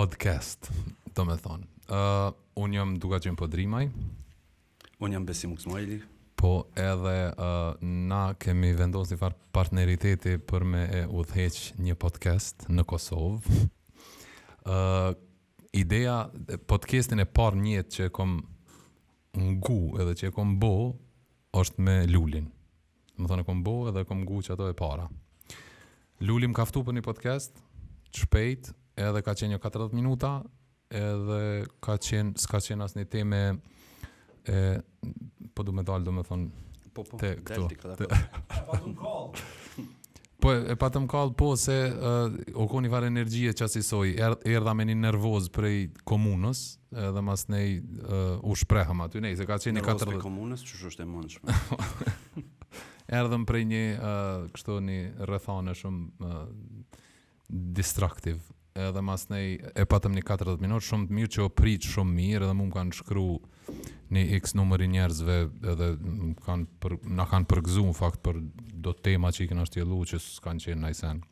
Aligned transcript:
podcast, 0.00 0.70
të 1.12 1.24
me 1.28 1.34
thonë. 1.36 1.66
Uh, 1.92 2.30
unë 2.62 2.76
jam 2.78 2.92
duka 3.02 3.18
qenë 3.20 3.36
podrimaj. 3.36 3.82
Unë 5.02 5.12
jam 5.18 5.26
besim 5.28 5.50
uksmajli. 5.52 5.98
Po 6.40 6.52
edhe 6.80 7.12
uh, 7.34 7.82
na 8.08 8.20
kemi 8.40 8.70
vendosë 8.78 9.12
një 9.12 9.18
farë 9.20 9.36
partneriteti 9.58 10.38
për 10.48 10.64
me 10.64 10.86
e 11.02 11.02
udheq 11.04 11.58
një 11.84 11.98
podcast 12.00 12.64
në 12.72 12.86
Kosovë. 12.88 13.60
Uh, 14.64 15.10
ideja, 15.76 16.16
podcastin 16.70 17.20
e 17.20 17.28
parë 17.36 17.60
njëtë 17.66 17.96
që 17.98 18.06
e 18.08 18.14
kom 18.22 18.38
ngu 19.36 19.78
edhe 20.00 20.16
që 20.16 20.30
e 20.32 20.36
kom 20.40 20.56
bo, 20.62 20.72
është 21.60 21.84
me 21.84 21.98
lullin. 22.08 22.48
Më 23.20 23.28
thonë 23.34 23.44
e 23.44 23.50
kom 23.52 23.60
bo 23.68 23.76
edhe 23.92 24.08
kom 24.08 24.24
ngu 24.24 24.40
që 24.48 24.56
ato 24.56 24.72
e 24.72 24.78
para. 24.84 25.10
Lullim 26.24 26.56
kaftu 26.56 26.86
për 26.88 27.02
një 27.02 27.08
podcast, 27.12 27.60
shpejt, 28.22 28.72
edhe 29.08 29.22
ka 29.24 29.34
qenë 29.36 29.48
jo 29.56 29.58
një 29.58 29.64
40 29.66 29.96
minuta, 29.96 30.30
edhe 30.92 31.40
ka 31.84 31.96
qenë, 32.02 32.34
s'ka 32.42 32.60
qenë 32.64 32.86
asë 32.86 33.00
një 33.00 33.06
teme, 33.12 33.42
e, 34.48 34.64
po 35.54 35.66
du 35.66 35.74
me 35.76 35.84
dalë, 35.86 36.06
du 36.08 36.16
me 36.18 36.24
thonë, 36.26 36.50
po, 36.94 37.04
po, 37.06 37.20
te 37.22 37.34
këtu. 37.40 37.94
Po, 37.96 37.96
po, 38.04 38.10
E 38.10 38.60
patëm 38.68 39.00
kallë. 39.06 39.48
Po, 40.40 40.54
e 40.56 40.72
patëm 40.72 41.04
kallë, 41.04 41.34
po, 41.36 41.50
se 41.60 41.74
uh, 41.92 42.30
okoni 42.64 42.88
varë 42.88 43.10
energjie 43.10 43.50
që 43.52 43.66
asisoj, 43.66 44.12
erë 44.24 44.38
er 44.48 44.70
me 44.72 44.86
një 44.88 44.94
nervoz 44.96 45.50
prej 45.52 45.90
komunës, 46.08 46.62
edhe 46.96 47.20
mas 47.26 47.42
ne 47.52 47.60
uh, 47.76 48.38
u 48.48 48.56
shprehëm 48.56 49.02
aty 49.04 49.20
nej, 49.20 49.36
se 49.36 49.44
ka 49.44 49.58
qenë 49.60 49.82
një 49.82 49.82
40... 49.84 50.00
Nervoz 50.00 50.16
për 50.16 50.24
komunës, 50.24 50.64
që 50.64 50.80
shështë 50.80 51.04
e 51.04 51.10
mund 51.12 51.34
shme. 51.34 51.52
Erdhëm 53.20 53.44
prej 53.50 53.66
një, 53.74 53.82
uh, 53.98 54.48
kështu, 54.56 54.78
një 54.88 54.98
rëthane 55.28 55.76
shumë 55.76 56.32
uh, 56.32 56.48
distraktiv, 57.76 58.40
edhe 58.74 59.00
mas 59.02 59.28
nej 59.32 59.58
e 59.74 59.82
patëm 59.88 60.14
një 60.16 60.22
40 60.26 60.62
minut, 60.62 60.84
shumë 60.86 61.08
të 61.08 61.16
mirë 61.16 61.32
që 61.34 61.42
o 61.44 61.48
pritë 61.58 61.90
shumë 61.94 62.14
mirë, 62.18 62.42
edhe 62.46 62.54
mu 62.58 62.68
më 62.68 62.76
kanë 62.76 62.96
shkru 63.00 63.24
një 64.14 64.22
x 64.38 64.54
numëri 64.58 64.88
njerëzve, 64.92 65.36
edhe 65.72 65.88
kanë 66.44 66.68
për, 66.82 66.96
në 67.18 67.26
kanë 67.32 67.50
përgzu 67.50 67.84
në 67.88 67.96
fakt 67.98 68.22
për 68.26 68.40
do 68.86 68.94
tema 68.94 69.32
që 69.34 69.44
i 69.46 69.50
kënë 69.50 69.66
është 69.66 69.86
që 70.12 70.20
s'kanë 70.24 70.64
qenë 70.68 70.82
najsen. 70.84 71.22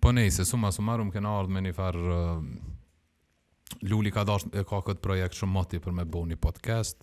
Po 0.00 0.12
nej, 0.14 0.30
se 0.34 0.44
suma 0.46 0.70
sumaru 0.72 1.04
më 1.08 1.16
kënë 1.18 1.34
ardhë 1.38 1.52
me 1.56 1.60
një 1.66 1.74
farë, 1.76 2.06
uh, 2.06 2.74
Luli 3.90 4.12
ka 4.14 4.22
dash, 4.24 4.44
ka 4.54 4.78
këtë 4.86 5.02
projekt 5.02 5.34
shumë 5.34 5.52
moti 5.56 5.78
për 5.82 5.92
me 5.96 6.04
bo 6.06 6.20
një 6.26 6.36
podcast, 6.38 7.00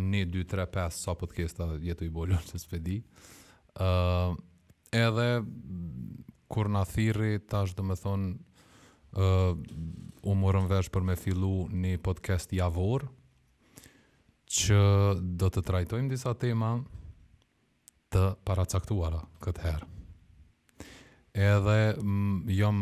një, 0.00 0.22
2, 0.32 0.46
3, 0.48 0.64
5, 0.72 0.96
sa 1.02 1.12
podcasta 1.14 1.66
jetu 1.84 2.06
i 2.06 2.08
bolon 2.08 2.40
që 2.48 2.60
s'pedi. 2.62 2.94
Uh, 3.76 4.32
edhe, 4.92 5.26
kur 6.50 6.70
në 6.72 6.84
thiri, 6.88 7.34
tash 7.44 7.76
dhe 7.76 7.84
me 7.84 7.98
thonë, 8.00 8.38
uh, 9.10 9.56
u 10.22 10.32
morëm 10.34 10.66
vesh 10.68 10.90
për 10.92 11.04
me 11.06 11.14
fillu 11.16 11.68
një 11.72 11.96
podcast 12.04 12.52
javor 12.52 13.06
që 14.48 14.78
do 15.40 15.48
të 15.52 15.62
trajtojmë 15.68 16.12
disa 16.12 16.34
tema 16.40 16.72
të 18.12 18.22
paracaktuara 18.48 19.20
këtë 19.44 19.64
herë. 19.64 19.88
Edhe 21.38 21.74
jam 22.56 22.78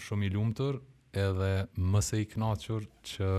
shumë 0.00 0.28
i 0.28 0.32
lumtur 0.32 0.78
edhe 1.18 1.50
më 1.76 2.02
së 2.06 2.20
i 2.22 2.28
kënaqur 2.30 2.86
që 3.12 3.30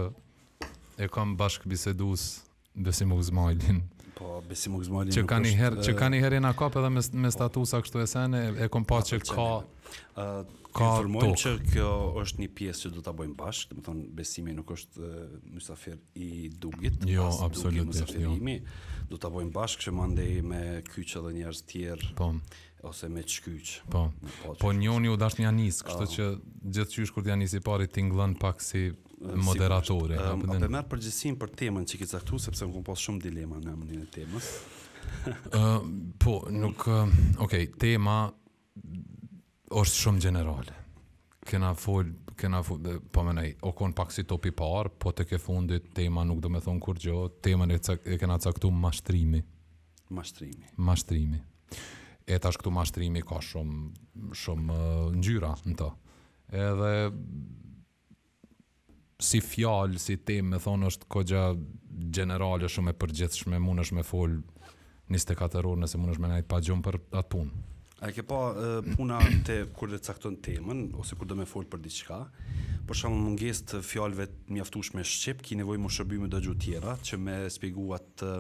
e 0.98 1.08
kam 1.14 1.38
bashkë 1.40 1.72
bisedues 1.74 2.26
Dësimu 2.78 3.18
Zmajlin 3.26 3.80
po 4.20 4.42
besim 4.50 4.76
u 4.76 4.80
gzmali 4.82 5.12
që 5.14 5.24
kanë 5.30 5.52
herë 5.62 5.84
që 5.86 5.96
kanë 5.98 6.22
herë 6.24 6.42
në 6.44 6.54
kop 6.58 6.74
po 6.76 6.82
edhe 6.82 6.92
me 6.98 7.04
me 7.26 7.32
statusa 7.34 7.82
kështu 7.86 8.04
e 8.06 8.24
ne 8.34 8.44
e 8.66 8.70
kom 8.74 8.86
pa 8.86 9.02
që 9.10 9.22
ka 9.26 9.50
ka 10.78 10.88
Informojmë 10.88 11.38
që 11.42 11.52
kjo 11.72 11.88
është 12.22 12.42
një 12.44 12.48
pjesë 12.58 12.84
që 12.84 12.90
do 12.94 13.02
ta 13.02 13.12
bëjmë 13.18 13.34
bash, 13.40 13.64
do 13.72 13.94
besimi 14.14 14.54
nuk 14.54 14.70
është 14.76 15.08
mysafir 15.56 15.96
i 16.22 16.50
dugit, 16.54 17.00
jo 17.10 17.32
absolutisht 17.46 18.12
jo. 18.14 18.36
Do 19.10 19.18
ta 19.18 19.32
bëjmë 19.34 19.50
bash 19.56 19.80
që 19.82 19.94
mandej 19.98 20.44
me 20.46 20.62
kyç 20.92 21.16
edhe 21.18 21.32
njerëz 21.40 21.64
të 21.64 21.72
tjerë. 21.72 22.12
Po 22.20 22.30
ose 22.92 23.10
me 23.10 23.24
çkyç. 23.26 23.74
Po. 23.90 24.04
Po, 24.44 24.54
po 24.62 24.74
njëoni 24.78 25.10
u 25.10 25.18
dashni 25.18 25.50
anis, 25.50 25.82
kështu 25.88 26.12
që 26.14 26.30
gjithçysh 26.78 27.16
kur 27.16 27.26
ti 27.26 27.34
anisi 27.34 27.64
parit 27.66 27.96
tingëllon 27.98 28.38
pak 28.38 28.62
si 28.62 28.92
moderatori. 29.18 30.14
Uh, 30.14 30.32
um, 30.34 30.50
a 30.50 30.60
merë 30.60 30.86
përgjësim 30.92 31.38
për 31.42 31.54
temën 31.58 31.86
që 31.90 32.00
ki 32.02 32.08
caktu, 32.12 32.40
sepse 32.42 32.66
më 32.68 32.74
kom 32.76 32.86
pas 32.86 33.02
shumë 33.02 33.22
dilema 33.24 33.60
në 33.64 33.74
mënin 33.80 34.04
e 34.06 34.10
temës. 34.14 34.52
uh, 35.54 35.82
po, 36.22 36.36
nuk... 36.54 36.82
Okej, 36.86 36.96
ehm, 36.98 37.18
okay, 37.48 37.68
tema 37.82 38.18
është 39.78 40.02
shumë 40.06 40.24
generale. 40.30 40.78
Kena 41.48 41.74
folë 41.80 42.16
kena 42.38 42.60
fu, 42.62 42.76
po 43.10 43.24
më 43.26 43.46
o 43.66 43.72
konë 43.74 43.96
pak 43.98 44.12
si 44.14 44.22
topi 44.30 44.52
par, 44.54 44.92
po 45.02 45.10
të 45.16 45.24
ke 45.32 45.40
fundit 45.42 45.88
tema 45.98 46.22
nuk 46.28 46.44
do 46.44 46.52
me 46.54 46.60
thonë 46.62 46.84
kur 46.84 47.00
gjo, 47.02 47.22
temën 47.42 47.72
e, 47.74 47.80
e 48.14 48.18
kena 48.22 48.36
caktu 48.44 48.70
mashtrimi. 48.70 49.40
Mashtrimi. 50.14 50.70
Mashtrimi. 50.78 51.40
E 52.28 52.38
tash 52.44 52.60
këtu 52.60 52.70
mashtrimi 52.76 53.24
ka 53.26 53.40
shumë, 53.42 53.80
shumë 54.38 54.78
ngjyra 55.18 55.54
në 55.66 55.78
të. 55.82 55.88
Edhe 56.68 56.92
si 59.18 59.40
fjalë, 59.42 59.98
si 60.02 60.14
temë, 60.22 60.52
me 60.54 60.60
thonë 60.62 60.92
është 60.92 61.08
kogja 61.10 61.48
generale 62.14 62.68
shumë 62.70 62.94
e 62.94 62.98
përgjithshme, 63.02 63.58
mund 63.64 63.82
është 63.82 63.96
me 63.98 64.04
folë 64.06 64.38
24 65.10 65.64
orë 65.66 65.80
nëse 65.82 65.98
mund 65.98 66.14
është 66.14 66.22
me 66.24 66.30
najtë 66.36 66.50
pa 66.52 66.60
gjumë 66.62 66.86
për 66.86 67.00
atë 67.18 67.30
punë. 67.34 67.64
A 68.06 68.12
ke 68.14 68.22
pa 68.30 68.38
puna 68.94 69.18
të 69.48 69.54
kur 69.74 69.90
dhe 69.90 69.98
cakton 70.06 70.36
temën, 70.46 70.84
ose 71.02 71.16
kur 71.18 71.26
dhe 71.26 71.34
me 71.40 71.48
fol 71.50 71.66
për 71.72 71.82
diçka, 71.82 72.20
për 72.88 73.00
shumë 73.00 73.22
munges 73.24 73.64
të 73.72 73.80
fjalëve 73.82 74.28
të 74.30 74.54
mjaftush 74.54 74.92
me 74.94 75.02
shqip, 75.02 75.42
ki 75.42 75.58
nevoj 75.64 75.80
më 75.82 75.94
shërbime 75.98 76.30
dhe 76.30 76.44
gjutë 76.46 76.62
tjera, 76.68 76.94
që 77.02 77.18
me 77.18 77.38
spigu 77.50 77.88
atë 77.98 78.36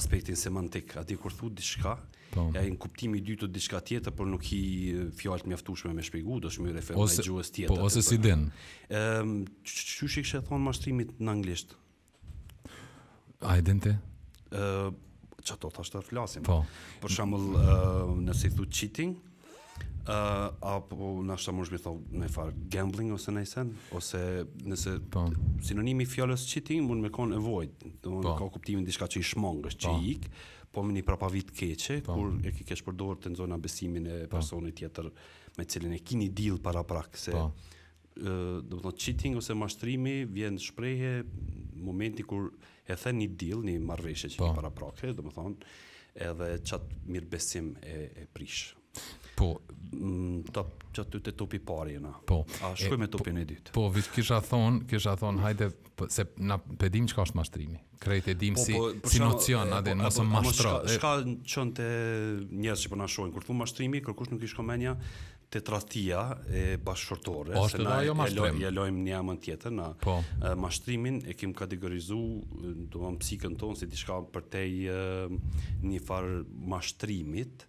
aspektin 0.00 0.38
semantik, 0.40 0.96
ati 1.02 1.18
kur 1.20 1.36
thu 1.36 1.52
diçka, 1.60 1.98
Po. 2.28 2.48
Ja 2.52 2.60
në 2.62 2.76
kuptimi 2.80 3.20
i 3.22 3.24
dytë 3.24 3.46
të 3.46 3.52
diçka 3.56 3.80
tjetër, 3.88 4.12
por 4.16 4.28
nuk 4.28 4.44
i 4.52 4.58
fjalë 5.16 5.44
të 5.46 5.52
mjaftueshme 5.52 5.92
me 5.96 6.04
shpjegu, 6.04 6.40
do 6.44 6.50
shmy 6.52 6.74
referoj 6.76 7.06
ose, 7.06 7.24
gjuhës 7.24 7.48
po, 7.50 7.56
tjetër. 7.56 7.70
Po 7.78 7.86
ose 7.88 8.02
si 8.04 8.18
din. 8.20 8.42
Ehm, 8.92 9.38
çu 9.64 10.08
i 10.10 10.24
e 10.36 10.40
thon 10.48 10.60
mashtrimit 10.64 11.14
në 11.18 11.32
anglisht? 11.36 11.76
Identity. 13.40 13.94
Ë, 14.50 14.90
ça 15.44 15.56
do 15.60 15.70
thash 15.72 15.92
të 15.94 16.02
flasim? 16.10 16.42
Po. 16.44 16.60
Për 17.02 17.16
shembull, 17.16 17.48
nëse 18.26 18.50
i 18.50 18.56
thotë 18.58 18.76
cheating, 18.80 19.14
ë 20.08 20.18
apo 20.74 21.14
na 21.24 21.38
sa 21.40 21.54
mund 21.56 21.72
të 21.72 21.80
thonë 21.86 22.20
në 22.24 22.30
far 22.34 22.52
gambling 22.72 23.14
ose 23.16 23.32
në 23.32 23.46
sen 23.48 23.72
ose 23.96 24.20
nëse 24.68 24.94
po. 25.12 25.24
sinonimi 25.62 26.04
i 26.06 26.08
fjalës 26.12 26.44
cheating 26.48 26.84
mund 26.88 27.04
me 27.04 27.10
kon 27.12 27.32
avoid, 27.36 27.72
do 28.02 28.10
të 28.10 28.12
thonë 28.26 28.36
ka 28.42 28.52
kuptimin 28.58 28.84
diçka 28.88 29.08
që 29.14 29.20
i 29.24 29.28
shmangësh, 29.32 29.80
që 29.80 29.96
i 30.04 30.08
ik. 30.18 30.28
Po 30.28 30.56
po 30.72 30.82
më 30.84 30.92
një 30.98 31.04
prapavit 31.06 31.50
keqe, 31.54 32.00
pa. 32.04 32.12
Po. 32.14 32.20
kur 32.20 32.46
e 32.46 32.52
ke 32.52 32.66
kesh 32.68 32.82
përdor 32.86 33.18
të 33.22 33.32
nëzona 33.32 33.58
besimin 33.62 34.06
e 34.10 34.18
po. 34.26 34.36
personit 34.36 34.76
tjetër 34.80 35.10
me 35.58 35.64
cilin 35.64 35.94
e 35.96 36.00
keni 36.04 36.28
deal 36.28 36.58
para 36.64 36.84
prak, 36.84 37.16
se 37.16 37.32
po. 37.36 37.50
do 38.18 38.76
të 38.76 38.82
thonë 38.84 38.98
cheating 38.98 39.36
ose 39.38 39.54
mashtrimi 39.54 40.24
vjen 40.34 40.56
shprehe 40.58 41.22
momenti 41.88 42.24
kur 42.26 42.48
e 42.84 42.96
the 42.98 43.12
një 43.14 43.28
deal, 43.38 43.62
një 43.62 43.78
marveshe 43.80 44.28
që 44.34 44.42
pa. 44.42 44.52
para 44.60 44.70
prakë, 44.72 45.14
do 45.16 45.24
të 45.28 45.36
thonë, 45.36 45.72
edhe 46.28 46.50
qatë 46.68 47.00
mirë 47.06 47.30
besim 47.34 47.74
e, 47.82 47.96
e 48.24 48.26
prishë. 48.32 48.77
Po, 49.38 49.52
mm, 49.94 50.42
top 50.54 50.74
që 50.96 51.04
të 51.12 51.20
të 51.28 51.32
topi 51.38 51.60
pari 51.62 51.94
jena. 51.94 52.10
Po. 52.26 52.40
A 52.66 52.72
shkoj 52.74 52.98
me 52.98 53.06
po, 53.06 53.18
topi 53.20 53.34
në 53.36 53.44
dytë. 53.46 53.74
Po, 53.76 53.84
vish 53.94 54.10
kisha 54.14 54.40
thonë, 54.42 54.82
kisha 54.90 55.14
thon, 55.20 55.38
hajde, 55.44 55.68
po, 55.98 56.08
se 56.10 56.26
na 56.42 56.56
pedim 56.80 57.06
që 57.10 57.16
ka 57.20 57.24
është 57.28 57.38
mashtrimi. 57.38 57.78
Krejt 58.02 58.32
e 58.32 58.36
dim 58.40 58.58
po, 58.58 58.64
si, 58.66 58.76
si 59.12 59.22
nocion, 59.22 59.70
adhe, 59.78 59.94
në 59.94 60.08
mësë 60.08 60.26
mashtro. 60.32 60.74
Shka 60.96 61.14
qënë 61.54 61.76
të 61.78 61.88
njerëz 62.64 62.86
që 62.86 62.92
përna 62.94 63.08
shojnë, 63.14 63.34
kur 63.36 63.46
thunë 63.46 63.62
mashtrimi, 63.62 64.02
kërkush 64.08 64.32
nuk 64.32 64.46
ishko 64.48 64.66
menja, 64.66 64.96
të 65.48 65.62
tratia 65.64 66.22
e 66.54 66.64
bashkëshortore. 66.88 67.54
jo 67.56 68.14
mashtrim. 68.18 68.50
Se 68.50 68.58
na 68.58 68.64
jelojm 68.66 68.98
një 69.06 69.16
amën 69.22 69.38
tjetër, 69.44 69.74
na 69.78 69.92
po. 70.02 70.18
mashtrimin 70.66 71.22
e 71.28 71.32
kim 71.38 71.54
kategorizu, 71.56 72.20
do 72.92 73.14
psikën 73.22 73.54
tonë, 73.60 73.78
si 73.78 73.86
të 73.88 74.02
shka 74.02 74.20
një 75.86 76.04
farë 76.10 76.42
mashtrimit, 76.74 77.67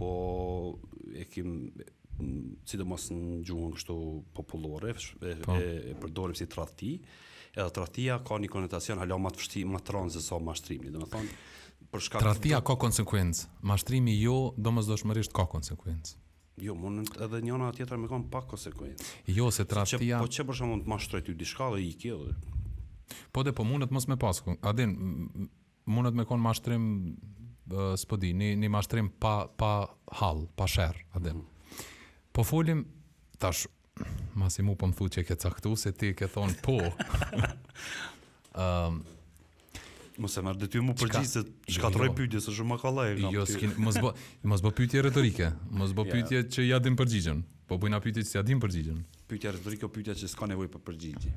po 0.00 0.74
e 1.14 1.24
kim 1.24 1.70
si 2.66 2.76
do 2.80 2.84
mos 2.90 3.08
në 3.12 3.40
gjuhën 3.48 3.72
kështu 3.76 3.96
popullore, 4.36 4.92
e, 4.96 5.34
po. 5.44 5.56
e, 5.56 5.70
e 5.92 5.94
përdorim 6.02 6.36
si 6.38 6.46
tradhti 6.52 6.94
edhe 7.50 7.70
tradhtia 7.74 8.18
ka 8.26 8.38
një 8.42 8.48
konotacion 8.52 9.00
hala 9.02 9.16
më 9.18 9.32
të 9.34 9.40
vështi, 9.40 9.62
më 9.66 9.80
të 9.84 9.94
ronë 9.94 10.40
mashtrimi, 10.50 10.92
dhe 10.94 11.06
për 11.90 12.04
shkak... 12.06 12.22
tradhtia 12.22 12.60
ka 12.66 12.76
konsekuencë, 12.84 13.48
mashtrimi 13.72 14.14
jo, 14.20 14.36
do 14.56 14.70
mos 14.76 14.90
ka 15.38 15.46
konsekuencë. 15.54 16.14
Jo, 16.60 16.74
mund 16.78 17.08
edhe 17.24 17.38
njëna 17.42 17.70
tjetra 17.74 17.96
me 17.96 18.06
kanë 18.10 18.28
pak 18.30 18.46
konsekuencë. 18.52 19.10
Jo, 19.32 19.48
se 19.50 19.64
tradhtia 19.64 20.18
Po 20.32 20.42
që 20.42 20.46
po 20.46 20.60
mund 20.62 20.84
të 20.84 20.90
mashtroj 20.92 21.20
ty 21.26 21.32
dishka 21.34 21.66
dhe 21.74 21.80
i 21.82 21.94
kje 21.98 22.14
Po 23.34 23.42
dhe 23.42 23.50
po 23.56 23.64
mundet 23.66 23.90
mos 23.90 24.06
me 24.06 24.16
pasku, 24.16 24.54
adin, 24.62 24.92
mundet 25.90 26.14
me 26.14 26.28
konë 26.28 26.44
mashtrim 26.46 26.84
s'po 27.96 28.16
di, 28.18 28.32
një, 28.34 28.54
një 28.60 28.70
mashtrim 28.72 29.08
pa, 29.20 29.44
pa 29.58 29.84
hal, 30.20 30.44
pa 30.56 30.66
sher, 30.68 30.96
adem. 31.14 31.36
Mhm. 31.36 31.44
Mm 31.44 31.48
-hmm. 31.48 32.26
Po 32.32 32.44
folim, 32.44 32.84
tash, 33.38 33.66
masi 34.34 34.62
mu 34.62 34.76
po 34.76 34.86
më 34.86 34.94
thu 34.94 35.04
që 35.08 35.24
ke 35.26 35.34
caktu, 35.36 35.76
se 35.76 35.92
ti 35.92 36.14
ke 36.14 36.26
thonë 36.28 36.54
po. 36.62 36.76
um, 38.60 39.04
Mos 40.20 40.36
e 40.36 40.40
marr 40.44 40.56
dy 40.60 40.78
më 40.84 40.94
përgjigj 41.00 41.24
se 41.26 41.38
jo, 41.38 41.54
shkatroj 41.78 42.06
jo. 42.06 42.12
pyetje 42.14 42.40
se 42.44 42.50
shumë 42.52 42.76
ka 42.82 42.90
lloj. 42.92 43.14
Jo, 43.32 43.46
skin, 43.48 43.72
mos 43.80 43.94
bë 43.96 44.10
mos 44.44 44.60
bë 44.62 44.70
pyetje 44.76 45.02
retorike, 45.06 45.46
mos 45.70 45.90
bë 45.96 46.04
yeah. 46.06 46.12
pyetje 46.12 46.38
që 46.52 46.62
ja 46.68 46.78
din 46.78 46.96
përgjigjen. 46.98 47.40
Po 47.70 47.76
bujna 47.78 48.00
pyetjet 48.02 48.26
si 48.26 48.38
a 48.38 48.42
dim 48.42 48.58
përgjigjen. 48.58 48.96
Pyetja 49.30 49.52
është 49.54 49.76
kjo 49.78 49.86
po 49.88 49.94
pyetja 49.94 50.16
që 50.18 50.28
s'ka 50.32 50.46
nevojë 50.50 50.70
për 50.74 50.80
përgjigje. 50.88 51.34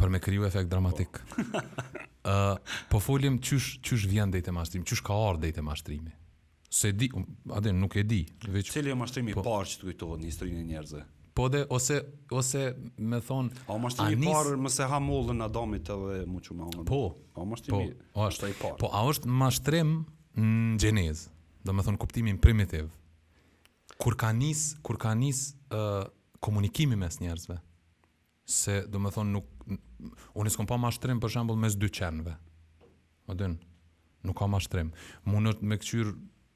Për 0.00 0.12
me 0.14 0.20
kriju 0.24 0.46
efekt 0.48 0.70
dramatik. 0.72 1.18
Po. 1.28 1.42
Ë, 1.52 2.04
uh, 2.24 2.78
po 2.88 3.00
folim 3.04 3.36
çysh 3.42 3.74
çysh 3.84 4.06
vjen 4.08 4.30
deri 4.32 4.46
te 4.46 4.54
mashtrimi, 4.56 4.86
çysh 4.88 5.02
ka 5.04 5.12
ardhur 5.26 5.42
deri 5.42 5.56
te 5.58 5.64
mashtrimi. 5.66 6.14
Se 6.72 6.94
di, 6.96 7.10
um, 7.12 7.26
a 7.52 7.60
dhe 7.60 7.74
nuk 7.76 7.98
e 8.00 8.04
di. 8.06 8.22
Veç 8.46 8.70
cili 8.72 8.94
e 8.94 8.96
mashtrimi 8.96 9.34
i 9.34 9.36
po, 9.36 9.42
parë 9.44 9.68
që 9.74 9.80
të 9.82 9.90
kujtohet 9.90 10.22
në 10.22 10.30
historinë 10.30 10.62
e 10.64 10.64
njerëzve? 10.70 11.02
Po 11.36 11.50
dhe 11.52 11.64
ose 11.76 11.98
ose 12.38 12.64
më 13.12 13.20
thon, 13.28 13.52
a 13.68 13.76
mashtrimi 13.84 14.08
i 14.14 14.18
anis... 14.22 14.30
parë 14.32 14.56
më 14.64 14.72
se 14.78 14.88
ha 14.94 15.02
mollën 15.10 15.44
Adamit 15.50 15.92
edhe 15.98 16.22
më 16.24 16.42
me 16.62 16.86
Po. 16.88 17.02
A 17.36 17.44
mashtrimi? 17.52 17.90
Po, 18.16 18.24
është 18.30 18.48
ai 18.48 18.56
parë. 18.64 18.80
Po, 18.80 18.88
a 18.94 19.04
është 19.12 19.36
mashtrim 19.44 19.94
në 20.40 20.80
gjenezë? 20.86 21.28
Do 21.62 21.76
të 21.76 21.86
thon 21.90 22.00
kuptimin 22.02 22.40
primitiv. 22.42 22.88
Ëh 22.88 22.98
kur 24.02 24.16
ka 24.18 24.32
nis 24.34 24.62
kur 24.82 24.98
ka 24.98 25.12
nis 25.14 25.44
uh, 25.70 26.02
komunikimi 26.42 26.96
mes 26.98 27.20
njerëzve 27.22 27.60
se 28.50 28.80
do 28.90 28.98
të 28.98 29.12
thon 29.14 29.30
nuk 29.36 30.30
unë 30.40 30.50
s'kam 30.50 30.66
pa 30.66 30.78
mashtrim 30.82 31.20
për 31.22 31.36
shembull 31.36 31.60
mes 31.62 31.76
dy 31.78 31.90
qenve 32.00 32.34
më 33.30 33.36
dyn 33.38 33.54
nuk 34.26 34.38
ka 34.42 34.48
mashtrim 34.50 34.90
mund 35.30 35.54
të 35.60 35.70
me 35.70 35.78
kthyr 35.78 36.10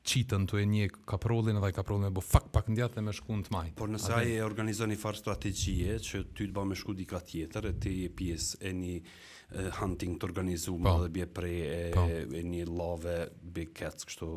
qitën 0.07 0.45
të 0.51 0.59
e 0.63 0.65
një 0.73 0.89
kaprollin 1.11 1.59
edhe 1.59 1.71
kaprollin 1.75 2.09
e 2.11 2.13
bo 2.15 2.23
fak 2.23 2.51
pak 2.55 2.69
ndjatë 2.71 2.99
dhe 2.99 3.03
me 3.09 3.15
shku 3.17 3.35
në 3.41 3.47
të 3.49 3.53
majtë. 3.57 3.75
Por 3.81 3.89
nëse 3.91 4.13
ai 4.15 4.37
e 4.37 4.43
organizon 4.47 4.93
një 4.93 4.99
far 5.03 5.17
strategjie 5.19 5.97
që 6.09 6.21
ty 6.31 6.47
të 6.47 6.55
ba 6.55 6.63
me 6.71 6.77
shku 6.79 6.95
dika 6.95 7.19
tjetër 7.27 7.67
e 7.73 7.73
ti 7.83 7.95
e 8.07 8.13
pjesë 8.15 8.61
e 8.71 8.73
një 8.83 9.73
hunting 9.81 10.15
të 10.15 10.29
organizu 10.29 10.77
me 10.79 10.93
po. 10.93 11.01
dhe 11.03 11.09
bje 11.17 11.27
prej 11.41 11.91
po. 11.97 12.05
e, 12.21 12.45
një 12.53 12.69
love, 12.71 13.17
bje 13.57 13.67
kecë 13.81 14.07
kështu, 14.13 14.29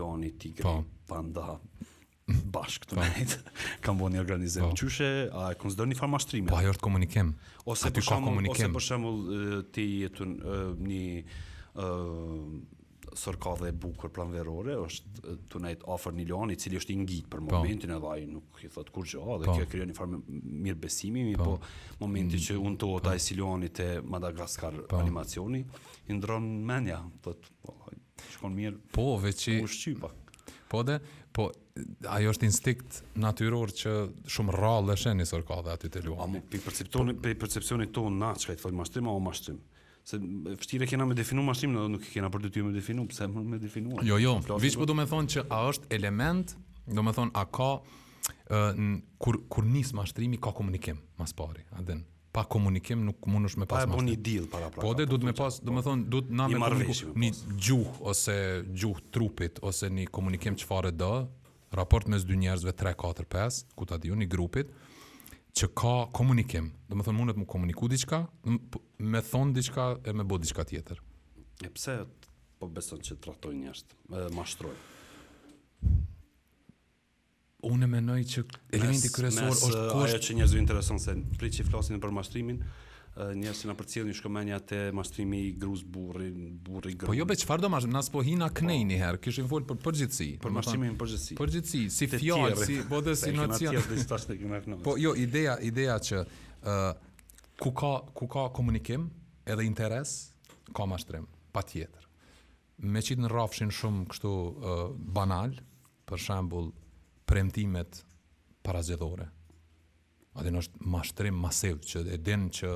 loni, 0.00 0.32
tigri, 0.34 0.74
panda, 1.08 1.46
po. 1.54 1.94
bashkë 2.54 2.90
të 2.90 2.98
nejtë, 2.98 3.36
po. 3.44 3.68
kam 3.84 4.00
bo 4.00 4.08
një 4.12 4.20
organizim. 4.22 4.64
Po. 4.68 4.72
Qushe, 4.82 5.08
a 5.34 5.50
e 5.54 5.58
konsidor 5.60 5.88
një 5.90 5.98
farë 5.98 6.14
mashtrimi? 6.14 6.50
Po, 6.50 6.56
ajo 6.60 6.72
është 6.76 6.84
komunikem, 6.86 7.34
Ose 7.68 7.90
për 7.92 8.04
shemull, 8.06 8.48
ose 8.52 8.68
për 8.72 8.84
shemull, 8.86 9.30
ti 9.76 9.84
jetu 10.06 10.24
një, 10.26 10.74
një 10.88 11.86
sërka 13.18 13.54
dhe 13.62 13.70
bukur 13.80 14.12
planverore, 14.14 14.76
është 14.86 15.34
të 15.50 15.60
nejtë 15.66 15.88
afer 15.94 16.16
një 16.16 16.26
lani, 16.30 16.56
cili 16.60 16.80
është 16.80 16.94
i 16.94 16.98
ngjitë 17.04 17.32
për 17.34 17.44
po. 17.48 17.54
momentin 17.60 17.92
edhe 17.96 18.12
ai 18.12 18.26
nuk 18.30 18.60
i 18.64 18.70
thotë 18.72 18.94
kur 18.94 19.08
gjo, 19.08 19.24
dhe 19.42 19.48
po. 19.48 19.56
kjo 19.56 19.66
e 19.66 19.70
kryo 19.72 19.86
një 19.88 19.96
farë 19.96 20.20
mirë 20.68 20.80
besimi, 20.84 21.24
po. 21.38 21.54
po 21.58 22.04
momenti 22.04 22.36
mm. 22.40 22.46
që 22.48 22.58
unë 22.64 22.80
të 22.82 22.90
ota 22.98 23.16
e 23.16 23.22
si 23.24 23.36
lani 23.40 23.72
të 23.72 23.88
Madagaskar 24.06 24.80
animacioni, 25.00 25.64
i 26.08 26.16
ndronë 26.16 26.58
menja, 26.72 27.00
dhe 27.24 27.36
të 27.36 28.34
shkonë 28.36 28.60
mirë, 28.60 28.84
po, 28.92 29.10
veqi... 29.24 29.60
u 29.64 30.14
Po 30.68 30.82
dhe, 30.84 30.98
po, 31.32 31.46
ajo 32.06 32.32
është 32.32 32.46
instinkt 32.48 33.00
natyror 33.20 33.70
që 33.74 33.92
shumë 34.30 34.54
rrallë 34.54 34.94
është 34.96 35.12
në 35.18 35.26
sërka 35.28 35.58
dhe 35.66 35.74
aty 35.76 35.90
të 35.92 36.02
luam. 36.06 36.34
Pe 36.38 36.42
pi 36.54 36.60
perceptoni 36.64 37.14
pe 37.22 37.34
perceptionin 37.38 37.92
ton 37.94 38.18
na 38.20 38.32
çka 38.38 38.56
i 38.56 38.60
thon 38.60 38.76
mashtrim 38.78 39.08
o 39.10 39.18
mashtrim. 39.22 39.60
Se 40.08 40.16
vështirë 40.22 40.88
kena 40.88 41.04
me 41.10 41.14
definu 41.18 41.44
mashtrim, 41.44 41.74
në 41.76 41.84
nuk 41.92 42.04
kena 42.14 42.30
për 42.32 42.46
detyrë 42.46 42.68
me 42.70 42.74
definu, 42.78 43.04
pse 43.10 43.26
më 43.28 43.44
me 43.52 43.58
definuar. 43.60 44.06
Jo, 44.08 44.16
jo, 44.22 44.36
viç 44.62 44.78
po 44.80 44.86
do 44.88 44.96
të 44.96 45.08
thonë 45.10 45.32
që 45.34 45.46
a 45.52 45.62
është 45.68 45.90
element, 45.98 46.54
do 46.88 47.04
të 47.04 47.14
thonë 47.18 47.36
a 47.36 47.42
ka 47.52 47.72
uh, 47.76 48.86
kur 49.20 49.42
kur 49.52 49.66
nis 49.68 49.92
mashtrimi 49.98 50.40
ka 50.40 50.54
komunikim 50.56 51.02
mas 51.20 51.34
pari, 51.36 51.66
a 51.76 51.82
den 51.84 52.06
pa 52.32 52.42
komunikim 52.44 53.00
nuk 53.06 53.24
mund 53.26 53.48
është 53.50 53.60
me 53.60 53.66
pas 53.68 53.84
mashtrim. 53.84 53.92
Pa 53.96 54.00
bëni 54.00 54.16
deal 54.24 54.44
para 54.52 54.68
para. 54.70 54.84
Po 54.84 54.94
dhe 54.96 55.04
po 55.06 55.16
duhet 55.16 55.28
me 55.28 55.36
pas, 55.36 55.60
do 55.60 55.72
të 55.72 55.76
po 55.76 55.84
thonë, 55.90 56.08
duhet 56.12 56.32
na 56.40 56.48
me 56.52 56.60
komunikim 56.62 57.12
po 57.12 57.24
një 57.24 57.58
gjuhë 57.66 58.08
ose 58.12 58.38
gjuhë 58.82 59.06
trupit 59.16 59.60
ose 59.68 59.90
një 59.98 60.06
komunikim 60.14 60.56
çfarë 60.60 60.94
do, 61.00 61.12
raport 61.70 62.06
mes 62.08 62.24
dy 62.24 62.36
njerëzve 62.42 62.72
3 62.72 62.94
4 62.96 63.24
5, 63.30 63.64
ku 63.74 63.84
ta 63.86 63.96
diuni 63.98 64.26
grupit 64.26 64.70
që 65.58 65.68
ka 65.76 65.94
komunikim. 66.14 66.72
Do 66.88 66.96
të 66.96 67.04
thonë 67.08 67.18
mundet 67.18 67.36
të 67.36 67.42
mu 67.42 67.46
komunikoj 67.48 67.88
diçka, 67.92 68.22
me 68.98 69.22
thon 69.26 69.52
diçka 69.52 69.96
e 70.06 70.12
me 70.14 70.24
bë 70.24 70.38
diçka 70.44 70.64
tjetër. 70.64 71.00
E 71.64 71.70
pse 71.74 71.98
po 72.58 72.68
beson 72.70 73.00
që 73.02 73.18
trajtoj 73.22 73.56
njerëz, 73.58 73.84
më 74.10 74.28
mashtroj. 74.36 74.76
Unë 77.68 77.88
mendoj 77.90 78.22
që 78.32 78.44
elementi 78.78 79.10
kryesor 79.10 79.50
është 79.50 79.82
kush 79.90 80.12
ajo 80.12 80.20
që 80.26 80.36
njerëzit 80.38 80.60
intereson 80.62 81.00
se 81.02 81.16
pritë 81.38 81.60
që 81.60 81.68
flasin 81.72 81.98
për 82.02 82.12
mashtrimin, 82.14 82.62
njerëz 83.18 83.60
që 83.64 83.68
na 83.70 83.74
përcjellin 83.74 84.14
shkëmbënia 84.14 84.58
te 84.68 84.78
mashtrimi 84.94 85.38
i 85.48 85.50
gruz 85.58 85.82
burri, 85.82 86.28
burri 86.62 86.92
gruz. 86.94 87.08
Po 87.10 87.16
jo 87.16 87.26
be 87.26 87.34
çfarë 87.38 87.64
do 87.64 87.70
mashtrim, 87.72 87.92
na 87.96 88.02
spo 88.06 88.22
hina 88.26 88.48
kënej 88.54 88.84
një 88.86 88.94
po. 88.94 89.00
herë, 89.02 89.20
kishin 89.24 89.48
fol 89.50 89.64
për 89.66 89.78
përgjithësi, 89.86 90.28
për 90.44 90.52
mashtrimin 90.54 90.92
e 90.94 90.98
përgjithësi. 91.00 91.38
Përgjithësi, 91.38 91.80
si 91.96 92.08
fjalë, 92.12 92.58
si 92.68 92.76
bodë 92.92 93.14
po 93.14 93.20
si 93.20 93.32
nacion. 93.34 94.76
Po 94.86 94.94
jo 95.02 95.14
ideja, 95.18 95.56
ideja 95.70 95.96
që 96.08 96.22
ë 96.62 96.82
ku 97.58 97.72
ka 97.76 97.92
ku 98.14 98.28
ka 98.30 98.44
komunikim 98.54 99.08
edhe 99.46 99.66
interes 99.66 100.14
ka 100.76 100.86
mashtrim 100.86 101.26
patjetër. 101.52 102.04
Me 102.78 103.02
çit 103.02 103.18
në 103.18 103.26
rrafshin 103.32 103.72
shumë 103.74 104.04
kështu 104.12 104.34
banal, 105.18 105.56
për 106.06 106.22
shembull 106.22 106.70
premtimet 107.28 107.98
parazjedhore. 108.64 109.26
Atë 110.38 110.52
është 110.62 110.84
mashtrim 110.86 111.34
masiv 111.42 111.80
që 111.82 112.04
e 112.14 112.18
din 112.22 112.46
që 112.54 112.70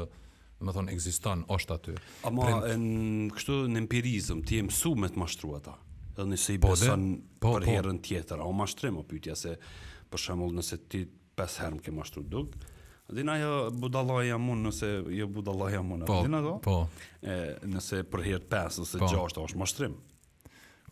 më 0.67 0.75
thonë 0.77 0.93
ekziston 0.95 1.43
osht 1.53 1.73
aty. 1.75 1.95
Po 2.23 2.33
Prend... 2.41 3.33
kështu 3.37 3.59
në 3.73 3.83
empirizëm 3.85 4.43
ti 4.49 4.61
e 4.63 4.67
mësu 4.69 4.95
me 4.99 5.11
të 5.13 5.21
mashtru 5.23 5.57
ata. 5.59 5.77
Edhe 6.13 6.27
nëse 6.29 6.57
i 6.57 6.61
po, 6.63 6.75
bëson 6.75 7.07
po, 7.41 7.55
për 7.57 7.65
po. 7.67 7.71
herën 7.73 8.03
tjetër, 8.05 8.43
au 8.45 8.53
mashtrim 8.57 8.99
o 9.01 9.05
pytja, 9.09 9.37
se 9.41 9.55
për 10.13 10.21
shembull 10.21 10.55
nëse 10.59 10.77
ti 10.93 11.07
pesë 11.41 11.63
herë 11.65 11.79
më 11.79 11.87
ke 11.87 11.95
mashtru 11.97 12.25
duk, 12.29 12.57
dhe 13.13 13.25
na 13.27 13.35
jo 13.41 13.53
budallaja 13.77 14.31
jam 14.35 14.47
unë 14.55 14.67
nëse 14.69 14.91
jo 15.17 15.27
budallaja 15.33 15.79
jam 15.81 15.91
unë. 15.99 16.07
Po, 16.11 16.21
dhe 16.27 16.33
na 16.35 16.41
do. 16.45 16.55
Po. 16.65 16.77
E, 17.23 17.39
nëse 17.73 18.03
për 18.13 18.25
herë 18.29 18.51
pesë 18.53 18.85
ose 18.87 19.01
po. 19.01 19.09
gjashtë 19.11 19.45
është 19.49 19.63
mashtrim. 19.65 19.97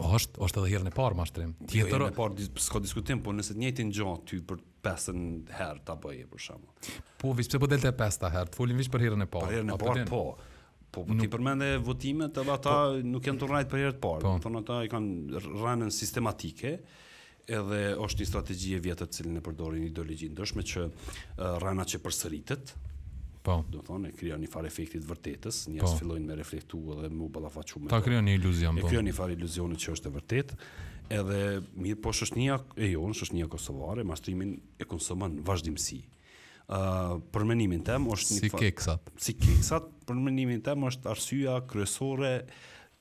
O 0.00 0.08
osht 0.16 0.38
edhe 0.56 0.64
herën 0.72 0.88
e 0.88 0.92
parë 0.96 1.16
mashtrim. 1.20 1.52
Jo, 1.60 1.68
tjetër. 1.74 1.94
herën 2.06 2.12
e 2.12 2.16
parë 2.16 2.48
s'ka 2.64 2.80
diskutim, 2.82 3.20
po 3.24 3.32
nëse 3.36 3.52
të 3.54 3.60
njëjtin 3.66 3.92
gjatë 3.98 4.28
ty 4.30 4.40
për 4.48 4.64
pesën 4.84 5.20
herë 5.56 5.82
ta 5.86 5.96
bëje 6.00 6.26
për 6.30 6.42
shemb. 6.46 6.88
Po, 7.20 7.34
vi 7.36 7.44
pse 7.44 7.60
po 7.60 7.68
delte 7.70 7.92
pesta 7.96 8.30
herë? 8.32 8.52
Folim 8.56 8.80
vetëm 8.80 8.94
për 8.94 9.04
herën 9.06 9.24
e 9.26 9.28
parë. 9.34 9.46
Për 9.46 9.56
herën 9.58 9.74
e 9.74 9.78
parë 9.82 10.04
po. 10.10 10.22
Po, 10.90 11.04
po 11.06 11.16
ti 11.20 11.28
përmendë 11.30 11.68
votimet 11.86 12.40
edhe 12.42 12.50
ata 12.56 12.72
po, 12.96 13.02
nuk 13.06 13.28
janë 13.30 13.38
të 13.44 13.48
rajt 13.52 13.68
për 13.70 13.82
herët 13.84 14.00
parë. 14.02 14.24
Po. 14.26 14.32
Thonë 14.42 14.62
ata 14.64 14.80
i 14.86 14.90
kanë 14.92 15.42
rënën 15.46 15.92
sistematike 15.94 16.72
edhe 17.50 17.80
është 17.98 18.22
një 18.24 18.28
strategji 18.30 18.74
e 18.76 18.84
vjetë 18.88 19.06
të 19.06 19.20
cilën 19.20 19.38
e 19.38 19.42
përdorin 19.44 19.86
ideologi 19.86 20.28
ndëshme 20.34 20.64
që 20.72 20.84
uh, 20.88 21.62
rëna 21.62 21.86
që 21.90 22.00
përsëritet, 22.04 22.72
po. 23.44 23.56
do 23.70 23.80
të 23.80 23.86
thonë, 23.88 24.10
e 24.10 24.16
kryo 24.18 24.36
një 24.38 24.50
farë 24.52 24.68
efektit 24.70 25.06
vërtetës, 25.08 25.62
njës 25.72 25.86
po. 25.86 25.94
fillojnë 26.02 26.28
me 26.30 26.36
reflektu 26.38 26.82
edhe 26.96 27.08
mu 27.14 27.30
balafaqu 27.34 27.80
me... 27.86 27.90
Ta 27.90 28.02
kryo 28.04 28.20
një 28.22 28.34
iluzion, 28.38 28.76
e 28.78 28.84
po. 28.84 28.90
E 28.90 28.92
kryo 28.92 29.02
një 29.06 29.14
farë 29.16 29.34
iluzionit 29.38 29.82
që 29.82 29.96
është 29.96 30.12
e 30.12 30.16
vërtetë, 30.18 30.58
edhe 31.10 31.60
mirë 31.74 31.98
po 32.04 32.12
shoshnia 32.14 32.56
e 32.78 32.92
jonë, 32.92 33.16
shoshnia 33.18 33.48
kosovare, 33.50 34.04
mashtrimin 34.06 34.54
e 34.80 34.86
konsumon 34.88 35.40
vazhdimësi. 35.46 35.98
Ë, 36.70 36.78
uh, 36.78 37.14
përmendimin 37.34 37.82
tëm 37.86 38.06
është 38.14 38.36
si 38.38 38.50
keksat. 38.54 39.10
Si 39.20 39.34
keksat, 39.34 39.88
të 40.06 40.18
tëm 40.66 40.86
është 40.86 41.10
arsyeja 41.10 41.56
kryesore 41.70 42.34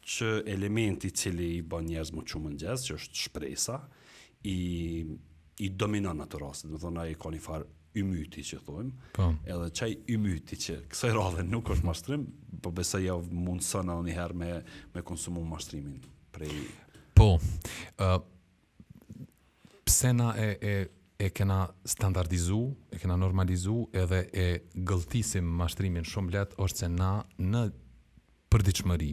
që 0.09 0.29
elementi 0.49 1.11
i 1.11 1.13
cili 1.13 1.51
i 1.59 1.61
bën 1.69 1.85
njerëz 1.91 2.13
më 2.17 2.23
në 2.47 2.55
gjesë, 2.63 2.87
që 2.89 2.97
është 3.01 3.23
shpresa, 3.27 3.81
i 4.49 4.57
i 5.59 5.67
dominon 5.75 6.15
në 6.15 6.25
të 6.31 6.37
rast, 6.39 6.65
do 6.71 6.77
të 6.77 6.81
thonë 6.85 7.01
ai 7.03 7.15
ka 7.19 7.27
një 7.33 7.39
farë 7.43 7.65
ymyti 7.99 8.45
që 8.47 8.61
thojmë. 8.63 8.93
Po. 9.17 9.25
Edhe 9.43 9.65
çaj 9.75 9.95
ymyti 10.13 10.55
që 10.55 10.77
kësaj 10.93 11.11
radhe 11.17 11.43
nuk 11.43 11.67
është 11.75 11.83
mashtrim, 11.89 12.23
po 12.63 12.71
besoj 12.71 13.01
ja 13.03 13.17
mundson 13.27 13.91
edhe 13.91 14.05
një 14.07 14.15
herë 14.21 14.37
me 14.39 14.51
me 14.95 15.01
konsumum 15.03 15.43
mashtrimin 15.51 15.99
prej 16.31 16.53
Po. 17.19 17.33
ë 17.99 18.05
uh, 18.15 18.19
pse 19.83 20.11
na 20.15 20.29
e 20.39 20.45
e 20.63 20.75
e 21.19 21.27
kena 21.35 21.65
standardizu, 21.85 22.59
e 22.93 22.99
kena 22.99 23.17
normalizu 23.19 23.89
edhe 23.91 24.19
e 24.31 24.45
gëlltisim 24.87 25.43
mashtrimin 25.59 26.07
shumë 26.07 26.31
lehtë 26.37 26.57
është 26.63 26.79
se 26.79 26.87
na 26.93 27.09
në 27.43 27.65
përditshmëri 28.55 29.09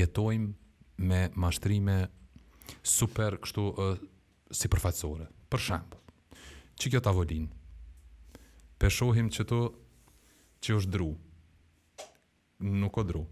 jetojmë 0.00 0.50
me 1.12 1.20
mashtrime 1.44 2.00
super 2.96 3.38
kështu 3.44 3.68
uh, 3.70 3.94
si 4.50 4.66
përfaqësore. 4.74 5.30
Për 5.54 5.64
shembull, 5.68 6.02
që 6.82 6.90
kjo 6.96 7.04
tavolinë? 7.06 7.48
Pe 8.82 8.90
shohim 8.90 9.30
që 9.36 9.46
to 9.54 9.62
që 10.66 10.80
është 10.82 10.94
dru. 10.98 11.12
Nuk 12.82 12.96
o 12.96 13.06
dru. 13.12 13.22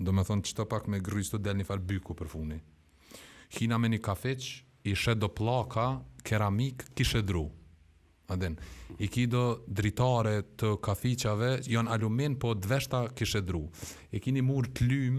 Do 0.00 0.16
me 0.16 0.24
thonë 0.24 0.40
që 0.48 0.56
të 0.62 0.70
pak 0.72 0.88
me 0.88 1.04
gryzë 1.04 1.36
të 1.36 1.44
del 1.50 1.60
një 1.60 1.68
farë 1.68 1.90
byku 1.92 2.16
për 2.22 2.32
funi 2.38 2.62
hina 3.56 3.78
me 3.78 3.88
një 3.92 4.00
kafeq, 4.04 4.46
i 4.88 4.94
shet 4.98 5.20
do 5.22 5.28
plaka, 5.30 6.00
keramik, 6.26 6.86
kishe 6.98 7.22
dru. 7.26 7.44
Adin, 8.32 8.54
i 9.04 9.08
ki 9.12 9.26
do 9.28 9.42
dritare 9.66 10.38
të 10.58 10.72
kafiqave, 10.82 11.52
janë 11.68 11.92
alumin, 11.92 12.38
po 12.40 12.54
dveshta 12.56 13.04
kishe 13.18 13.42
dru. 13.44 13.66
I 14.14 14.22
ki 14.24 14.32
një 14.38 14.44
murë 14.46 14.72
të 14.78 14.86
lym, 14.88 15.18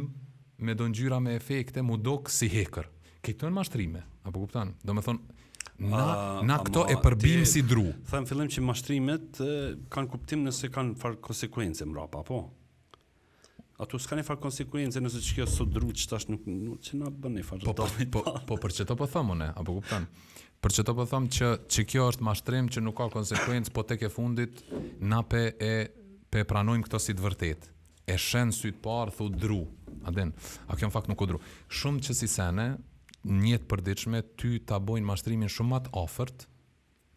me 0.64 0.76
do 0.80 0.88
njyra 0.90 1.20
me 1.22 1.36
efekte, 1.38 1.84
mu 1.86 1.98
do 1.98 2.18
kësi 2.26 2.50
hekër. 2.54 2.90
Këtë 3.24 3.46
në 3.48 3.54
mashtrime, 3.56 4.02
a 4.24 4.32
po 4.34 4.42
kuptan? 4.46 4.74
Do 4.84 4.96
me 4.98 5.04
thonë, 5.06 5.40
Na, 5.84 6.04
na 6.46 6.60
këto 6.62 6.84
ama, 6.86 6.94
e 6.94 6.98
përbim 7.02 7.42
si 7.50 7.64
dru 7.66 7.88
Thajmë 8.08 8.28
fillim 8.30 8.50
që 8.54 8.62
mashtrimet 8.64 9.40
e, 9.42 9.48
Kanë 9.92 10.10
kuptim 10.14 10.44
nëse 10.46 10.70
kanë 10.72 10.94
farë 11.02 11.18
konsekuencë 11.26 11.88
më 11.90 11.98
rapa 11.98 12.22
Po, 12.28 12.38
Ato 13.82 13.98
s'ka 13.98 14.18
një 14.20 14.24
farë 14.28 14.42
konsekuencë, 14.44 15.02
nëse 15.02 15.22
që 15.26 15.36
kjo 15.40 15.46
së 15.50 15.66
dru 15.74 15.90
që 15.98 16.06
tash 16.12 16.28
nuk, 16.30 16.44
nuk 16.46 16.82
që 16.86 17.00
nga 17.00 17.10
bënë 17.10 17.40
një 17.40 17.46
farë 17.48 17.66
po, 17.66 17.74
po, 18.14 18.22
po, 18.22 18.34
po 18.52 18.58
për 18.62 18.76
që 18.78 18.86
të 18.92 18.98
po 19.00 19.08
thamë, 19.10 19.34
une, 19.34 19.48
apo 19.58 19.76
kuptan? 19.80 20.06
Për 20.64 20.76
që 20.78 20.84
të 20.88 20.94
po 21.00 21.06
thamë 21.10 21.32
që, 21.38 21.50
që 21.74 21.86
kjo 21.90 22.06
është 22.14 22.28
mashtrim 22.28 22.68
që 22.72 22.84
nuk 22.86 22.98
ka 23.00 23.08
konsekuencë, 23.16 23.74
po 23.74 23.86
tek 23.90 24.06
e 24.08 24.12
fundit, 24.14 24.62
na 25.02 25.24
pe 25.26 25.42
e 25.58 25.74
pe 26.34 26.46
pranojmë 26.50 26.86
këto 26.88 27.02
si 27.02 27.16
të 27.18 27.26
vërtet. 27.26 27.68
E 28.06 28.16
shenë 28.20 28.54
sytë 28.60 28.82
parë, 28.86 29.14
thu 29.18 29.28
dru. 29.34 29.58
Aden, 30.10 30.32
a 30.70 30.78
kjo 30.78 30.88
në 30.94 30.94
fakt 30.94 31.10
nuk 31.12 31.22
u 31.26 31.32
dru. 31.34 31.42
Shumë 31.78 32.06
që 32.08 32.16
si 32.22 32.30
sene, 32.32 32.70
njëtë 33.26 33.68
përdiqme, 33.74 34.22
ty 34.42 34.56
të 34.70 34.80
bojnë 34.88 35.10
mashtrimin 35.10 35.50
shumë 35.54 35.74
matë 35.74 35.94
ofërt, 36.00 36.48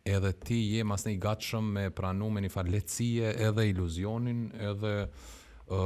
edhe 0.09 0.33
ti 0.47 0.61
je 0.73 0.85
mas 0.89 1.05
një 1.09 1.17
gatshëm 1.25 1.71
me 1.77 1.87
pranu 1.93 2.29
me 2.33 2.41
një 2.45 2.53
farë 2.57 2.77
lecije, 2.79 3.37
edhe 3.51 3.69
iluzionin, 3.77 4.47
edhe 4.73 4.97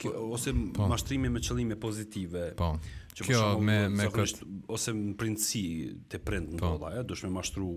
Po, 0.00 0.14
ose 0.36 0.54
po, 0.76 0.88
mashtrimi 0.92 1.30
me 1.32 1.42
qëllime 1.44 1.76
pozitive, 1.80 2.50
po, 2.60 2.74
që 3.16 3.26
për 3.26 3.42
shamo 3.42 4.28
ose 4.76 4.96
në 4.96 5.16
prindësi 5.20 5.66
të 6.12 6.22
prindë 6.24 6.56
në 6.58 6.64
po, 6.64 6.74
dola, 6.84 7.36
mashtru 7.40 7.72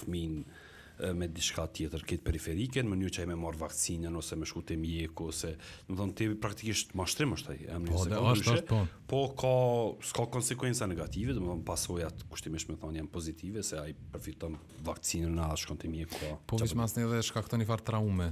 fëminë 0.00 0.50
me 1.16 1.28
diçka 1.30 1.64
tjetër 1.72 2.02
këtë 2.08 2.24
periferike, 2.26 2.82
në 2.84 2.90
mënyrë 2.92 3.14
që 3.16 3.22
ai 3.22 3.28
më 3.30 3.36
marr 3.40 3.58
vaksinën 3.60 4.16
ose 4.20 4.36
më 4.38 4.48
shkutë 4.50 4.76
mjeku 4.80 5.28
ose, 5.30 5.52
do 5.88 5.94
të 5.94 5.98
thonë 6.00 6.14
ti 6.18 6.28
praktikisht 6.42 6.92
mashtrim 6.98 7.32
shtrim 7.40 7.56
është 7.66 7.74
ai, 7.74 7.80
po, 7.86 8.32
është 8.34 8.54
ai. 8.54 8.62
Po, 8.68 8.80
Po 9.10 9.20
ka 9.34 9.52
s'ka 10.06 10.26
konsekuenca 10.30 10.86
negative, 10.90 11.34
do 11.34 11.42
të 11.42 11.48
thonë 11.50 11.64
pasojat 11.66 12.24
kushtimisht 12.30 12.70
më 12.70 12.78
thonë 12.82 13.00
janë 13.02 13.12
pozitive 13.14 13.64
se 13.66 13.78
ai 13.80 13.94
përfiton 14.14 14.58
vaksinën 14.86 15.34
na 15.34 15.50
shkon 15.58 15.80
te 15.82 15.90
mjeku. 15.90 16.34
Po 16.50 16.60
më 16.60 16.70
smas 16.74 16.96
ne 16.98 17.08
dhe 17.10 17.22
shkakton 17.30 17.64
i 17.64 17.68
far 17.68 17.80
traume 17.82 18.30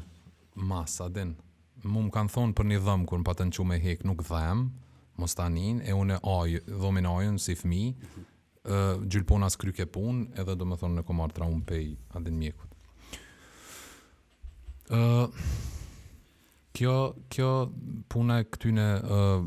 masa 0.55 1.09
den. 1.09 1.37
Mum 1.85 2.11
kan 2.13 2.29
thon 2.29 2.55
për 2.59 2.73
një 2.75 2.81
dhëm 2.85 3.05
kur 3.09 3.23
patën 3.27 3.53
çu 3.55 3.65
me 3.65 3.81
hek, 3.83 4.05
nuk 4.07 4.25
dhëm. 4.29 4.69
Mostanin 5.19 5.81
e 5.83 5.91
unë 5.99 6.21
ajë, 6.23 6.61
dhomin 6.79 7.09
ajën 7.11 7.41
si 7.43 7.57
fëmijë 7.59 7.95
mhm 8.07 8.29
gjylpon 9.05 9.45
as 9.45 9.57
kryke 9.61 9.87
pun, 9.87 10.27
edhe 10.39 10.55
do 10.59 10.67
më 10.69 10.79
thonë 10.81 11.01
në 11.01 11.05
komar 11.09 11.33
traun 11.37 11.61
pej 11.67 11.93
adin 12.19 12.37
mjekut. 12.37 12.75
Uh, 14.89 15.29
kjo, 16.77 16.95
kjo 17.33 17.49
puna 18.13 18.39
e 18.43 18.49
këtyne, 18.49 18.87
uh, 19.03 19.45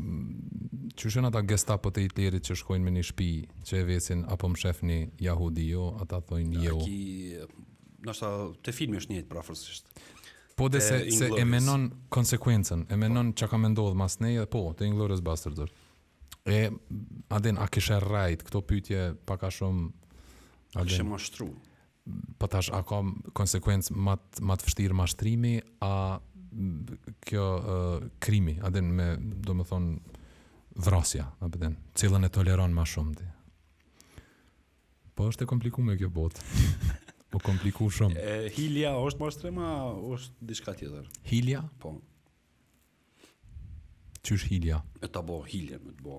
që 0.94 1.12
shënë 1.16 1.32
ata 1.32 1.42
gesta 1.50 1.78
për 1.82 1.96
të 1.98 2.06
i 2.28 2.32
që 2.48 2.58
shkojnë 2.62 2.84
me 2.86 2.94
një 2.98 3.04
shpi, 3.10 3.30
që 3.66 3.82
e 3.82 3.84
vesin 3.90 4.24
apo 4.32 4.48
më 4.52 4.62
shefni 4.62 5.00
jahudi 5.24 5.68
jo, 5.72 5.90
ata 6.04 6.20
thojnë 6.20 6.64
jo. 6.66 6.78
Aki, 6.84 7.00
nështë 8.06 8.32
të 8.66 8.74
filmi 8.78 8.98
është 9.02 9.12
njëtë 9.16 9.30
prafërsisht. 9.30 9.94
Po 10.58 10.68
dhe 10.68 10.82
se, 10.84 10.98
se 11.16 11.30
e 11.40 11.44
menon 11.48 11.88
konsekuencen, 12.12 12.84
e 12.92 12.98
menon 13.00 13.32
që 13.34 13.46
ka 13.50 13.58
me 13.58 13.70
ndodhë 13.72 13.96
mas 13.98 14.18
neje, 14.22 14.44
po, 14.52 14.66
të 14.78 14.90
inglorës 14.90 15.22
bastardër. 15.24 15.70
E, 16.44 16.70
aden, 17.30 17.56
a 17.62 17.68
kishe 17.70 17.98
rajt, 18.02 18.42
këto 18.48 18.62
pytje 18.66 19.02
paka 19.28 19.50
shumë... 19.54 19.84
A 20.74 20.82
kishe 20.88 21.04
mashtru? 21.06 21.46
Po 22.42 22.48
tash, 22.50 22.72
a 22.74 22.80
ka 22.86 22.98
konsekuencë 23.38 23.94
matë 24.02 24.42
mat 24.48 24.64
fështirë 24.66 24.96
mashtrimi, 24.98 25.52
a 25.86 25.92
kjo 27.28 27.44
uh, 27.46 28.08
krimi, 28.20 28.56
aden, 28.66 28.90
me, 28.98 29.06
do 29.22 29.54
më 29.56 29.68
thonë, 29.70 30.18
vrasja, 30.82 31.28
a 31.38 31.48
po 31.52 31.68
cilën 32.00 32.26
e 32.26 32.30
toleron 32.32 32.74
ma 32.76 32.84
shumë 32.88 33.14
ti. 33.20 33.28
Po 35.14 35.28
është 35.30 35.44
e 35.44 35.48
kompliku 35.52 35.84
me 35.84 35.94
kjo 36.00 36.08
botë. 36.10 36.42
po 37.32 37.38
kompliku 37.44 37.86
shumë. 37.92 38.26
hilja 38.58 38.96
është 38.98 39.20
mashtrema, 39.22 39.70
është 40.16 40.48
diçka 40.50 40.74
tjetër. 40.80 41.12
Hilja? 41.30 41.62
Po. 41.78 42.00
Qysh 44.22 44.46
hilja? 44.50 44.76
E 45.02 45.08
ta 45.10 45.22
bo 45.26 45.40
hilja, 45.50 45.80
me 45.82 45.92
të 45.96 46.04
bo, 46.06 46.16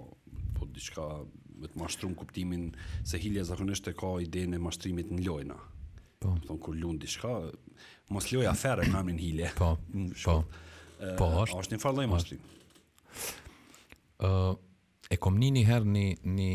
po 0.58 0.68
diçka, 0.76 1.06
me 1.64 1.70
të 1.72 1.80
mashtrum 1.80 2.16
kuptimin, 2.20 2.68
se 3.08 3.20
hilja 3.22 3.46
zakonisht 3.48 3.88
e 3.88 3.94
ka 3.96 4.14
idenë 4.26 4.60
e 4.60 4.64
mashtrimit 4.64 5.12
në 5.16 5.24
lojna. 5.28 5.56
Po. 6.20 6.34
Më 6.36 6.44
thonë, 6.50 6.60
kur 6.66 6.76
lund 6.80 7.00
diçka, 7.04 7.32
mos 8.12 8.28
loja 8.34 8.52
fere 8.60 8.88
kam 8.92 9.08
në 9.12 9.16
hilje. 9.22 9.52
Po, 9.56 9.72
po. 10.26 10.36
Po, 11.20 11.30
është. 11.44 11.58
është 11.64 11.76
një 11.76 11.84
farë 11.84 12.06
mashtrim. 12.12 12.52
e 15.12 15.16
kom 15.20 15.36
një 15.40 15.64
herë 15.68 15.92
një, 15.96 16.06
një 16.36 16.52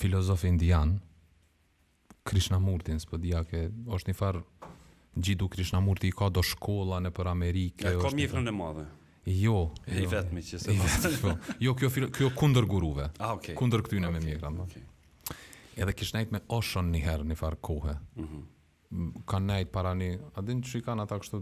filozof 0.00 0.46
indian, 0.48 0.94
Krishnamurti, 2.30 2.92
në 2.94 3.02
spëdia 3.02 3.42
ke, 3.50 3.66
është 3.98 4.12
një 4.12 4.16
farë, 4.22 4.44
Gjidu 5.20 5.48
Krishnamurti 5.50 6.12
ka 6.14 6.28
do 6.30 6.38
shkolla 6.46 7.00
në 7.02 7.10
për 7.16 7.26
Amerike. 7.32 7.82
Ja, 7.82 7.96
ka 7.98 8.12
mjekrën 8.14 8.46
e 8.46 8.52
madhe. 8.54 8.84
Jo, 9.38 9.70
e 9.86 10.02
jo, 10.02 10.10
vetëm 10.10 10.38
që 10.42 10.58
se 10.60 10.72
po. 10.72 10.76
më 10.80 10.88
thua. 11.02 11.16
Po. 11.38 11.54
Jo, 11.62 11.72
kjo 11.78 11.90
filo, 11.92 12.08
kjo 12.14 12.30
kundër 12.36 12.66
guruve. 12.68 13.06
Ah, 13.22 13.34
okay. 13.38 13.54
Kundër 13.58 13.84
këtyne 13.86 14.08
okay. 14.08 14.16
me 14.16 14.24
mirë, 14.26 14.40
domethënë. 14.42 14.66
Okay. 14.66 14.86
Okay. 14.86 15.82
Edhe 15.84 15.94
kishnait 15.96 16.32
me 16.34 16.40
Oshon 16.56 16.90
një 16.94 17.02
herë 17.06 17.26
në 17.30 17.36
far 17.38 17.56
kohë. 17.64 17.96
Mhm. 18.24 18.40
Mm 18.90 19.26
Ka 19.30 19.38
nait 19.38 19.68
para 19.70 19.92
një, 19.94 20.08
a 20.34 20.42
din 20.42 20.64
çu 20.66 20.80
kanë 20.82 21.04
ata 21.06 21.20
kështu 21.22 21.38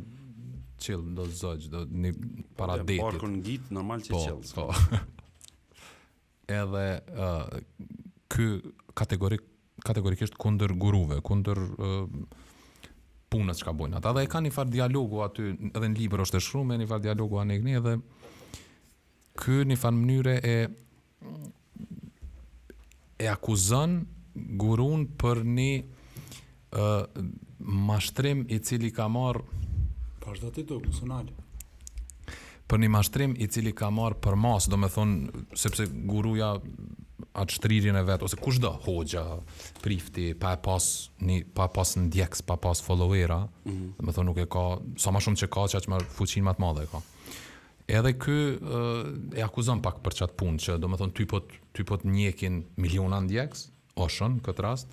çill 0.84 1.06
do 1.16 1.24
zog 1.26 1.62
do 1.72 1.80
një 1.88 2.10
para 2.58 2.74
po, 2.78 2.82
detit. 2.84 3.00
Po, 3.00 3.08
parkun 3.08 3.38
ngjit 3.38 3.70
normal 3.74 4.02
çe 4.04 4.20
çell. 4.20 4.42
Po. 4.54 4.68
Edhe 6.60 6.82
ë 6.98 7.30
uh, 7.30 7.62
ky 8.28 8.50
kategorik, 9.00 9.46
kategorikisht 9.84 10.36
kundër 10.36 10.74
guruve, 10.76 11.22
kundër 11.24 11.62
uh, 11.78 12.04
punës 13.32 13.58
që 13.60 13.66
ka 13.68 13.72
bojnë 13.76 13.98
ata 14.00 14.12
dhe 14.16 14.22
e 14.26 14.30
ka 14.34 14.40
një 14.44 14.52
farë 14.56 14.72
dialogu 14.74 15.20
aty 15.24 15.48
edhe 15.68 15.88
në 15.92 15.98
Libër 16.00 16.22
është 16.24 16.40
e 16.62 16.64
me 16.68 16.78
një 16.80 16.88
farë 16.92 17.04
dialogu 17.08 17.38
a 17.38 17.44
dhe 17.44 17.74
edhe 17.80 17.94
kër 19.38 19.64
një 19.72 19.78
farë 19.82 19.96
mënyre 19.98 20.36
e 20.42 20.56
e 23.18 23.26
akuzën 23.34 23.98
gurun 24.62 25.06
për 25.20 25.42
një 25.58 25.70
uh, 25.76 27.04
mashtrim 27.88 28.46
i 28.54 28.58
cili 28.62 28.90
ka 28.98 29.08
marë 29.10 29.42
pashtë 30.24 30.50
dhe 30.50 30.56
të 30.64 30.80
të 30.88 31.22
për 32.68 32.82
një 32.84 32.88
mashtrim 32.92 33.32
i 33.40 33.46
cili 33.48 33.72
ka 33.72 33.88
marrë 33.92 34.18
për 34.22 34.36
mas, 34.38 34.66
do 34.68 34.76
me 34.80 34.90
thonë, 34.92 35.44
sepse 35.56 35.86
guruja 36.08 36.52
atë 37.38 37.56
shtririn 37.56 37.96
e 37.98 38.02
vetë, 38.06 38.26
ose 38.28 38.38
kush 38.38 38.58
do, 38.62 38.70
hoxha, 38.84 39.22
prifti, 39.82 40.28
pa 40.38 40.52
e 40.56 40.60
pas, 40.62 40.84
një, 41.24 41.38
pa 41.56 41.68
e 41.68 41.72
pas 41.74 41.94
në 41.98 42.04
djekës, 42.14 42.44
pa 42.46 42.58
pas 42.62 42.82
followera, 42.84 43.40
mm 43.64 43.72
-hmm. 43.72 43.92
do 43.98 44.06
me 44.06 44.12
thonë 44.16 44.28
nuk 44.30 44.40
e 44.44 44.46
ka, 44.54 44.66
sa 45.04 45.10
ma 45.10 45.20
shumë 45.24 45.40
që 45.42 45.48
ka, 45.56 45.64
që 45.72 45.80
aqë 45.80 45.94
marrë 45.94 46.10
fuqin 46.18 46.44
matë 46.48 46.60
madhe 46.64 46.84
e 46.84 46.88
ka. 46.92 47.00
Edhe 47.88 48.12
kë 48.20 48.38
e 49.38 49.42
akuzon 49.42 49.80
pak 49.82 50.02
për 50.04 50.12
qatë 50.14 50.36
punë, 50.38 50.58
që 50.60 50.78
do 50.78 50.88
me 50.88 50.96
thonë, 51.00 51.12
typot, 51.16 51.44
typot 51.72 52.04
njekin 52.04 52.64
miliona 52.76 53.20
në 53.20 53.28
djekës, 53.28 53.62
oshën, 53.96 54.40
këtë 54.44 54.62
rast, 54.62 54.86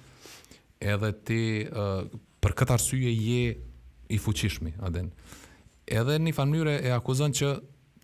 edhe 0.80 1.12
ti, 1.12 1.68
për 2.42 2.52
këtë 2.60 2.74
arsye, 2.74 3.12
je 3.16 3.58
i 4.10 4.18
fuqishmi, 4.18 4.74
adenë 4.80 5.12
edhe 5.92 6.16
një 6.20 6.34
mënyrë 6.34 6.74
e 6.88 6.94
akuzon 6.96 7.34
që 7.36 7.50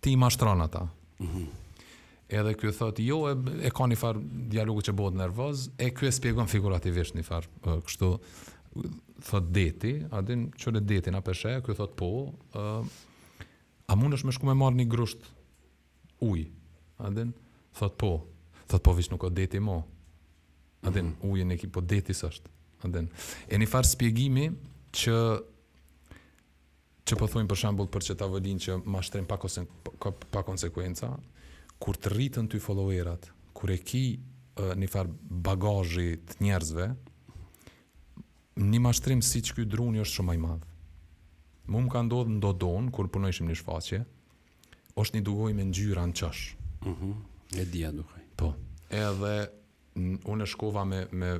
ti 0.02 0.14
i 0.16 0.20
mashtron 0.20 0.62
ata. 0.62 0.84
Mm 1.20 1.26
-hmm. 1.26 1.46
Edhe 2.32 2.54
kjo 2.56 2.72
thot, 2.72 2.98
jo, 3.04 3.16
e, 3.28 3.34
e 3.66 3.70
ka 3.70 3.84
një 3.90 3.96
farë 4.00 4.20
dialogu 4.50 4.80
që 4.80 4.92
bëhet 4.96 5.16
nervoz, 5.18 5.68
e 5.78 5.90
kjo 5.90 6.06
e 6.08 6.12
spjegon 6.12 6.48
figurativisht 6.48 7.14
një 7.16 7.24
farë 7.26 7.80
kështu, 7.84 8.12
thot 9.22 9.50
deti, 9.52 9.98
adin 10.10 10.48
qële 10.50 10.80
deti 10.80 11.10
na 11.10 11.20
peshe, 11.20 11.60
kjo 11.62 11.74
thot 11.74 11.94
po, 11.96 12.32
ë 12.54 12.84
a 13.92 13.96
mundesh 13.96 14.24
më 14.24 14.32
shku 14.32 14.46
me 14.46 14.54
marrë 14.54 14.76
një 14.80 14.88
grusht 14.90 15.20
uj, 16.20 16.46
adin, 16.98 17.32
thot 17.78 17.96
po, 17.98 18.22
thot 18.68 18.82
po 18.82 18.94
vish 18.96 19.10
nuk 19.10 19.24
o 19.24 19.28
deti 19.28 19.58
mo, 19.60 19.82
adin, 20.82 21.04
mm 21.12 21.16
-hmm. 21.22 21.52
e 21.52 21.56
ki, 21.56 21.66
po 21.68 21.80
deti 21.80 22.12
sështë, 22.12 22.48
adin, 22.84 23.08
e 23.48 23.56
një 23.58 23.66
farë 23.68 23.88
spjegimi 23.92 24.48
që 24.92 25.14
që 27.10 27.18
po 27.18 27.26
thojmë 27.28 27.50
për 27.50 27.58
shembull 27.64 27.88
për 27.92 28.04
çeta 28.10 28.26
vëlin 28.30 28.60
që 28.62 28.76
mashtrim 28.90 29.26
pa 29.28 29.38
kosen, 29.42 29.66
pa, 30.02 30.12
pa 30.12 30.42
konsekuenca, 30.46 31.08
kur 31.82 31.98
të 31.98 32.12
rritën 32.14 32.50
ty 32.50 32.60
followerat, 32.62 33.28
kur 33.58 33.72
e 33.74 33.78
ki 33.82 34.02
e, 34.14 34.68
një 34.78 34.90
farë 34.90 35.14
bagajë 35.48 36.04
të 36.30 36.38
njerëzve, 36.46 36.86
një 38.62 38.82
mashtrim 38.84 39.22
si 39.24 39.42
që 39.46 39.56
kjo 39.58 39.68
druni 39.72 40.02
është 40.04 40.20
shumë 40.20 40.36
i 40.38 40.42
madhë. 40.44 40.68
Mu 41.72 41.80
më 41.86 41.92
ka 41.94 42.02
ndodhë 42.06 42.36
ndo 42.36 42.50
donë, 42.60 42.90
kur 42.94 43.08
punojshim 43.14 43.48
një 43.50 43.56
shfaqje, 43.60 44.00
është 44.98 45.18
një 45.18 45.24
dugoj 45.26 45.54
me 45.58 45.66
ngjyra 45.70 46.04
në 46.10 46.16
qësh. 46.20 46.42
Mm 46.86 46.94
-hmm. 46.94 47.14
E 47.58 47.64
dhja 47.72 47.90
duke. 47.92 48.22
Po. 48.36 48.54
Edhe 48.90 49.34
unë 50.30 50.42
e 50.42 50.46
shkova 50.52 50.84
me, 50.84 51.06
me, 51.12 51.32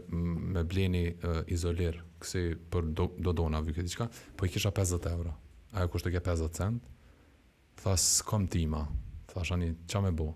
me 0.54 0.62
bleni 0.64 1.04
e, 1.06 1.14
izolir, 1.46 2.02
kësi 2.20 2.44
për 2.70 2.92
do, 2.94 3.06
do 3.18 3.32
dona, 3.32 3.62
po 4.36 4.46
i 4.46 4.48
kisha 4.48 4.70
50 4.70 5.06
euro 5.12 5.32
ajo 5.76 5.88
kushtë 5.92 6.10
të 6.10 6.16
ke 6.16 6.22
50 6.30 6.54
cent, 6.56 6.90
tha, 7.82 7.94
s'kom 7.98 8.44
tima, 8.52 8.82
tha, 9.32 9.44
shani, 9.46 9.72
qa 9.88 10.02
me 10.04 10.10
bu? 10.16 10.28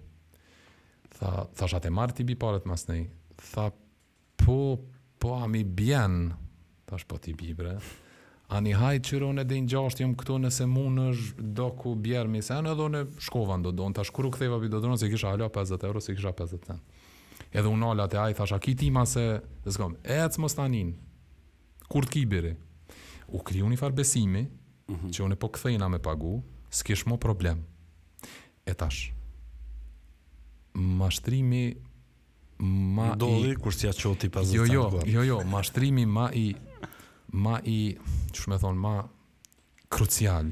Tha, 1.16 1.30
tha, 1.56 1.68
shate 1.72 1.90
marë 1.92 2.16
ti 2.18 2.26
bi 2.28 2.36
paret 2.40 2.66
mas 2.68 2.86
nej, 2.90 3.06
tha, 3.52 3.68
po, 4.42 4.58
po, 5.22 5.34
a 5.40 5.46
mi 5.50 5.62
bjen, 5.64 6.30
tha, 6.88 7.00
shpo 7.02 7.20
ti 7.24 7.34
bi 7.36 7.52
bre, 7.58 7.76
a 8.54 8.60
ni 8.62 8.72
hajt 8.78 9.08
qyru 9.10 9.32
në 9.34 9.44
din 9.50 9.66
gjasht, 9.68 9.98
jom 10.04 10.12
këtu 10.18 10.36
nëse 10.40 10.68
mund 10.70 11.00
është 11.08 11.46
do 11.58 11.70
ku 11.78 11.96
bjerë 11.98 12.30
mi 12.30 12.42
sen, 12.46 12.68
edhe 12.70 12.86
në 12.94 13.00
shkova 13.26 13.56
ndo 13.58 13.72
do, 13.74 13.88
në 13.90 13.98
ta 13.98 14.04
shkuru 14.06 14.30
këtheva 14.36 14.60
bi 14.62 14.70
do 14.70 14.78
dronë, 14.82 15.00
si 15.02 15.10
kisha 15.10 15.32
halo 15.34 15.48
50 15.52 15.84
euro, 15.88 16.02
si 16.04 16.14
kisha 16.14 16.30
50 16.30 16.68
cent. 16.68 17.00
Edhe 17.56 17.66
unë 17.72 17.88
alat 17.90 18.14
e 18.14 18.20
ajt, 18.28 18.38
thasha, 18.38 18.58
ki 18.62 18.76
tima 18.84 19.02
se, 19.08 19.24
dhe 19.64 19.74
s'kom, 19.74 19.98
e, 20.06 20.20
cë 20.30 20.42
mos 20.42 20.54
tanin, 20.58 20.94
kur 21.90 22.06
t'ki 22.06 22.22
biri, 22.30 22.52
u 23.34 23.42
kriju 23.42 23.66
një 23.72 23.80
farë 23.80 23.96
besimi, 23.98 24.44
-hmm. 24.86 25.10
që 25.14 25.24
unë 25.26 25.38
po 25.40 25.50
kthejna 25.54 25.88
me 25.92 25.98
pagu, 26.02 26.36
s'kish 26.70 27.06
mo 27.08 27.18
problem. 27.20 27.64
E 28.66 28.74
tash, 28.74 29.10
mashtrimi 30.74 31.64
ma 32.66 33.12
Ndoli, 33.14 33.16
i... 33.16 33.16
Ndolli, 33.16 33.56
kur 33.62 33.74
s'ja 33.76 33.92
që 33.94 34.12
ti 34.22 34.30
pas 34.34 34.48
jo, 34.50 34.64
jo, 34.66 34.88
të 34.92 35.02
Jo, 35.12 35.22
jo, 35.22 35.26
jo, 35.28 35.38
mashtrimi 35.50 36.06
ma 36.08 36.28
i... 36.34 36.46
ma 37.36 37.58
i, 37.66 37.78
që 38.32 38.38
shme 38.46 38.58
thonë, 38.62 38.80
ma 38.80 38.94
krucial 39.92 40.50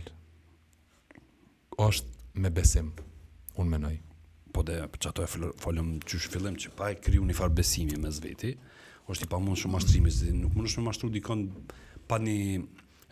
është 1.84 2.40
me 2.42 2.50
besim, 2.54 2.90
unë 3.56 3.70
menoj. 3.70 3.94
Po 4.54 4.62
dhe, 4.62 4.80
po 4.90 5.00
që 5.02 5.10
ato 5.10 5.24
e 5.24 5.30
folëm 5.62 5.94
që 6.06 6.18
shë 6.22 6.30
fillim, 6.34 6.56
që 6.62 6.70
pa 6.78 6.92
e 6.92 6.98
kryu 7.02 7.24
një 7.26 7.34
farë 7.38 7.56
besimi 7.60 7.96
me 7.98 8.10
zveti, 8.14 8.52
është 9.10 9.26
i 9.26 9.30
pa 9.32 9.40
mund 9.42 9.58
shumë 9.58 9.74
mashtrimi, 9.78 10.12
nuk 10.42 10.54
mund 10.58 10.70
shumë 10.70 10.86
mashtru 10.90 11.10
dikon 11.16 11.48
pa 12.08 12.20
një 12.22 12.36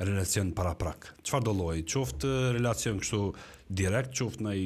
relacion 0.04 0.50
para 0.52 0.72
prak. 0.78 1.10
Çfarë 1.24 1.46
do 1.46 1.54
lloji? 1.56 1.84
Qoftë 1.88 2.30
relacion 2.56 2.98
kështu 3.02 3.20
direkt, 3.72 4.12
qoftë 4.18 4.44
nai 4.48 4.56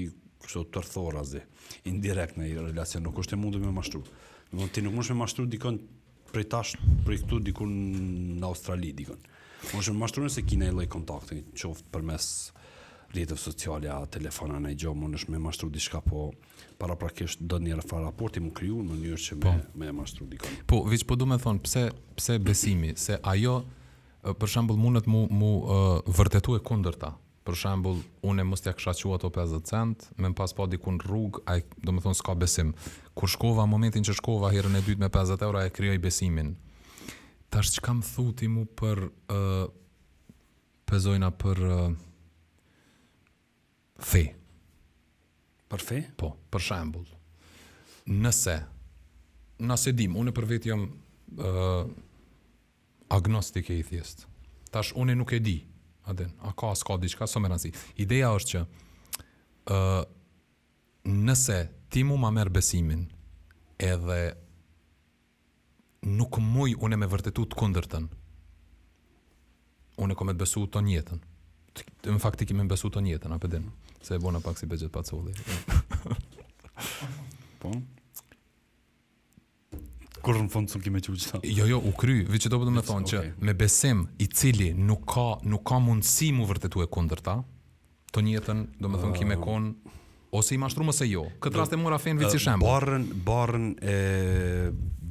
kështu 0.45 0.63
tërthorazi, 0.75 1.43
indirekt 1.91 2.39
nai 2.41 2.53
relacion 2.57 3.05
nuk 3.05 3.19
është 3.23 3.37
e 3.37 3.41
mundur 3.41 3.63
më 3.65 3.73
mashtru. 3.77 4.03
Do 4.53 4.69
ti 4.73 4.85
nuk 4.85 4.95
mundsh 4.97 5.11
më 5.13 5.21
mashtru 5.25 5.47
dikon 5.51 5.81
prej 6.33 6.49
tash, 6.53 6.77
prej 7.07 7.25
këtu 7.25 7.41
diku 7.49 7.67
në 7.69 8.45
Australi 8.47 8.93
dikon. 8.97 9.19
Mundsh 9.73 9.91
më 9.91 9.99
mashtruar 10.05 10.31
se 10.31 10.45
kinë 10.47 10.69
ai 10.69 10.77
lloj 10.77 10.87
kontakti, 10.93 11.43
qoftë 11.59 11.91
përmes 11.95 12.29
rrjetëve 13.15 13.39
sociale, 13.39 13.91
telefonave, 14.13 14.61
nai 14.67 14.77
gjë 14.79 14.95
mundsh 14.99 15.29
më 15.33 15.41
mashtru 15.43 15.71
diçka 15.73 16.01
po 16.05 16.29
para 16.79 16.97
prakisht 17.01 17.41
do 17.43 17.59
një 17.63 17.79
rafa 17.81 18.01
raporti 18.05 18.41
më 18.45 18.51
kryu 18.55 18.83
në 18.85 18.99
njërë 19.03 19.23
që 19.27 19.37
me, 19.37 19.43
po, 19.47 19.55
me 19.81 19.93
mashtru 19.97 20.27
dikon. 20.29 20.59
Po, 20.69 20.83
vishë 20.89 21.09
po 21.09 21.17
du 21.17 21.29
me 21.31 21.39
thonë, 21.41 21.63
pse, 21.65 21.85
pse 22.19 22.37
besimi, 22.43 22.95
se 23.01 23.17
ajo 23.23 23.61
për 24.35 24.51
shembull 24.51 24.79
mund 24.81 24.99
të 25.05 25.13
mu 25.13 25.21
mu 25.31 25.51
uh, 25.55 25.79
vërtetuaj 26.11 26.63
kundërta. 26.67 27.13
Për 27.47 27.55
shembull, 27.61 28.01
unë 28.27 28.43
mos 28.43 28.63
t'ja 28.65 28.73
kisha 28.75 28.95
thua 28.99 29.21
ato 29.21 29.29
50 29.31 29.67
cent, 29.71 30.07
më 30.19 30.33
pas 30.35 30.51
pa 30.57 30.67
diku 30.67 30.91
në 30.97 31.05
rrugë, 31.05 31.43
ai 31.47 31.61
domethën 31.87 32.17
s'ka 32.19 32.35
besim. 32.39 32.73
Kur 33.17 33.31
shkova 33.31 33.69
momentin 33.71 34.03
që 34.03 34.17
shkova 34.19 34.51
herën 34.55 34.75
e 34.81 34.83
dytë 34.87 35.05
me 35.05 35.11
50 35.15 35.47
euro, 35.47 35.61
ai 35.61 35.71
krijoi 35.71 36.01
besimin. 36.03 36.55
Tash 37.55 37.71
çka 37.77 37.95
më 38.01 38.09
thuti 38.09 38.49
mu 38.51 38.65
për 38.67 39.05
uh, 39.07 39.67
pezojna 40.91 41.31
për 41.39 41.63
uh, 41.69 41.85
fe. 44.03 44.25
Për 45.71 45.83
fe? 45.87 46.01
Po, 46.19 46.33
për 46.51 46.67
shembull. 46.71 47.07
Nëse 48.11 48.59
nëse 49.57 49.93
dim, 49.97 50.19
unë 50.21 50.35
për 50.37 50.45
vetë 50.53 50.69
jam 50.73 50.83
ë 50.85 51.47
uh, 51.49 51.87
agnostik 53.07 53.69
e 53.71 53.79
atheist. 53.83 54.27
Tash 54.71 54.93
unë 54.99 55.15
nuk 55.17 55.31
e 55.31 55.39
di. 55.43 55.57
A 56.07 56.15
a 56.47 56.53
ka 56.55 56.73
s'ka, 56.75 56.95
ka 56.95 57.01
diçka 57.03 57.27
so 57.27 57.41
me 57.43 57.49
rancë. 57.51 57.73
Ideja 57.99 58.33
është 58.37 58.51
që 58.51 58.61
ë 59.71 59.77
uh, 59.77 60.03
nëse 61.27 61.59
ti 61.91 62.03
mu 62.07 62.15
ma 62.23 62.31
merr 62.35 62.51
besimin, 62.55 63.07
edhe 63.83 64.19
nuk 66.07 66.39
muj 66.39 66.77
unë 66.83 66.97
me 67.03 67.07
vërtetu 67.11 67.47
të 67.47 67.65
une 67.67 68.09
Unë 69.99 70.13
kam 70.15 70.29
të 70.29 70.35
besu 70.37 70.67
të 70.69 70.81
jetën. 70.93 71.21
Në 72.05 72.19
fakt 72.21 72.39
ti 72.39 72.45
kemë 72.51 72.65
të 72.65 72.69
besu 72.75 72.91
të 72.93 73.01
jetën, 73.09 73.33
a 73.33 73.39
den? 73.49 73.71
Se 74.05 74.15
e 74.15 74.19
bona 74.21 74.41
pak 74.41 74.59
si 74.59 74.67
bexhet 74.67 74.93
pacolli. 74.93 75.33
Po 77.59 77.71
kur 80.25 80.37
në 80.39 80.49
fund 80.53 80.71
s'kimë 80.71 81.01
çu 81.05 81.15
çta. 81.19 81.41
Jo, 81.45 81.67
jo, 81.71 81.79
u 81.81 81.93
kry, 81.97 82.23
vetë 82.27 82.47
që 82.47 82.51
do 82.53 82.61
të 82.65 82.75
më 82.79 82.83
thonë 82.89 83.07
okay. 83.11 83.31
që 83.37 83.47
me 83.47 83.55
besim 83.59 84.05
i 84.23 84.27
cili 84.27 84.71
nuk 84.75 85.05
ka 85.13 85.27
nuk 85.49 85.65
ka 85.69 85.81
mundësi 85.83 86.33
mu 86.37 86.47
vërtetue 86.49 86.89
ta, 87.23 87.37
të 88.13 88.23
njëjtën, 88.25 88.61
do 88.81 88.89
të 88.93 88.99
thonë 89.01 89.13
uh, 89.13 89.19
kimë 89.19 89.37
kon 89.43 89.71
ose 90.37 90.55
i 90.55 90.59
mashtrum 90.59 90.89
ose 90.93 91.07
jo. 91.11 91.27
Këtë 91.41 91.53
dhe, 91.55 91.61
rast 91.61 91.73
e 91.73 91.77
mora 91.81 91.99
fen 92.01 92.19
vici 92.21 92.39
shemb. 92.41 92.63
Barrën, 92.65 93.05
barrën 93.25 93.71
e 93.81 93.97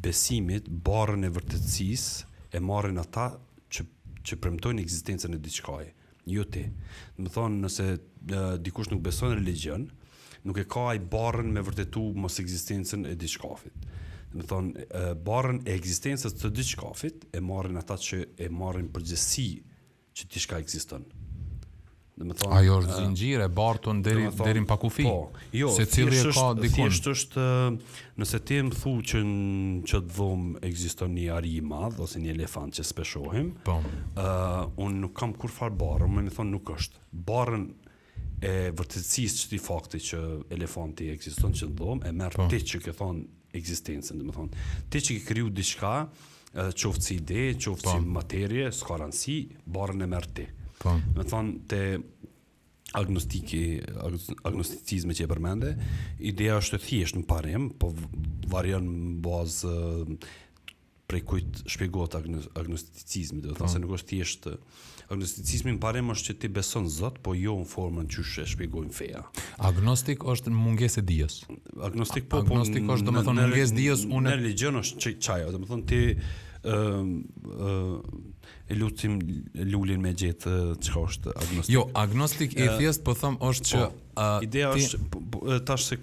besimit, 0.06 0.68
barrën 0.86 1.26
e 1.28 1.32
vërtetësisë 1.34 2.56
e 2.56 2.62
marrin 2.64 2.98
ata 3.02 3.30
që 3.74 3.86
që 4.26 4.40
premtojnë 4.42 4.82
ekzistencën 4.84 5.34
e 5.38 5.42
diçkaje. 5.44 5.92
Jo 6.34 6.46
ti. 6.50 6.64
Do 7.18 7.30
thonë 7.32 7.60
nëse 7.64 7.86
dikush 8.66 8.90
nuk 8.92 9.04
beson 9.06 9.34
religion, 9.38 9.84
nuk 10.50 10.62
e 10.62 10.66
ka 10.70 10.88
ai 10.96 11.00
barrën 11.02 11.50
me 11.54 11.62
vërtetu 11.68 12.06
mos 12.20 12.40
ekzistencën 12.42 13.06
e 13.10 13.14
diçkafit 13.22 13.92
më 14.36 14.44
thonë, 14.50 14.88
barën 15.26 15.62
e 15.66 15.76
egzistencës 15.78 16.36
të 16.36 16.52
dy 16.56 16.66
shkafit 16.72 17.30
e 17.38 17.42
marrin 17.44 17.80
ata 17.80 17.96
që 18.02 18.22
e 18.44 18.50
marrin 18.52 18.90
përgjësi 18.92 19.48
që 20.16 20.28
ti 20.32 20.42
shka 20.44 20.60
eksiston. 20.64 21.06
Dhe 22.16 22.28
thonë... 22.32 22.52
Ajo 22.56 22.76
është 22.82 22.96
zingjire, 23.00 23.48
e 23.50 23.56
barë 23.56 23.94
derin, 24.04 24.28
në 24.32 24.46
derin 24.48 24.68
pa 24.68 24.76
kufi? 24.80 25.04
Po, 25.08 25.46
jo, 25.56 25.70
se 25.76 25.84
cilë 25.92 26.20
e 26.20 26.34
ka 26.36 26.46
dikun? 26.58 26.92
është, 27.12 27.46
nëse 28.22 28.40
ti 28.48 28.60
më 28.64 28.80
thu 28.80 28.94
që 29.12 29.24
në 29.30 29.80
që 29.92 30.00
të 30.04 30.14
dhumë 30.20 31.08
një 31.18 31.26
ari 31.36 31.54
i 31.60 31.64
madhë, 31.68 32.04
ose 32.08 32.22
një 32.24 32.32
elefant 32.36 32.76
që 32.80 32.86
speshohim, 32.88 33.54
po. 33.68 33.78
uh, 33.80 34.62
unë 34.86 35.02
nuk 35.04 35.16
kam 35.20 35.36
kur 35.40 35.52
farë 35.52 35.76
barën, 35.84 36.12
më 36.16 36.26
në 36.30 36.36
thonë 36.38 36.56
nuk 36.56 36.72
është. 36.78 37.04
Barën 37.32 37.66
e 38.46 38.54
vërtetësisë 38.76 39.42
që 39.42 39.52
ti 39.52 39.60
fakti 39.64 40.00
që 40.12 40.22
elefanti 40.56 41.12
ekziston 41.12 41.54
që 41.56 41.70
në 41.74 41.78
dhomë, 41.82 42.04
e 42.04 42.16
merë 42.16 42.44
po. 42.46 42.52
ti 42.56 42.64
që 42.76 42.96
thonë 42.96 43.35
eksistencën, 43.60 44.20
dhe 44.20 44.28
më 44.30 44.36
thonë. 44.36 44.62
Ti 44.92 45.02
që 45.06 45.16
ke 45.20 45.26
kryu 45.30 45.50
diçka, 45.54 45.94
qoftë 46.56 47.08
si 47.08 47.18
ide, 47.22 47.46
qoftë 47.60 47.96
si 47.96 48.12
materje, 48.18 48.70
s'ka 48.76 49.00
rëndësi, 49.02 49.38
barën 49.78 50.06
e 50.06 50.10
mërë 50.12 50.32
ti. 50.38 50.48
Po. 50.82 50.94
Më 51.18 51.28
thonë, 51.32 51.54
te 51.72 51.82
agnostiki, 52.96 53.64
agnosticizme 54.48 55.16
që 55.18 55.26
e 55.26 55.30
përmende, 55.32 55.74
ideja 56.32 56.60
është 56.62 56.78
të 56.82 56.88
thjesht 56.90 57.20
në 57.20 57.26
parem, 57.32 57.70
po 57.82 57.92
në 57.92 58.82
bazë 59.26 59.74
prej 61.06 61.22
kujt 61.30 61.60
shpjegot 61.70 62.16
agnosticizme, 62.18 63.44
dhe 63.44 63.58
thonë, 63.58 63.74
se 63.76 63.82
nuk 63.84 63.98
është 64.00 64.14
thjesht 64.14 64.48
Agnosticizmin 65.10 65.78
pare 65.82 66.02
më 66.02 66.16
është 66.18 66.28
që 66.32 66.36
ti 66.42 66.50
beson 66.56 66.88
Zot, 66.90 67.20
po 67.26 67.36
jo 67.38 67.54
në 67.60 67.68
formën 67.70 68.08
që 68.10 68.24
shë 68.32 68.46
shpigojnë 68.56 68.94
feja. 68.98 69.22
Agnostik 69.70 70.24
është 70.34 70.54
munges 70.54 70.98
e 70.98 71.04
dijes. 71.10 71.42
Agnostik 71.86 72.26
po, 72.32 72.42
Agnostik 72.42 72.88
po, 72.88 72.98
është, 72.98 73.06
do 73.10 73.14
më 73.14 73.24
thonë, 73.28 73.40
në, 73.44 73.50
në, 73.50 73.54
munges 73.54 73.76
dijes, 73.78 74.06
unë... 74.10 74.24
Në 74.30 74.36
religion 74.42 74.82
është 74.82 75.14
qajo, 75.28 75.52
do 75.54 75.62
më 75.66 75.72
thonë, 75.74 75.88
ti... 75.94 76.02
Mm 76.10 76.18
-hmm 76.26 76.54
Ehm, 76.66 77.24
ehm, 77.62 78.02
e 78.70 78.74
lutim 78.74 79.20
lulin 79.70 80.00
me 80.02 80.12
gjithë 80.18 80.54
çka 80.86 81.02
është 81.04 81.34
agnostik. 81.38 81.74
Jo, 81.76 81.84
agnostik 82.02 82.56
e 82.58 82.66
thjesht 82.80 83.04
po 83.06 83.14
thëmë 83.18 83.38
është 83.50 83.66
po, 83.66 83.70
që... 83.70 84.30
Ideja 84.48 84.72
është, 84.74 85.00
po, 85.14 85.22
po, 85.36 85.42
tash 85.70 85.84
është 85.84 85.92
se 85.92 85.98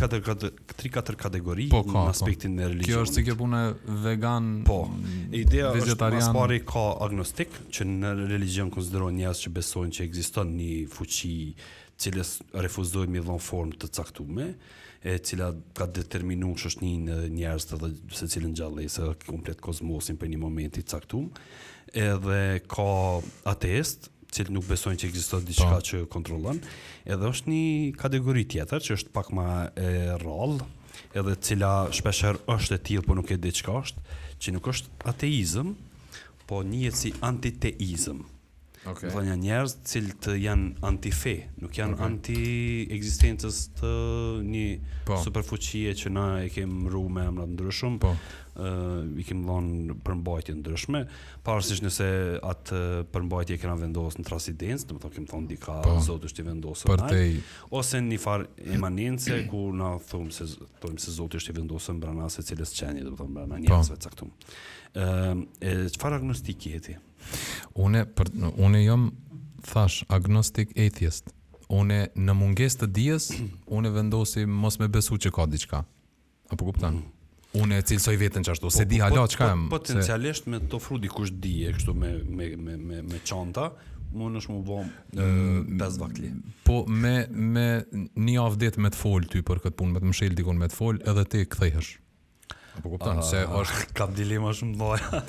ka 0.00 1.02
3-4 1.06 1.18
kategori 1.26 1.68
në 1.70 2.02
aspektin 2.10 2.56
në 2.58 2.72
religion. 2.72 2.96
Kjo 2.96 3.04
është 3.06 3.20
se 3.20 3.24
kjo 3.28 3.36
punë 3.44 3.62
vegan, 4.06 4.48
Po, 4.66 4.80
ideja 5.38 5.70
është 5.78 5.98
në 6.16 6.22
aspari 6.24 6.58
ka 6.66 6.84
agnostik, 7.06 7.54
që 7.70 7.86
në 7.92 8.12
religion 8.24 8.74
konsiderohen 8.74 9.18
njësë 9.22 9.46
që 9.46 9.54
besojnë 9.60 9.94
që 10.00 10.08
ekziston 10.08 10.56
një 10.58 10.74
fuqi 10.96 11.36
cilës 11.98 12.40
refuzdojnë 12.62 13.14
me 13.18 13.22
dhonë 13.26 13.46
formë 13.46 13.78
të 13.86 13.92
caktume, 13.98 14.52
e 15.02 15.18
cila 15.18 15.52
ka 15.74 15.86
determinu 15.86 16.54
shoshnin 16.58 17.06
e 17.12 17.16
njerëz 17.30 17.66
të 17.70 17.78
dhe 17.82 17.90
se 18.18 18.26
cilën 18.32 18.54
gjallëse 18.58 18.98
se 18.98 19.10
komplet 19.28 19.60
kozmosin 19.62 20.18
për 20.18 20.32
një 20.32 20.38
moment 20.42 20.78
i 20.78 20.82
caktuar 20.82 21.38
edhe 21.94 22.40
ka 22.70 22.86
ateist, 23.48 24.08
cilë 24.34 24.56
nuk 24.56 24.66
besojnë 24.68 24.98
që 25.00 25.08
egzistot 25.08 25.46
një 25.48 25.56
po. 25.60 25.78
që 25.90 26.00
kontrolën, 26.12 26.58
edhe 27.06 27.30
është 27.32 27.50
një 27.50 27.98
kategori 28.00 28.42
tjetër 28.54 28.84
që 28.88 28.96
është 28.98 29.14
pak 29.14 29.30
ma 29.32 29.46
e 29.78 30.18
rol, 30.20 30.58
edhe 31.16 31.36
cila 31.46 31.70
shpesher 31.96 32.36
është 32.56 32.76
e 32.76 32.82
tilë, 32.90 33.06
po 33.06 33.16
nuk 33.16 33.30
e 33.32 33.38
dhe 33.40 33.54
është, 33.54 34.04
që 34.44 34.54
nuk 34.58 34.68
është 34.74 35.00
ateizm, 35.08 35.72
po 36.46 36.60
një 36.64 36.90
e 36.90 36.92
si 37.00 37.14
antiteizm. 37.24 38.20
Okay. 38.88 39.10
janë 39.26 39.34
njerëz 39.42 39.72
të 39.82 39.90
cilët 39.90 40.26
janë 40.40 40.68
antife, 40.88 41.34
nuk 41.62 41.76
janë 41.76 41.96
okay. 41.96 42.08
anti 42.08 42.42
ekzistencës 42.96 43.58
të 43.78 43.90
një 44.46 44.64
po. 45.10 45.18
superfuqie 45.24 45.92
që 45.98 46.12
na 46.14 46.24
e 46.46 46.52
kemi 46.52 46.88
rruar 46.90 47.12
me 47.18 47.24
emra 47.30 47.44
të 47.50 47.56
ndryshëm. 47.58 47.98
Po. 48.04 48.14
ë 48.58 48.64
uh, 48.68 49.10
i 49.20 49.22
kemi 49.22 49.44
dhonë 49.46 49.94
përmbajtje 50.02 50.54
ndryshme, 50.58 51.04
pavarësisht 51.46 51.84
nëse 51.84 52.08
atë 52.42 52.80
përmbajtje 53.14 53.54
e 53.54 53.60
kanë 53.62 53.76
vendosur 53.84 54.18
në 54.18 54.26
transidencë, 54.26 54.86
do 54.90 54.96
të 54.96 55.02
thonë 55.04 55.14
kemi 55.14 55.28
thonë 55.30 55.48
dika 55.52 55.76
po. 55.84 55.92
zot 56.02 56.26
është 56.26 56.42
i 56.42 56.46
vendosë 56.48 56.90
atë. 56.96 57.20
Ose 57.78 58.00
në 58.02 58.18
far 58.22 58.48
emanencë 58.66 59.44
ku 59.52 59.60
na 59.78 59.92
thumë 60.10 60.34
se 60.34 60.48
thonë 60.82 61.04
se 61.04 61.14
zoti 61.20 61.38
është 61.38 61.54
i 61.54 61.58
vendosur 61.60 62.00
në 62.00 62.16
nasë 62.18 62.42
secilës 62.42 62.74
çeni, 62.80 63.06
do 63.06 63.14
të 63.14 63.20
thonë 63.20 63.36
mbra 63.36 63.46
po. 63.46 63.76
nasë 63.76 64.00
caktum. 64.08 64.34
ë 64.94 65.36
e 65.60 65.76
çfarë 65.94 66.18
agnostikë 66.18 66.74
e 66.74 66.80
ti? 66.88 66.98
Unë 67.86 68.02
për 68.18 68.30
unë 68.66 68.82
jam 68.84 69.08
thash 69.70 70.04
agnostic 70.18 70.72
atheist. 70.78 71.32
Unë 71.78 71.98
në 72.24 72.34
mungesë 72.40 72.82
të 72.84 72.90
dijes, 72.98 73.30
unë 73.78 73.92
vendosi 73.96 74.46
mos 74.48 74.78
më 74.80 74.90
besu 74.98 75.18
që 75.20 75.32
ka 75.38 75.48
diçka. 75.52 75.82
Apo 76.54 76.64
kupton? 76.70 76.94
Mm 76.94 76.98
-hmm. 77.02 77.14
Unë 77.60 77.78
e 77.78 77.82
cilsoj 77.88 78.16
veten 78.20 78.44
çashtu, 78.44 78.66
po, 78.66 78.70
se 78.70 78.84
po, 78.84 78.90
di 78.90 78.98
hala 79.00 79.16
po, 79.22 79.26
çka 79.28 79.44
Po 79.54 79.68
potencialisht 79.78 80.44
se... 80.44 80.50
me 80.50 80.58
to 80.60 80.76
ofru 80.76 80.98
dikush 81.02 81.30
kush 81.30 81.40
di, 81.42 81.54
kështu 81.76 81.94
me 81.94 82.10
me 82.36 82.46
me 82.64 82.76
me 82.76 83.02
me 83.02 83.18
çanta 83.24 83.72
mund 84.12 84.36
është 84.36 84.50
mu 84.52 84.60
vëmë 84.64 84.90
në 85.14 85.24
mm, 85.24 85.78
pes 85.78 85.94
vakli. 86.00 86.30
Po, 86.64 86.84
me, 86.88 87.26
me 87.54 87.68
një 88.26 88.42
avdet 88.46 88.76
me 88.78 88.88
të 88.90 88.96
folë 89.02 89.26
ty 89.32 89.38
për 89.48 89.58
këtë 89.64 89.76
punë, 89.78 89.92
me 89.92 89.98
të 90.00 90.06
mshelë 90.12 90.34
dikon 90.36 90.56
me 90.58 90.66
të 90.68 90.74
folë, 90.80 91.00
edhe 91.10 91.24
ti 91.24 91.40
këthejhësh. 91.52 91.90
Po 92.82 92.90
kupton 92.92 93.22
se 93.22 93.42
është 93.58 93.86
ka 93.96 94.06
dilema 94.14 94.52
shumë 94.54 94.74
të 94.74 94.80
vogla. 94.80 95.20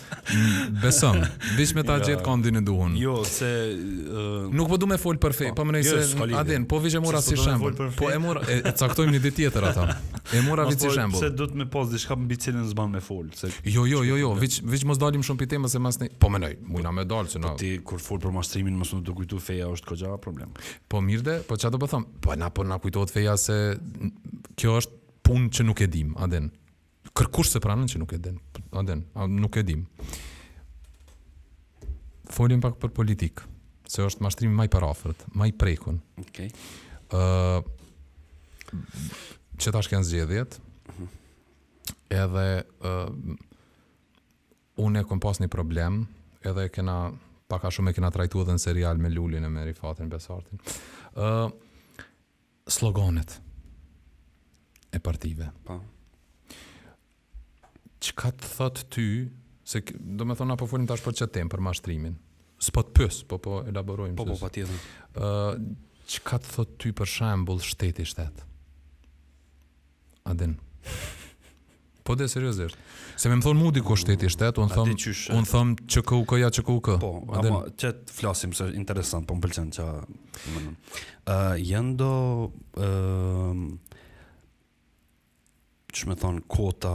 Besëm, 0.83 1.17
bish 1.57 1.73
me 1.77 1.83
ta 1.87 1.95
ja. 1.99 2.09
gjetë 2.09 2.23
kondin 2.25 2.59
e 2.59 2.61
duhun. 2.65 2.95
Jo, 2.99 3.19
se 3.27 3.49
uh, 3.75 4.47
nuk 4.53 4.69
po 4.69 4.77
du 4.81 4.89
me 4.89 4.97
fol 5.01 5.17
për 5.21 5.35
fe, 5.37 5.49
po, 5.53 5.63
po 5.63 5.67
më 5.69 5.77
nëse 5.79 5.95
jo, 5.95 6.27
a 6.39 6.43
din, 6.47 6.67
po 6.69 6.79
vije 6.83 7.01
mora 7.03 7.21
si 7.25 7.37
shemb. 7.39 7.63
Po 7.97 8.09
e 8.11 8.19
mora 8.21 8.43
po 8.43 8.51
po 8.51 8.55
e, 8.69 8.73
caktojmë 8.81 9.15
një 9.15 9.21
ditë 9.25 9.37
tjetër 9.41 9.67
atë. 9.69 9.87
E 10.39 10.43
mora 10.45 10.67
vici 10.69 10.91
shembull. 10.95 11.23
Se 11.23 11.31
do 11.39 11.49
të 11.49 11.59
më 11.63 11.69
pos 11.73 11.89
diçka 11.93 12.17
mbi 12.19 12.37
cilën 12.43 12.67
s'ban 12.69 12.93
me 12.93 13.01
fol, 13.05 13.31
se 13.39 13.49
Jo, 13.69 13.87
jo, 13.89 14.03
jo, 14.07 14.17
jo, 14.19 14.33
vic 14.39 14.59
vic 14.69 14.85
mos 14.89 14.99
dalim 15.01 15.23
shumë 15.25 15.43
pitem 15.43 15.65
se 15.71 15.81
masni. 15.81 16.11
Po 16.19 16.29
më 16.29 16.43
nëj, 16.45 16.55
më 16.69 16.85
na 16.85 16.93
më 16.99 17.07
dal 17.09 17.31
se 17.31 17.41
na. 17.41 17.55
Ti 17.59 17.75
kur 17.85 18.01
fol 18.03 18.21
për 18.23 18.35
mashtrimin 18.37 18.77
mos 18.77 18.93
më 18.93 19.01
do 19.07 19.15
kujtu 19.17 19.41
feja 19.41 19.71
është 19.73 19.93
kogja 19.95 20.13
problem. 20.21 20.53
Po 20.89 21.01
mirë 21.01 21.25
dhe, 21.29 21.37
po 21.49 21.57
çfarë 21.57 21.77
do 21.79 21.83
të 21.85 21.91
them? 21.95 22.07
Po 22.27 22.37
na 22.37 22.51
po 22.53 22.67
na 22.67 22.77
kujtohet 22.81 23.13
feja 23.15 23.37
se 23.41 23.59
kjo 24.59 24.77
është 24.83 24.97
punë 25.29 25.51
që 25.57 25.67
nuk 25.71 25.81
e 25.81 25.87
dim, 25.93 26.15
a 26.19 26.25
din 26.29 26.47
kërkush 27.17 27.53
se 27.55 27.61
pranën 27.63 27.89
që 27.89 27.99
nuk 28.01 28.13
e 28.15 28.19
den, 28.21 28.37
a 28.77 28.83
den, 28.85 29.03
a 29.17 29.27
nuk 29.29 29.57
e 29.59 29.63
dim. 29.65 29.85
Folim 32.29 32.61
pak 32.61 32.77
për 32.81 32.91
politik, 32.93 33.41
se 33.89 34.03
është 34.05 34.23
mashtrimi 34.25 34.55
më 34.57 34.67
i 34.67 34.71
parafërt, 34.73 35.25
më 35.33 35.49
i 35.51 35.55
prekun. 35.65 35.99
Okej. 36.27 36.51
Që 39.59 39.71
Ë 39.73 39.79
shkenë 39.85 40.05
zgjedhjet. 40.05 40.59
Edhe 42.13 42.43
ë 42.61 42.61
uh, 42.89 43.09
unë 44.81 45.01
kam 45.09 45.19
pas 45.21 45.37
një 45.41 45.49
problem, 45.51 46.03
edhe 46.45 46.67
kena 46.73 46.99
pak 47.49 47.65
a 47.65 47.71
shumë 47.73 47.91
e 47.91 47.97
kena 47.97 48.11
trajtu 48.13 48.41
edhe 48.43 48.55
në 48.55 48.61
serial 48.63 49.01
me 49.01 49.11
Lulin 49.11 49.45
e 49.45 49.49
me 49.53 49.65
Rifatin 49.67 50.09
Besartin. 50.09 50.61
Ë 51.15 51.29
uh, 51.29 51.51
sloganet 52.69 53.39
e 54.93 55.01
partive. 55.01 55.49
Po. 55.65 55.75
Pa 55.75 55.98
Çka 57.99 58.31
të 58.37 58.51
thot 58.55 58.81
ty, 58.93 59.05
se 59.67 59.81
do 59.91 60.25
me 60.27 60.35
thonë 60.39 60.55
apo 60.55 60.67
furim 60.71 60.87
tash 60.87 61.03
për 61.03 61.17
qëtem, 61.21 61.49
për 61.51 61.63
mashtrimin, 61.67 62.15
së 62.63 62.73
po 62.75 62.83
të 62.87 62.95
pës, 62.99 63.21
po 63.27 63.39
po 63.43 63.57
elaborojmë. 63.67 64.15
Po, 64.19 64.25
po, 64.31 64.37
patjetër. 64.39 64.75
tjetër. 65.13 65.77
çka 66.13 66.39
të 66.41 66.55
thot 66.55 66.71
ty 66.81 66.89
për 66.97 67.05
shembull 67.15 67.59
shteti 67.63 68.05
shtetë? 68.09 68.45
Aden. 70.31 70.55
Po 72.07 72.15
dhe 72.17 72.25
seriozisht. 72.31 72.73
Se 73.19 73.29
me 73.29 73.35
më 73.37 73.43
thonë 73.45 73.59
mu 73.61 73.69
di 73.75 73.83
ko 73.85 73.93
shteti 73.99 74.31
shtetë, 74.33 74.63
unë 74.63 74.77
thëmë 74.77 75.35
un 75.35 75.45
thëm 75.51 75.75
që 75.91 76.01
ku 76.07 76.39
ja 76.39 76.49
që 76.55 76.63
ku 76.71 76.79
kë. 76.87 76.95
Po, 77.03 77.11
Aden. 77.35 77.51
ama 77.51 77.75
që 77.75 77.91
të 78.07 78.15
flasim, 78.15 78.55
se 78.57 78.71
interesant, 78.79 79.27
po 79.29 79.35
më 79.37 79.43
pëlqen 79.49 79.75
që... 79.75 79.87
Uh, 80.55 81.53
jendo... 81.61 82.09
Uh, 82.79 83.67
që 85.99 86.11
me 86.11 86.15
thonë 86.19 86.43
kota 86.49 86.91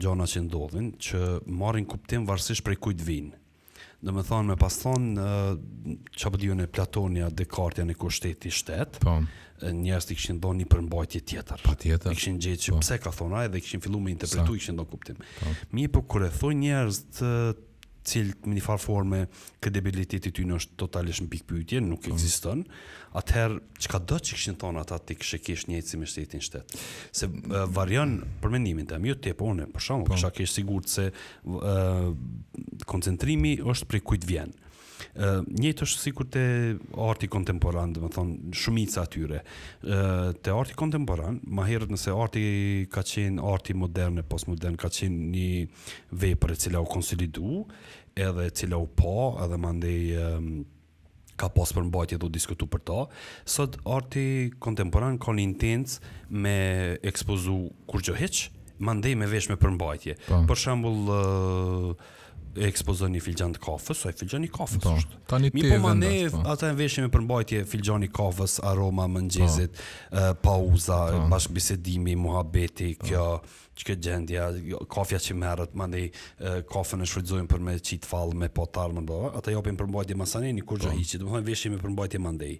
gjana 0.00 0.26
që 0.28 0.44
ndodhin, 0.46 0.92
që 1.02 1.22
marrin 1.60 1.86
kuptim 1.88 2.26
varsish 2.28 2.62
prej 2.64 2.78
kujt 2.84 3.02
vinë. 3.04 3.42
Dhe 4.06 4.12
me 4.12 4.22
thonë, 4.24 4.52
me 4.52 4.56
pas 4.60 4.74
thonë, 4.78 5.24
që 6.14 6.32
për 6.32 6.62
e 6.62 6.68
Platonia, 6.68 7.30
Dekartja, 7.32 7.86
në 7.88 7.96
kushtet 8.00 8.44
i 8.46 8.52
shtetë, 8.52 9.00
po. 9.02 9.16
njerës 9.72 10.06
të 10.10 10.16
këshin 10.18 10.40
do 10.42 10.50
një 10.52 10.66
përmbajtje 10.72 11.22
tjetër. 11.30 11.62
Pa 11.64 11.74
tjetër. 11.82 12.12
I 12.12 12.18
këshin 12.20 12.40
gjithë 12.44 12.64
që 12.66 12.74
po. 12.76 12.82
pse 12.84 12.98
ka 13.02 13.12
thonë 13.18 13.38
ajë 13.40 13.52
dhe 13.54 13.62
këshin 13.64 13.84
fillu 13.86 14.02
me 14.04 14.12
interpretu, 14.12 14.56
i 14.58 14.62
këshin 14.62 14.76
do 14.80 14.84
kuptim. 14.88 15.20
Po. 15.40 15.54
Mi 15.72 15.88
e 15.88 15.92
për 15.96 16.04
kërë 16.12 16.28
e 16.28 16.34
thonë 16.40 16.60
njerës 16.66 17.02
të 17.16 17.30
cilët 18.08 18.44
me 18.46 18.56
një 18.56 18.62
farë 18.64 18.82
forme 18.82 19.20
këtë 19.64 20.22
ty 20.36 20.44
në 20.46 20.58
është 20.60 20.78
totalisht 20.84 21.24
në 21.24 21.28
pikë 21.32 21.48
pyjtje, 21.50 21.80
nuk 21.86 22.00
mm. 22.00 22.02
Po. 22.06 22.14
existën, 22.14 22.62
atëherë, 23.20 23.56
që 23.82 23.92
ka 23.92 24.00
do 24.12 24.18
që 24.18 24.38
këshin 24.38 24.58
tonë 24.62 24.82
ata 24.82 24.98
të 25.08 25.16
këshë 25.20 25.40
kesh 25.46 25.66
njëjtë 25.70 25.92
si 25.92 26.00
me 26.00 26.08
shtetin 26.10 26.44
shtetë? 26.44 26.80
Se 27.16 27.28
uh, 27.30 27.56
varjan 27.76 28.16
përmenimin 28.42 28.86
të 28.90 28.98
jo 28.98 28.98
po 28.98 28.98
po. 28.98 28.98
e 29.06 29.08
mjëtë 29.08 29.26
tjepo, 29.26 29.50
për 29.56 29.72
përshamë, 29.76 30.04
po. 30.08 30.14
kësha 30.14 30.30
kesh 30.36 30.54
sigur 30.60 30.82
të 30.86 30.94
se 30.96 31.06
uh, 31.10 32.12
koncentrimi 32.94 33.56
është 33.64 33.90
prej 33.90 34.04
kujtë 34.08 34.30
vjenë 34.32 34.62
njëjtë 35.58 35.84
është 35.86 36.02
sikur 36.02 36.26
te 36.32 36.42
arti 37.06 37.28
kontemporan, 37.32 37.92
do 37.96 38.02
të 38.04 38.10
thon 38.16 38.32
shumica 38.56 39.04
atyre. 39.06 39.42
Ë 39.86 39.98
te 40.44 40.52
arti 40.54 40.76
kontemporan, 40.78 41.38
më 41.46 41.66
herët 41.70 41.92
nëse 41.92 42.12
arti 42.12 42.42
ka 42.92 43.04
qenë 43.06 43.42
arti 43.52 43.74
modern 43.76 44.22
postmodern 44.28 44.76
ka 44.78 44.90
qenë 44.92 45.30
një 45.32 45.50
vepër 46.22 46.56
e 46.56 46.60
cila 46.66 46.82
u 46.84 46.88
konsolidu, 46.90 47.64
edhe 48.16 48.48
e 48.50 48.54
cila 48.58 48.80
u 48.80 48.88
pa, 48.88 49.44
edhe 49.46 49.58
mandej 49.60 50.16
ka 51.36 51.50
pas 51.52 51.72
për 51.76 51.84
mbajtje 51.90 52.20
do 52.22 52.30
diskutu 52.32 52.68
për 52.72 52.80
ta. 52.88 53.00
Sot 53.44 53.78
arti 53.92 54.50
kontemporan 54.62 55.18
ka 55.20 55.34
një 55.36 55.42
intens 55.44 55.98
me 56.28 56.96
ekspozu 57.04 57.58
kur 57.88 58.00
gjë 58.04 58.16
hiç, 58.22 58.46
mandej 58.80 59.16
me 59.16 59.28
veshme 59.28 59.56
për 59.60 59.74
mbajtje. 59.76 60.14
Po. 60.30 60.42
Për 60.48 60.56
shembull 60.62 61.12
uh, 61.12 61.90
e 62.56 62.64
ekspozon 62.70 63.12
një 63.12 63.20
filxhan 63.20 63.52
të 63.56 63.60
kafës, 63.62 64.00
soi 64.06 64.12
filxhan 64.16 64.46
i 64.46 64.50
kafës. 64.52 64.80
Po. 64.84 64.94
Tani 65.28 65.50
ti 65.52 65.64
po 65.68 65.78
mande 65.82 66.10
po. 66.32 66.40
ata 66.48 66.70
në 66.70 66.78
veshje 66.78 67.04
me 67.04 67.10
përmbajtje 67.16 67.62
filxhan 67.68 68.06
i 68.06 68.10
kafës, 68.18 68.56
aroma 68.70 69.06
mëngjesit, 69.12 69.76
po. 69.76 70.22
eh, 70.22 70.32
pauza, 70.48 71.00
po. 71.12 71.26
bashkëbisedimi, 71.34 72.16
muhabeti, 72.24 72.94
kjo 73.02 73.26
që 73.80 73.84
këtë 73.90 74.04
gjendja, 74.06 74.44
jo, 74.72 74.78
kafja 74.90 75.18
që 75.20 75.34
merët, 75.36 75.74
më 75.76 75.86
ndi 75.90 76.02
kafën 76.70 77.02
e 77.04 77.06
shfridzojnë 77.10 77.48
për 77.50 77.64
me 77.66 77.74
qitë 77.84 78.08
falë, 78.08 78.36
me 78.40 78.48
potarë, 78.54 78.94
më 78.98 79.02
bërë, 79.10 79.30
ata 79.38 79.52
jopin 79.54 79.76
përmbajtje 79.78 80.16
masanin, 80.16 80.54
një 80.58 80.64
kur 80.68 80.80
gjë 80.80 80.92
po. 80.92 80.96
hiqit, 81.00 81.24
më 81.26 81.32
thonë 81.34 81.50
veshje 81.50 81.72
me 81.74 81.80
përmbajtje 81.82 82.20
më 82.26 82.32
ndi. 82.38 82.50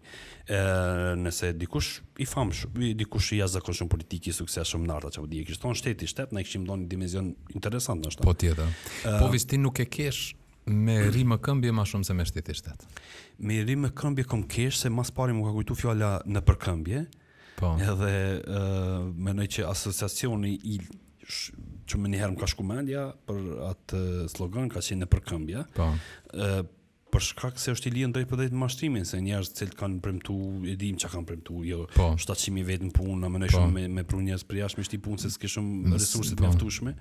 Nëse 1.24 1.52
dikush 1.61 1.92
i 2.20 2.29
famë 2.29 2.57
shumë, 2.61 2.90
dikush 3.05 3.31
i 3.33 3.40
jazda 3.40 3.62
këshumë 3.64 3.92
politiki, 3.94 4.35
sukses 4.37 4.72
shumë 4.74 4.88
nartë, 4.90 5.14
që 5.16 5.24
po 5.24 5.31
e 5.40 5.44
kështon 5.52 5.79
shteti, 5.81 6.11
shtetë, 6.12 6.35
në 6.35 6.37
po, 6.37 6.42
e 6.42 6.50
këshim 6.50 6.66
do 6.70 6.79
një 6.83 6.90
dimension 6.92 7.33
interesant 7.57 8.05
në 8.07 8.12
shtetë. 8.12 8.29
Po 8.29 8.37
tjeda, 8.42 8.68
po 9.20 9.33
visë 9.33 9.61
nuk 9.62 9.81
e 9.81 9.88
kesh 9.96 10.24
me 10.66 10.98
ri 11.14 11.22
më 11.24 11.40
këmbje 11.46 11.70
ma 11.72 11.85
shumë 11.87 12.09
se 12.11 12.12
me 12.18 12.24
shteti 12.29 12.55
shtetë. 12.61 12.92
Me 13.46 13.62
ri 13.68 13.76
më 13.79 13.94
këmbje 13.96 14.29
kom 14.31 14.44
kesh, 14.50 14.83
se 14.85 14.90
mas 14.92 15.11
pari 15.14 15.33
më 15.37 15.46
ka 15.48 15.57
kujtu 15.59 15.79
fjalla 15.81 16.16
në 16.29 16.44
përkëmbje, 16.48 17.02
po. 17.57 17.70
edhe 17.81 18.09
uh, 18.52 19.07
menoj 19.16 19.46
që 19.55 19.62
asociacioni 19.70 20.50
i 20.74 20.81
që 21.26 22.00
më 22.02 22.12
njëherë 22.12 22.34
më 22.34 22.40
ka 22.42 22.48
shku 22.50 22.64
mendja 22.66 23.06
për 23.26 23.40
atë 23.70 24.00
slogan 24.32 24.70
ka 24.72 24.82
qenë 24.82 25.04
në 25.04 25.12
përkëmbja. 25.14 25.66
Pa. 25.76 25.90
Po. 26.32 26.56
për 27.16 27.22
shkak 27.22 27.56
se 27.62 27.70
është 27.72 27.86
i 27.86 27.90
lijën 27.94 28.12
drejt 28.12 28.28
për 28.28 28.40
drejt 28.42 28.54
mashtrimin, 28.60 29.04
se 29.08 29.16
njerëz 29.24 29.48
të 29.48 29.56
cilët 29.60 29.76
kanë 29.78 30.00
premtu, 30.04 30.34
e 30.68 30.74
dim 30.76 30.98
çka 31.00 31.12
kanë 31.14 31.28
premtu, 31.28 31.60
jo 31.64 31.86
po. 31.94 32.08
vetë 32.12 32.88
në 32.90 32.92
punë, 32.92 33.20
na 33.22 33.30
mënoj 33.32 33.52
shumë 33.54 33.70
po. 33.70 33.72
me 33.72 33.84
me 33.88 34.02
pru 34.04 34.20
njerëz 34.20 34.42
për 34.44 34.58
jashtë 34.62 34.84
shti 34.84 34.98
punë 35.04 35.20
se 35.22 35.30
s'ke 35.30 35.48
shumë 35.48 35.94
resurse 35.94 36.36
të 36.36 36.44
aftushme 36.48 36.92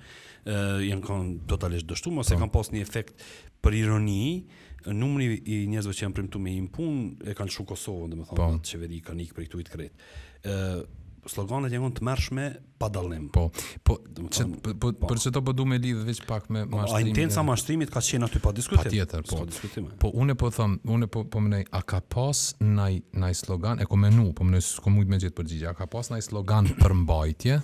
ë 0.45 0.85
janë 0.89 1.03
kanë 1.03 1.49
totalisht 1.49 1.89
dështuar 1.89 2.21
ose 2.23 2.37
kanë 2.39 2.53
pas 2.53 2.69
një 2.71 2.81
efekt 2.85 3.21
për 3.61 3.75
ironi, 3.81 4.45
numri 4.85 5.41
i 5.43 5.65
njerëzve 5.73 5.91
që 5.97 6.05
janë 6.05 6.15
premtu 6.19 6.39
me 6.39 6.53
një 6.53 6.69
punë 6.71 7.27
e 7.31 7.35
kanë 7.35 7.51
shumë 7.57 7.67
Kosovën, 7.73 8.13
domethënë, 8.13 8.61
atë 8.61 8.71
çeveri 8.71 9.03
për 9.33 9.49
të 9.49 10.45
ë 10.45 10.94
sloganet 11.29 11.73
janë 11.73 11.89
të 11.97 12.03
mërshme 12.05 12.43
pa 12.79 12.89
dallim. 12.91 13.27
Po, 13.33 13.47
po, 13.87 13.97
që, 14.03 14.45
po, 14.61 14.73
po, 14.77 14.91
po, 14.95 15.09
për 15.09 15.21
çfarë 15.23 15.41
të 15.55 15.65
më 15.71 15.79
lidh 15.83 16.03
veç 16.07 16.19
pak 16.27 16.47
me 16.53 16.65
po, 16.67 16.79
mashtrimin. 16.79 17.09
Ai 17.09 17.13
intenca 17.13 17.41
e... 17.41 17.45
mashtrimit 17.49 17.93
ka 17.93 18.03
qenë 18.05 18.27
aty 18.29 18.41
pa 18.43 18.53
diskutim. 18.55 18.83
Patjetër, 18.83 19.25
po. 19.29 19.41
Eh. 19.45 19.87
Po 20.03 20.11
unë 20.21 20.37
po 20.39 20.51
them, 20.55 20.77
unë 20.85 21.09
po 21.13 21.25
po 21.33 21.41
më 21.45 21.51
nei 21.55 21.65
a 21.65 21.81
ka 21.87 22.01
pas 22.13 22.43
nai 22.65 22.99
nai 23.21 23.33
slogan 23.37 23.81
e 23.83 23.87
komenu, 23.89 24.29
po 24.37 24.45
më 24.47 24.57
nei 24.57 24.65
s'ka 24.65 24.85
shumë 24.85 25.07
më 25.15 25.21
për 25.39 25.49
gjithë. 25.53 25.71
A 25.71 25.75
ka 25.79 25.89
pas 25.95 26.11
nai 26.13 26.21
slogan 26.25 26.69
për 26.79 26.97
mbajtje? 27.03 27.59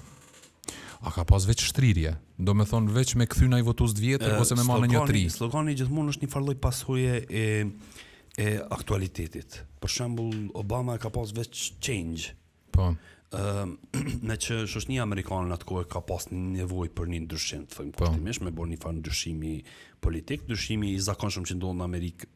A 1.02 1.10
ka 1.14 1.24
pas 1.28 1.48
veç 1.50 1.64
shtrirje? 1.72 2.16
Do 2.42 2.54
me 2.58 2.66
thonë 2.70 2.94
veç 2.96 3.16
me 3.20 3.28
këthyna 3.30 3.62
i 3.62 3.66
votues 3.66 3.94
të 3.98 4.04
vjetër 4.06 4.36
eh, 4.36 4.42
ose 4.42 4.58
me 4.58 4.66
marrë 4.68 4.90
një 4.94 5.02
tri. 5.10 5.24
Slogani 5.34 5.74
gjithmonë 5.78 6.14
është 6.14 6.26
një 6.26 6.32
farloj 6.34 6.58
pasuje 6.62 7.18
e 7.42 7.46
e 8.42 8.52
aktualitetit. 8.72 9.58
Për 9.84 9.92
shembull, 9.92 10.38
Obama 10.56 10.94
ka 11.02 11.10
pas 11.12 11.28
veç 11.36 11.74
change. 11.84 12.32
Po. 12.72 12.94
Ehm, 13.32 13.76
me 14.28 14.36
që 14.38 14.58
shoshnia 14.68 15.04
amerikane 15.06 15.48
në 15.50 15.56
atë 15.58 15.68
kohë 15.70 15.88
ka 15.92 16.02
pas 16.10 16.26
një 16.32 16.42
nevoj 16.60 16.90
për 16.98 17.12
një 17.14 17.22
ndryshim, 17.26 17.64
të 17.70 17.78
fëjmë 17.80 17.94
po. 17.98 18.06
kërtimisht, 18.10 18.44
me 18.46 18.52
bërë 18.58 18.74
një 18.74 18.80
farë 18.84 18.98
ndryshimi 19.00 19.54
politik, 20.04 20.44
ndryshimi 20.50 20.92
i 20.98 21.00
zakonshëm 21.06 21.46
që 21.52 21.58
ndonë 21.60 21.80
në 21.84 21.88
Amerikë 21.88 22.30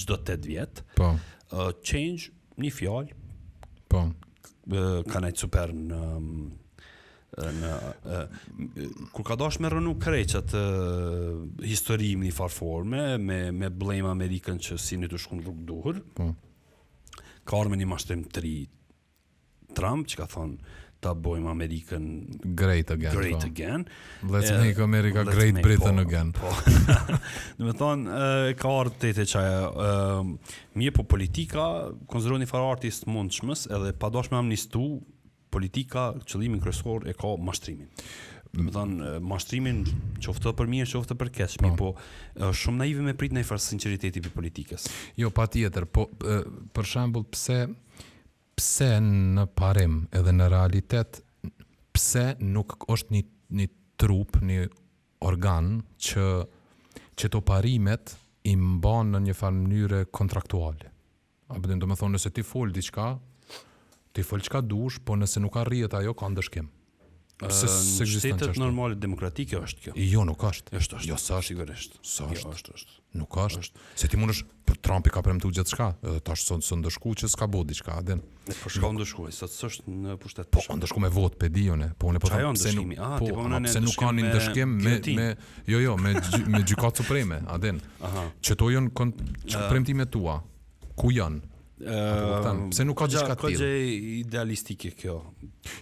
gjdo 0.00 0.16
8 0.22 0.46
vjetë, 0.48 0.86
po. 0.96 1.10
Ehm, 1.52 1.84
change, 1.90 2.32
një 2.64 2.72
fjallë, 2.78 3.18
po. 3.92 4.04
Ehm, 4.06 5.04
ka 5.12 5.22
nejtë 5.26 5.44
super 5.44 5.76
në... 5.84 6.02
në 7.58 7.70
kur 9.14 9.24
ka 9.24 9.36
dash 9.38 9.60
me 9.62 9.68
rënu 9.70 9.92
kreqet 10.02 10.50
uh, 10.58 11.38
historim 11.62 12.24
një 12.26 12.32
farforme 12.36 13.04
me, 13.22 13.36
me 13.54 13.68
blame 13.70 14.10
Amerikan 14.10 14.58
që 14.60 14.76
si 14.82 14.98
një 14.98 15.08
të 15.12 15.20
shkun 15.22 15.40
rrug 15.46 15.60
duhur 15.68 16.00
po. 16.18 16.26
ka 17.46 17.60
arme 17.62 17.78
një 17.78 17.86
mashtrim 17.88 18.26
të 18.34 18.42
Trump 19.76 20.06
që 20.08 20.20
ka 20.22 20.26
thonë 20.30 20.76
ta 21.00 21.14
bojmë 21.16 21.48
Amerikën 21.48 22.02
great 22.60 22.90
again. 22.92 23.14
Great 23.16 23.38
po. 23.40 23.46
again. 23.48 23.86
Let's 24.28 24.50
eh, 24.52 24.58
make 24.60 24.82
America 24.84 25.22
let's 25.24 25.32
great 25.32 25.54
make 25.56 25.64
Britain 25.64 25.96
po, 25.96 26.02
again. 26.04 26.32
Po. 26.36 26.50
Do 27.58 27.70
të 27.70 27.76
thonë 27.80 28.18
eh, 28.18 28.48
e 28.52 28.56
ka 28.60 28.74
ardhur 28.82 29.16
te 29.16 29.24
çaja. 29.32 29.62
Eh, 29.70 30.58
mirë 30.80 30.94
po 30.98 31.06
politika 31.08 31.70
konsideroni 32.10 32.48
fare 32.50 32.68
artist 32.74 33.08
mundshmës 33.08 33.64
edhe 33.72 33.94
pa 34.00 34.12
dashme 34.12 34.36
amnistu 34.40 35.00
politika 35.50 36.10
qëllimin 36.28 36.60
kryesor 36.62 37.08
e 37.10 37.16
ka 37.16 37.32
mashtrimin. 37.48 37.88
Do 38.52 38.66
të 38.68 38.72
thonë 38.76 39.14
mashtrimin 39.24 39.80
qoftë 40.20 40.52
për 40.60 40.70
mirë 40.76 40.92
qoftë 40.98 41.16
për 41.20 41.32
keq, 41.38 41.56
po, 41.80 41.94
po 42.42 42.50
shumë 42.60 42.80
naive 42.84 43.04
me 43.08 43.14
prit 43.16 43.32
në 43.36 43.46
fars 43.48 43.70
sinqeriteti 43.72 44.20
i 44.20 44.32
politikës. 44.34 44.88
Jo 45.22 45.30
patjetër, 45.32 45.86
po 45.88 46.08
për 46.20 46.90
shembull 46.92 47.24
pse 47.32 47.62
pse 48.68 48.88
në 49.00 49.44
parim 49.56 50.02
edhe 50.18 50.34
në 50.36 50.50
realitet 50.52 51.22
pse 51.96 52.26
nuk 52.44 52.74
është 52.92 53.14
një 53.16 53.22
një 53.60 53.66
trup, 53.98 54.36
një 54.44 54.66
organ 55.26 55.78
që 56.00 56.24
që 57.20 57.30
to 57.34 57.40
parimet 57.44 58.12
i 58.50 58.52
mban 58.60 59.10
në 59.14 59.20
një 59.28 59.34
farë 59.36 59.56
mënyrë 59.58 60.00
kontraktuale. 60.16 60.92
A 61.50 61.56
bëdim 61.60 61.80
do 61.82 61.88
me 61.90 61.96
thonë 61.98 62.16
nëse 62.18 62.30
ti 62.36 62.44
fol 62.46 62.70
diçka, 62.72 63.08
ti 64.14 64.24
fol 64.24 64.44
çka 64.46 64.60
dush, 64.64 65.00
po 65.04 65.16
nëse 65.18 65.40
nuk 65.42 65.56
arrihet 65.60 65.96
ajo 65.98 66.14
ka 66.16 66.28
ndëshkim. 66.32 66.68
Pse 67.48 67.68
se 67.72 68.04
ekziston 68.04 68.36
çështë? 68.50 68.60
normale 68.60 68.96
demokratike 69.00 69.56
është 69.64 69.84
kjo. 69.84 69.92
Jo, 69.96 70.24
nuk 70.28 70.42
është. 70.44 70.74
Është 70.76 70.96
është. 70.98 71.08
Jo, 71.08 71.16
sa 71.20 71.38
është 71.40 71.52
sigurisht. 71.54 71.94
Sa 72.04 72.26
është? 72.26 72.42
Jo, 72.42 72.52
është 72.56 72.74
është. 72.76 72.96
Nuk 73.20 73.36
është. 73.42 73.62
është. 73.64 73.84
Se 74.02 74.10
ti 74.12 74.18
mundesh 74.20 74.42
për 74.44 74.58
po 74.76 74.82
Trumpi 74.86 75.10
ka 75.14 75.20
premtuar 75.24 75.52
gjithçka, 75.56 75.86
edhe 76.06 76.20
tash 76.26 76.44
son 76.46 76.62
son 76.64 76.80
ndëshku 76.84 77.10
që 77.22 77.28
s'ka 77.32 77.48
bë 77.50 77.62
diçka, 77.70 77.96
a 78.00 78.04
den. 78.10 78.20
Po 78.60 78.70
shkon 78.72 78.94
ndëshku, 78.98 79.24
sa 79.34 79.48
të 79.50 79.56
s'është 79.56 79.94
në 80.04 80.14
pushtet. 80.22 80.50
Po 80.54 80.76
ndëshku 80.78 81.02
me 81.04 81.10
votë 81.14 81.40
pe 81.42 81.50
dione, 81.52 81.90
po 81.98 82.12
unë 82.12 82.20
po 82.22 82.30
thonë 82.30 82.52
pse 82.58 82.72
nuk. 82.76 82.92
A, 83.00 83.10
po, 83.18 83.30
po 83.38 83.46
unë 83.48 83.62
pse 83.68 83.82
nuk 83.86 83.96
kanë 84.00 84.26
ndëshkim 84.28 84.74
me 84.84 84.98
me 85.16 85.28
jo 85.74 85.80
jo, 85.82 85.96
me 85.98 86.14
me 86.54 86.60
gjykatë 86.62 87.02
supreme, 87.02 87.40
a 87.50 87.56
den. 87.62 87.80
Aha. 88.04 88.28
Çto 88.44 88.68
janë 88.74 88.92
kont 88.92 89.16
premtimet 89.72 90.12
tua? 90.14 90.38
Ku 90.94 91.10
janë? 91.14 91.42
Ëm, 91.80 91.88
ehm, 91.88 92.58
uh, 92.60 92.66
pse 92.68 92.84
nuk 92.84 92.98
ka 92.98 93.06
diçka 93.08 93.36
tjetër? 93.36 93.56
Kjo 93.56 93.68
idealistike 94.20 94.90
kjo. 94.98 95.14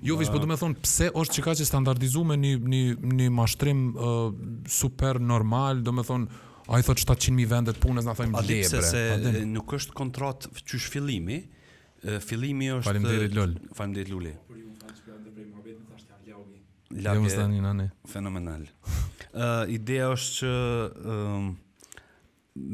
Jo, 0.07 0.17
vish, 0.21 0.29
uh, 0.31 0.35
po 0.37 0.41
do 0.43 0.47
të 0.53 0.57
thon 0.61 0.77
pse 0.79 1.09
është 1.11 1.37
çka 1.41 1.55
që 1.59 1.67
standardizuar 1.67 2.29
me 2.33 2.37
në 2.39 2.83
në 3.17 3.27
mashtrim 3.35 3.81
uh, 3.97 4.29
super 4.71 5.19
normal, 5.19 5.83
do 5.83 5.95
të 5.99 6.05
thon 6.07 6.29
ai 6.71 6.83
thot 6.87 7.03
700.000 7.03 7.51
vende 7.51 7.75
të 7.75 7.83
punës, 7.83 8.07
na 8.07 8.15
thonim 8.15 8.37
lebre. 8.39 8.61
Atë 8.63 8.79
pse 8.79 8.85
se 8.93 9.03
Adem. 9.17 9.51
nuk 9.57 9.75
është 9.75 9.97
kontrat 9.99 10.47
çysh 10.63 10.87
fillimi, 10.95 11.41
fillimi 12.23 12.71
është 12.79 12.93
Faleminderit 12.93 13.35
Lol. 13.35 13.57
Faleminderit 13.75 14.15
Luli. 14.15 14.37
Lavi. 17.05 17.21
Jo, 17.21 17.29
stani 17.29 17.59
nani. 17.61 17.85
Fenomenal. 18.09 18.63
Ë 19.35 19.39
uh, 19.39 19.65
ideja 19.69 20.07
është 20.15 20.37
që 20.39 20.53
ë 20.53 21.17
uh, 21.17 21.49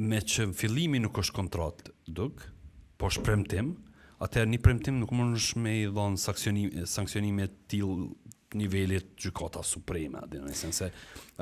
me 0.08 0.20
që 0.24 0.50
fillimi 0.56 1.00
nuk 1.02 1.18
është 1.24 1.34
kontrat, 1.40 1.88
duk. 2.06 2.44
Ë 2.46 2.53
po 3.00 3.10
shpremtim, 3.12 3.74
atëherë 4.22 4.50
një 4.54 4.60
premtim 4.62 4.98
nuk 5.00 5.12
mund 5.14 5.36
të 5.38 5.72
i 5.78 5.86
dhon 5.92 6.16
sanksionim 6.20 6.86
sanksionime 6.88 7.48
të 7.50 7.56
till 7.68 8.10
nivelit 8.54 9.16
gjykata 9.18 9.64
supreme, 9.66 10.20
do 10.30 10.38
të 10.44 10.54
thënë 10.54 10.76
se 10.78 10.90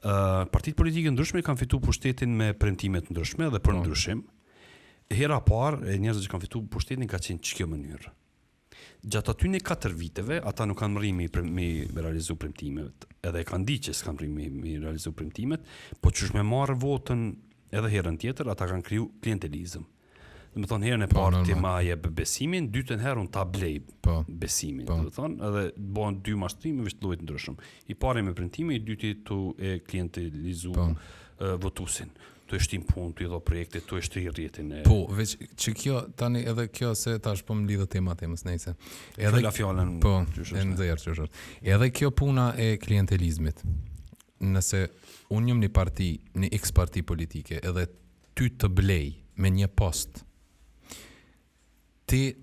partitë 0.03 0.77
politike 0.79 1.13
ndryshme 1.15 1.43
kanë 1.47 1.61
fitu 1.63 1.79
pushtetin 1.81 2.33
me 2.35 2.49
premtime 2.59 3.01
të 3.05 3.15
ndryshme 3.15 3.51
dhe 3.53 3.61
për 3.63 3.77
po. 3.77 3.79
ndryshim. 3.85 4.25
Hera 5.13 5.39
par, 5.45 5.79
e 5.85 5.99
njerëzë 6.01 6.25
që 6.27 6.33
kanë 6.33 6.43
fitu 6.47 6.63
pushtetin 6.73 7.07
ka 7.11 7.21
qenë 7.23 7.39
që 7.47 7.57
kjo 7.59 7.67
mënyrë. 7.71 8.11
Gjatë 9.13 9.33
aty 9.35 9.49
një 9.51 9.61
katër 9.67 9.95
viteve, 9.99 10.39
ata 10.47 10.67
nuk 10.67 10.79
kanë 10.81 10.95
mërimi 10.97 11.29
me, 11.43 11.67
me 11.93 12.03
realizu 12.03 12.37
premtimet, 12.39 13.07
edhe 13.27 13.43
e 13.43 13.47
kanë 13.47 13.67
di 13.67 13.77
që 13.87 13.95
s'kan 13.99 14.15
mërimi 14.19 14.51
me 14.53 14.75
realizu 14.83 15.13
premtimet, 15.13 15.65
po 16.01 16.11
që 16.11 16.31
shme 16.31 16.43
marë 16.47 16.79
votën 16.83 17.25
edhe 17.75 17.91
herën 17.95 18.19
tjetër, 18.23 18.49
ata 18.55 18.69
kanë 18.71 18.87
kriju 18.87 19.09
klientelizëm. 19.23 19.87
Do 20.53 20.61
të 20.67 20.69
thonë 20.69 20.85
herën 20.89 21.05
e 21.07 21.09
po, 21.09 21.23
parë 21.23 21.39
ti 21.49 21.55
më 21.57 21.71
jep 21.87 22.07
besimin, 22.17 22.67
dytën 22.75 23.01
herë 23.01 23.21
un 23.25 23.29
ta 23.33 23.45
blej 23.49 23.79
po, 24.05 24.19
besimin. 24.29 24.85
Po. 24.89 24.99
Do 25.01 25.09
të 25.09 25.15
thonë 25.17 25.47
edhe 25.49 25.63
bëhen 25.97 26.19
dy 26.27 26.35
mashtrime 26.41 26.83
me 26.83 26.89
vështullit 26.91 27.23
ndryshëm. 27.25 27.55
I 27.89 27.97
pari 27.97 28.25
me 28.27 28.35
printime, 28.37 28.75
i 28.77 28.83
dyti 28.85 29.15
tu 29.27 29.39
e 29.57 29.79
klientelizu 29.87 30.75
votusin. 31.65 32.13
Tu 32.47 32.59
e 32.59 32.61
shtim 32.61 32.83
punën, 32.85 33.15
tu 33.17 33.25
e 33.25 33.39
projekte, 33.41 33.81
tu 33.89 33.97
e 33.97 34.03
shtri 34.05 34.27
rritin 34.29 34.75
e. 34.77 34.83
Po, 34.85 34.99
veç 35.17 35.39
që 35.57 35.73
kjo 35.83 36.03
tani 36.21 36.43
edhe 36.51 36.67
kjo 36.69 36.91
se 37.01 37.15
tash 37.25 37.41
po 37.49 37.57
mlidh 37.57 37.87
tema 37.95 38.13
të 38.21 38.29
mos 38.35 38.45
nejse. 38.45 38.75
Edhe 39.17 39.41
la 39.47 39.55
fjalën. 39.57 39.95
Po, 40.05 40.19
e 40.43 40.65
nxjerr 40.69 41.23
Edhe 41.63 41.89
kjo 41.97 42.11
puna 42.13 42.51
e 42.61 42.75
klientelizmit. 42.83 43.63
Nëse 44.43 44.83
un 45.33 45.49
jam 45.49 45.65
në 45.65 45.73
parti, 45.73 46.11
në 46.37 46.53
x 46.59 46.77
parti 46.77 47.01
politike, 47.07 47.63
edhe 47.65 47.87
ty 48.37 48.51
të 48.61 48.69
blej 48.69 49.05
me 49.41 49.49
një 49.55 49.71
post, 49.79 50.25
ti 52.13 52.37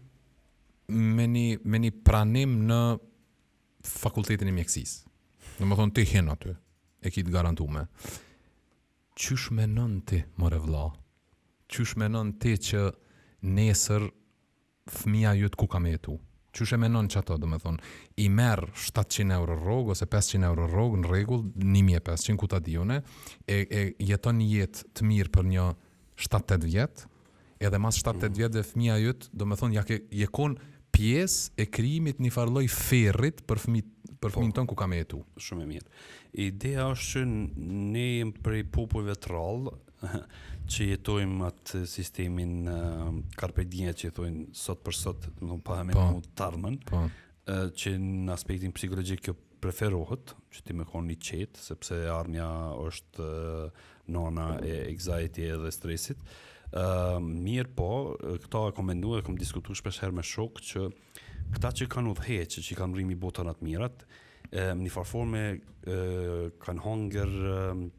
me 0.89 1.25
një, 1.29 1.59
me 1.69 1.77
një 1.83 1.91
pranim 2.03 2.55
në 2.65 2.77
fakultetin 3.85 4.49
e 4.49 4.53
mjekësis. 4.57 4.95
Në 5.61 5.67
më 5.69 5.77
thonë, 5.77 5.93
ti 5.99 6.05
hen 6.13 6.31
aty, 6.33 6.55
e 7.05 7.11
ki 7.13 7.21
të 7.27 7.33
garantume. 7.35 7.83
Qysh 9.19 9.49
me 9.53 9.67
nën 9.69 9.99
ti, 10.09 10.23
more 10.41 10.57
vla? 10.63 10.87
Qysh 11.69 11.93
me 12.01 12.07
nën 12.09 12.31
ti 12.41 12.55
që 12.69 12.81
nesër 13.53 14.07
fëmija 14.89 15.35
jëtë 15.37 15.59
ku 15.61 15.67
ka 15.69 15.81
me 15.83 15.93
jetu? 15.93 16.15
Qysh 16.57 16.73
e 16.73 16.79
me 16.81 16.89
nën 16.89 17.11
që 17.13 17.21
ato, 17.21 17.37
dhe 17.37 17.49
me 17.51 17.59
thonë, 17.61 17.83
i 18.25 18.25
merë 18.39 18.71
700 18.87 19.35
euro 19.37 19.59
rogë, 19.59 19.91
ose 19.93 20.07
500 20.09 20.49
euro 20.49 20.65
rogë, 20.71 21.03
në 21.03 21.13
regullë, 21.13 21.53
1500, 21.77 22.39
ku 22.41 22.49
ta 22.49 22.57
dione, 22.65 23.03
e, 23.45 23.61
e 23.69 23.83
jeton 24.09 24.41
një 24.41 24.49
jetë 24.55 24.89
të 24.97 25.09
mirë 25.11 25.33
për 25.37 25.49
një 25.53 25.69
7-8 26.25 26.65
vjetë, 26.65 27.11
edhe 27.59 27.77
mas 27.81 27.97
7-8 27.99 28.15
mm. 28.15 28.35
vjetë 28.39 28.55
dhe 28.55 28.65
fëmija 28.71 28.97
jëtë, 29.03 29.29
do 29.35 29.47
me 29.47 29.57
thonë, 29.59 29.75
ja 29.77 29.83
ke, 29.87 29.97
je 30.15 30.27
konë 30.31 30.69
pjesë 30.95 31.59
e 31.63 31.67
krimit 31.71 32.21
një 32.23 32.31
farloj 32.33 32.65
ferrit 32.73 33.43
për 33.47 33.61
fëmijët 33.65 33.95
për 34.19 34.33
fëmijën 34.35 34.51
po. 34.51 34.57
tonë 34.59 34.71
ku 34.71 34.75
kam 34.79 34.93
jetu. 34.95 35.19
Shumë 35.39 35.63
e 35.63 35.67
mirë. 35.67 35.91
Ideja 36.45 36.87
është 36.91 37.11
që 37.11 37.25
ne 37.25 38.05
jemi 38.05 38.41
prej 38.43 38.63
popujve 38.75 39.15
të 39.15 39.31
rallë, 39.31 39.73
që 40.71 40.87
jetojmë 40.93 41.45
atë 41.49 41.83
sistemin 41.89 42.53
uh, 42.71 43.11
carpe 43.39 43.63
që 43.67 44.11
thoin 44.15 44.41
sot 44.55 44.83
për 44.85 44.95
sot, 44.95 45.29
nuk 45.43 45.63
pa 45.67 45.81
më 45.87 45.93
pa. 45.95 46.07
në 46.15 46.33
tarmën, 46.39 46.77
uh, 46.95 47.09
që 47.79 47.93
në 47.99 48.33
aspektin 48.35 48.71
psikologjik 48.75 49.23
që 49.29 49.35
preferohet, 49.59 50.35
që 50.55 50.61
ti 50.67 50.73
me 50.75 50.85
konë 50.87 51.07
një 51.13 51.17
çet 51.29 51.57
sepse 51.59 51.95
armja 52.11 52.49
është 52.85 53.23
uh, 53.23 53.79
nona 54.15 54.57
e 54.63 54.81
anxiety 54.91 55.47
dhe 55.63 55.71
stresit 55.75 56.19
mirë 56.77 57.71
po, 57.75 57.87
këta 58.21 58.65
e 58.71 58.77
komendu 58.77 59.15
e 59.17 59.23
kom 59.25 59.37
diskutu 59.39 59.75
shpesher 59.77 60.13
me 60.13 60.23
shok 60.23 60.61
që 60.61 60.83
këta 61.55 61.71
që 61.79 61.87
kanë 61.89 62.09
udheqë, 62.13 62.61
që, 62.67 62.75
kanë 62.77 62.97
rrimi 62.99 63.17
botën 63.17 63.47
atë 63.49 63.65
mirat, 63.65 64.03
në 64.49 64.81
një 64.81 66.49
kanë 66.61 66.81
hanger 66.85 67.31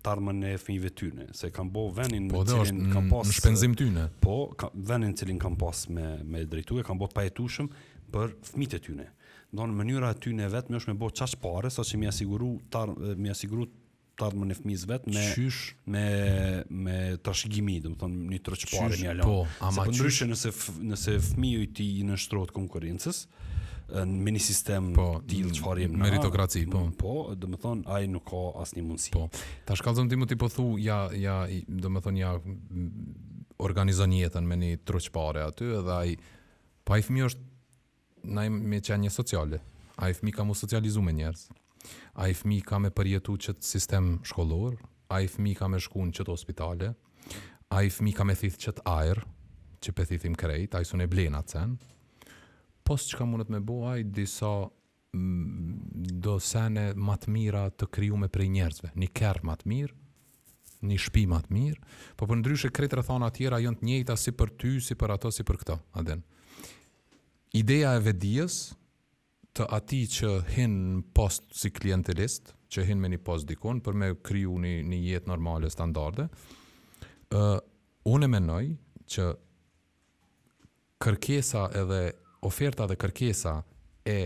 tarmën 0.04 0.44
e 0.50 0.56
fmive 0.58 0.90
tyne, 0.98 1.28
se 1.34 1.50
kanë 1.54 1.70
bo 1.74 1.88
venin 1.94 2.28
po, 2.30 2.44
në 2.44 2.56
cilin 2.60 2.88
kanë 2.94 3.10
pas... 3.12 3.26
Në 3.30 3.38
shpenzim 3.40 3.76
tyne. 3.78 4.06
Po, 4.22 4.36
ka, 4.58 4.70
në 4.74 5.12
cilin 5.18 5.40
kanë 5.42 5.58
pas 5.60 5.84
me, 5.90 6.12
me 6.26 6.44
drejtu 6.50 6.78
e 6.82 6.86
kanë 6.86 7.00
bo 7.02 7.10
pajetushëm 7.14 7.70
për 8.14 8.36
fmite 8.52 8.80
tyne. 8.86 9.10
Në 9.50 9.68
mënyra 9.74 10.12
tyne 10.22 10.46
vetë 10.52 10.70
me 10.70 10.78
është 10.78 10.92
me 10.92 10.98
bo 11.00 11.10
qaqë 11.10 11.38
pare, 11.42 11.70
sa 11.74 11.82
që 11.82 11.98
më 12.04 12.12
asiguru, 12.12 12.54
tar, 12.70 12.92
më 12.94 13.32
asiguru 13.34 13.66
ushtar 14.20 14.34
e 14.34 14.54
fëmijës 14.60 14.84
vet 14.90 15.06
me 15.10 15.22
qysh. 15.34 15.74
me 15.86 16.64
me 16.68 16.96
trashëgimi, 17.24 17.78
do 17.80 17.90
të 17.94 18.00
thonë 18.02 18.28
një 18.32 18.40
troçpare 18.44 18.96
një 18.96 19.10
alon. 19.10 19.24
Po, 19.24 19.46
ama 19.64 19.84
Se 19.84 19.90
po 19.90 19.94
ndryshe 19.94 20.26
nëse 20.28 20.50
f, 20.52 20.64
nëse 20.80 21.16
fëmiu 21.30 21.62
i 21.64 21.68
tij 21.74 21.92
i 22.00 22.04
nështrohet 22.08 22.52
konkurrencës 22.54 23.24
në 23.90 24.06
mini 24.22 24.38
sistem 24.38 24.92
po, 24.94 25.08
tillë 25.26 25.52
çfarë 25.56 25.80
jemi 25.82 25.98
meritokraci, 25.98 26.64
po. 26.70 26.84
Po, 26.98 27.14
do 27.34 27.48
të 27.50 27.58
thonë 27.64 27.88
ai 27.90 28.06
nuk 28.06 28.24
ka 28.30 28.42
asnjë 28.62 28.84
mundësi. 28.86 29.10
Po. 29.16 29.24
Tash 29.66 29.82
kallzon 29.82 30.08
ti 30.10 30.14
më 30.20 30.28
ti 30.30 30.38
po 30.38 30.48
thu 30.48 30.76
ja 30.78 31.06
ja 31.14 31.40
do 31.68 31.88
të 31.90 32.04
thonë 32.06 32.22
ja 32.22 32.36
organizon 33.60 34.14
jetën 34.14 34.46
me 34.48 34.56
një 34.56 34.76
troçpare 34.88 35.42
aty 35.48 35.72
edhe 35.80 35.96
ai 35.96 36.14
pa 36.86 37.00
i 37.00 37.02
fëmijë 37.04 37.30
është 37.30 37.48
në 38.30 38.46
me 38.52 38.76
mëçanje 38.76 39.10
sociale. 39.10 39.58
Ai 40.00 40.14
fëmi 40.16 40.32
ka 40.32 40.44
mos 40.48 40.62
socializuar 40.62 41.04
me 41.06 41.12
njerëz. 41.16 41.48
A 42.14 42.28
i 42.28 42.34
fmi 42.34 42.60
ka 42.66 42.78
me 42.82 42.90
përjetu 42.94 43.36
qëtë 43.40 43.64
sistem 43.66 44.12
shkollor, 44.26 44.74
a 45.10 45.20
i 45.24 45.28
fmi 45.30 45.54
ka 45.58 45.68
me 45.68 45.80
shku 45.82 46.04
në 46.08 46.14
qëtë 46.18 46.34
ospitale, 46.34 46.90
a 47.74 47.80
i 47.86 47.90
fmi 47.92 48.12
ka 48.16 48.24
me 48.26 48.34
thith 48.38 48.58
qëtë 48.62 48.84
air, 48.90 49.20
që 49.80 49.94
pe 49.96 50.04
thithim 50.10 50.34
krejt, 50.38 50.74
a 50.76 50.82
i 50.84 50.88
sun 50.88 51.04
e 51.04 51.08
blena 51.08 51.40
cen, 51.48 51.76
pos 52.84 53.06
që 53.08 53.20
ka 53.20 53.26
mundet 53.28 53.52
me 53.54 53.62
bo, 53.64 53.78
a 53.90 53.94
i 54.00 54.04
disa 54.04 54.50
mm, 55.14 56.18
do 56.20 56.34
sene 56.42 56.90
matë 56.96 57.30
mira 57.32 57.66
të 57.72 57.88
kryu 57.94 58.18
me 58.20 58.28
prej 58.28 58.50
njerëzve, 58.58 58.92
një 59.00 59.08
kërë 59.20 59.46
matë 59.50 59.70
mirë, 59.72 59.96
një 60.90 60.96
shpi 61.06 61.24
matë 61.30 61.54
mirë, 61.54 61.88
po 62.16 62.26
për 62.28 62.40
ndryshe 62.42 62.70
krejtë 62.72 63.00
rëthana 63.00 63.30
tjera 63.36 63.60
jënë 63.64 63.80
të 63.82 63.88
njëjta 63.88 64.18
si 64.20 64.32
për 64.36 64.52
ty, 64.60 64.74
si 64.84 64.96
për 65.00 65.16
ato, 65.16 65.32
si 65.36 65.44
për 65.46 65.60
këto, 65.62 65.78
aden. 66.02 66.22
Ideja 67.62 67.94
e 67.98 68.04
vedijës, 68.04 68.60
të 69.56 69.64
ati 69.76 69.98
që 70.16 70.28
hin 70.54 70.74
post 71.16 71.46
si 71.58 71.70
klientelist, 71.74 72.52
që 72.70 72.84
hin 72.86 73.00
me 73.02 73.08
një 73.10 73.20
post 73.26 73.48
dikon, 73.50 73.80
për 73.82 73.94
me 73.98 74.10
kryu 74.22 74.56
një, 74.62 74.74
një 74.86 75.00
jetë 75.08 75.30
normale, 75.30 75.70
standarde, 75.72 76.28
uh, 77.34 77.56
unë 78.06 78.28
e 78.28 78.32
menoj 78.36 78.62
që 79.10 79.26
kërkesa 81.00 81.64
edhe 81.80 82.02
oferta 82.46 82.86
dhe 82.88 82.96
kërkesa 83.02 83.54
e 84.10 84.18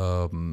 um, 0.00 0.52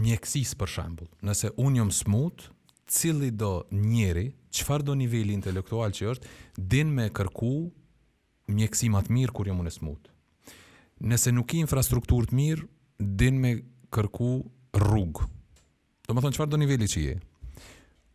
mjekësis 0.00 0.54
për 0.60 0.70
shembul. 0.74 1.08
Nëse 1.26 1.50
unë 1.64 1.80
jom 1.82 1.92
smut, 1.92 2.46
cili 2.90 3.30
do 3.34 3.50
njeri, 3.74 4.28
qëfar 4.54 4.84
do 4.86 4.94
niveli 5.00 5.34
intelektual 5.34 5.94
që 5.96 6.10
është, 6.14 6.32
din 6.60 6.92
me 6.94 7.08
kërku 7.16 7.54
mjekësimat 8.54 9.10
mirë 9.10 9.34
kur 9.34 9.48
jom 9.50 9.64
unë 9.64 9.72
smut 9.74 10.13
nëse 11.02 11.30
nuk 11.34 11.50
i 11.54 11.62
infrastrukturë 11.64 12.30
të 12.30 12.38
mirë, 12.38 12.66
din 13.00 13.38
me 13.42 13.54
kërku 13.94 14.28
rrugë. 14.78 15.26
Do 16.06 16.14
më 16.14 16.22
thonë, 16.24 16.36
qëfar 16.36 16.50
do 16.52 16.60
nivelli 16.60 16.88
që 16.90 17.02
je? 17.06 17.14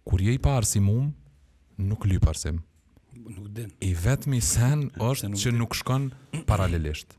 Kur 0.07 0.21
je 0.23 0.33
i 0.37 0.41
parë 0.41 0.67
si 0.69 0.79
um, 0.81 1.09
nuk 1.83 2.05
ly 2.07 2.19
parësim. 2.21 2.61
Nuk 3.29 3.49
din. 3.57 3.71
I 3.83 3.91
vetëmi 3.93 4.39
sen 4.41 4.87
është 4.95 5.29
nuk 5.31 5.41
që 5.41 5.53
nuk 5.55 5.75
shkon 5.77 6.09
paralelisht. 6.49 7.17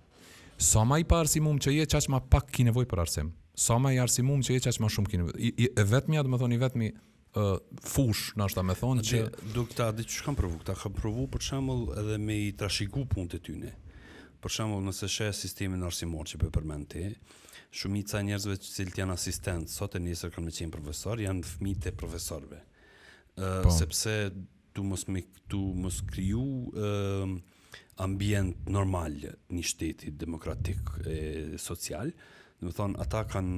Sa 0.60 0.82
so 0.82 0.86
ma 0.86 0.98
i 1.00 1.06
parë 1.08 1.30
si 1.32 1.40
mum 1.44 1.58
që 1.62 1.74
je, 1.78 1.86
qaq 1.88 2.08
ma 2.12 2.20
pak 2.20 2.50
ki 2.52 2.66
nevoj 2.68 2.86
për 2.90 3.02
arsim. 3.04 3.30
Sa 3.54 3.76
so 3.76 3.78
ma 3.82 3.92
i 3.94 4.00
arsi 4.00 4.22
um 4.24 4.40
që 4.44 4.56
je, 4.56 4.62
qaq 4.66 4.80
ma 4.84 4.88
shumë 4.90 5.08
ki 5.12 5.20
nevoj. 5.20 5.36
I, 5.36 5.52
i 5.56 5.68
e 5.72 5.84
vetëmi, 5.88 6.20
do 6.20 6.32
më 6.34 6.40
thonë, 6.42 6.56
i 6.56 6.60
vetëmi 6.60 6.88
uh, 6.94 7.54
fush, 7.84 8.34
në 8.38 8.48
është 8.48 8.64
me 8.68 8.76
thonë 8.76 9.04
që... 9.10 9.22
Dukta, 9.54 9.90
dhe 9.96 10.04
që 10.04 10.18
shkam 10.20 10.36
provu? 10.38 10.58
Këta 10.60 10.76
kam 10.82 10.96
provu, 10.96 11.24
për 11.32 11.44
shemëll, 11.48 11.86
edhe 12.02 12.18
me 12.20 12.36
i 12.46 12.50
trashigu 12.60 13.06
punë 13.12 13.32
të 13.34 13.40
tyne 13.48 13.72
për 14.42 14.54
shembull 14.56 14.86
nëse 14.88 15.08
shes 15.10 15.42
sistemin 15.44 15.84
arsimor 15.86 16.28
që 16.30 16.40
po 16.42 16.50
përmend 16.54 16.88
ti, 16.92 17.04
shumica 17.76 18.20
e 18.20 18.26
njerëzve 18.30 18.56
që 18.62 18.72
cilët 18.78 18.98
janë 19.02 19.14
asistent 19.16 19.70
sot 19.70 19.94
e 19.98 20.02
nesër 20.02 20.32
kanë 20.34 20.48
më 20.48 20.54
qenë 20.58 20.74
profesor, 20.74 21.20
janë 21.22 21.46
fëmijët 21.50 21.90
e 21.92 21.96
profesorëve. 22.02 22.62
ë 23.36 23.62
po. 23.64 23.70
sepse 23.72 24.14
tu 24.74 24.82
mos 24.84 25.04
me 25.08 25.22
tu 25.48 25.60
mos 25.80 26.00
kriju 26.06 26.42
ë 26.42 27.28
ambient 28.02 28.66
normal 28.72 29.14
një 29.48 29.62
shteti 29.70 30.10
demokratik 30.10 30.80
e 31.10 31.56
social, 31.60 32.12
dhe 32.60 32.64
më 32.66 32.74
thonë, 32.76 32.98
ata 33.00 33.22
kanë 33.24 33.56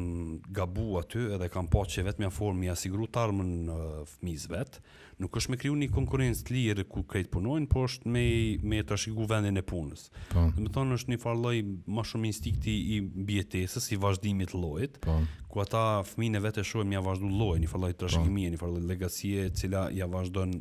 gabu 0.55 0.97
aty 0.99 1.23
edhe 1.35 1.49
kanë 1.51 1.71
po 1.73 1.83
që 1.90 2.05
vetë 2.07 2.23
mja 2.23 2.31
formë, 2.31 2.61
mja 2.66 2.77
sigru 2.79 3.07
në 3.09 3.79
fëmiz 4.12 4.45
vetë, 4.51 4.79
nuk 5.23 5.37
është 5.39 5.53
me 5.55 5.59
kriju 5.63 5.77
një 5.83 5.89
konkurencë 5.95 6.47
të 6.49 6.57
lirë 6.57 6.85
ku 6.91 7.03
këtë 7.13 7.31
punojnë, 7.33 7.69
po 7.71 7.85
është 7.87 8.11
me, 8.13 8.25
me 8.73 8.81
të 8.87 8.99
shiku 9.03 9.27
vendin 9.31 9.59
e 9.61 9.65
punës. 9.69 10.09
Pa. 10.33 10.43
Po. 10.49 10.49
Me 10.59 10.71
thonë 10.75 10.99
është 10.99 11.15
një 11.15 11.21
farloj 11.23 11.57
ma 11.95 12.05
shumë 12.09 12.29
instikti 12.33 12.75
i 12.97 12.99
bjetesës, 13.29 13.89
i 13.95 14.01
vazhdimit 14.03 14.55
lojt, 14.59 14.99
pa. 15.07 15.21
Po. 15.21 15.41
ku 15.53 15.61
ata 15.61 15.81
fëmine 16.09 16.41
vetë 16.41 16.63
e 16.63 16.67
shumë 16.67 16.95
ja 16.97 17.01
vazhdu 17.05 17.29
lojit, 17.29 17.61
një 17.61 17.69
farloj 17.75 17.93
të 17.93 18.01
të 18.07 18.13
shikimi, 18.15 18.47
po. 18.49 18.55
një 18.55 18.61
farloj 18.65 18.85
legacije 18.91 19.49
cila 19.61 19.87
ja 19.93 20.09
vazhdo 20.17 20.47
në 20.49 20.61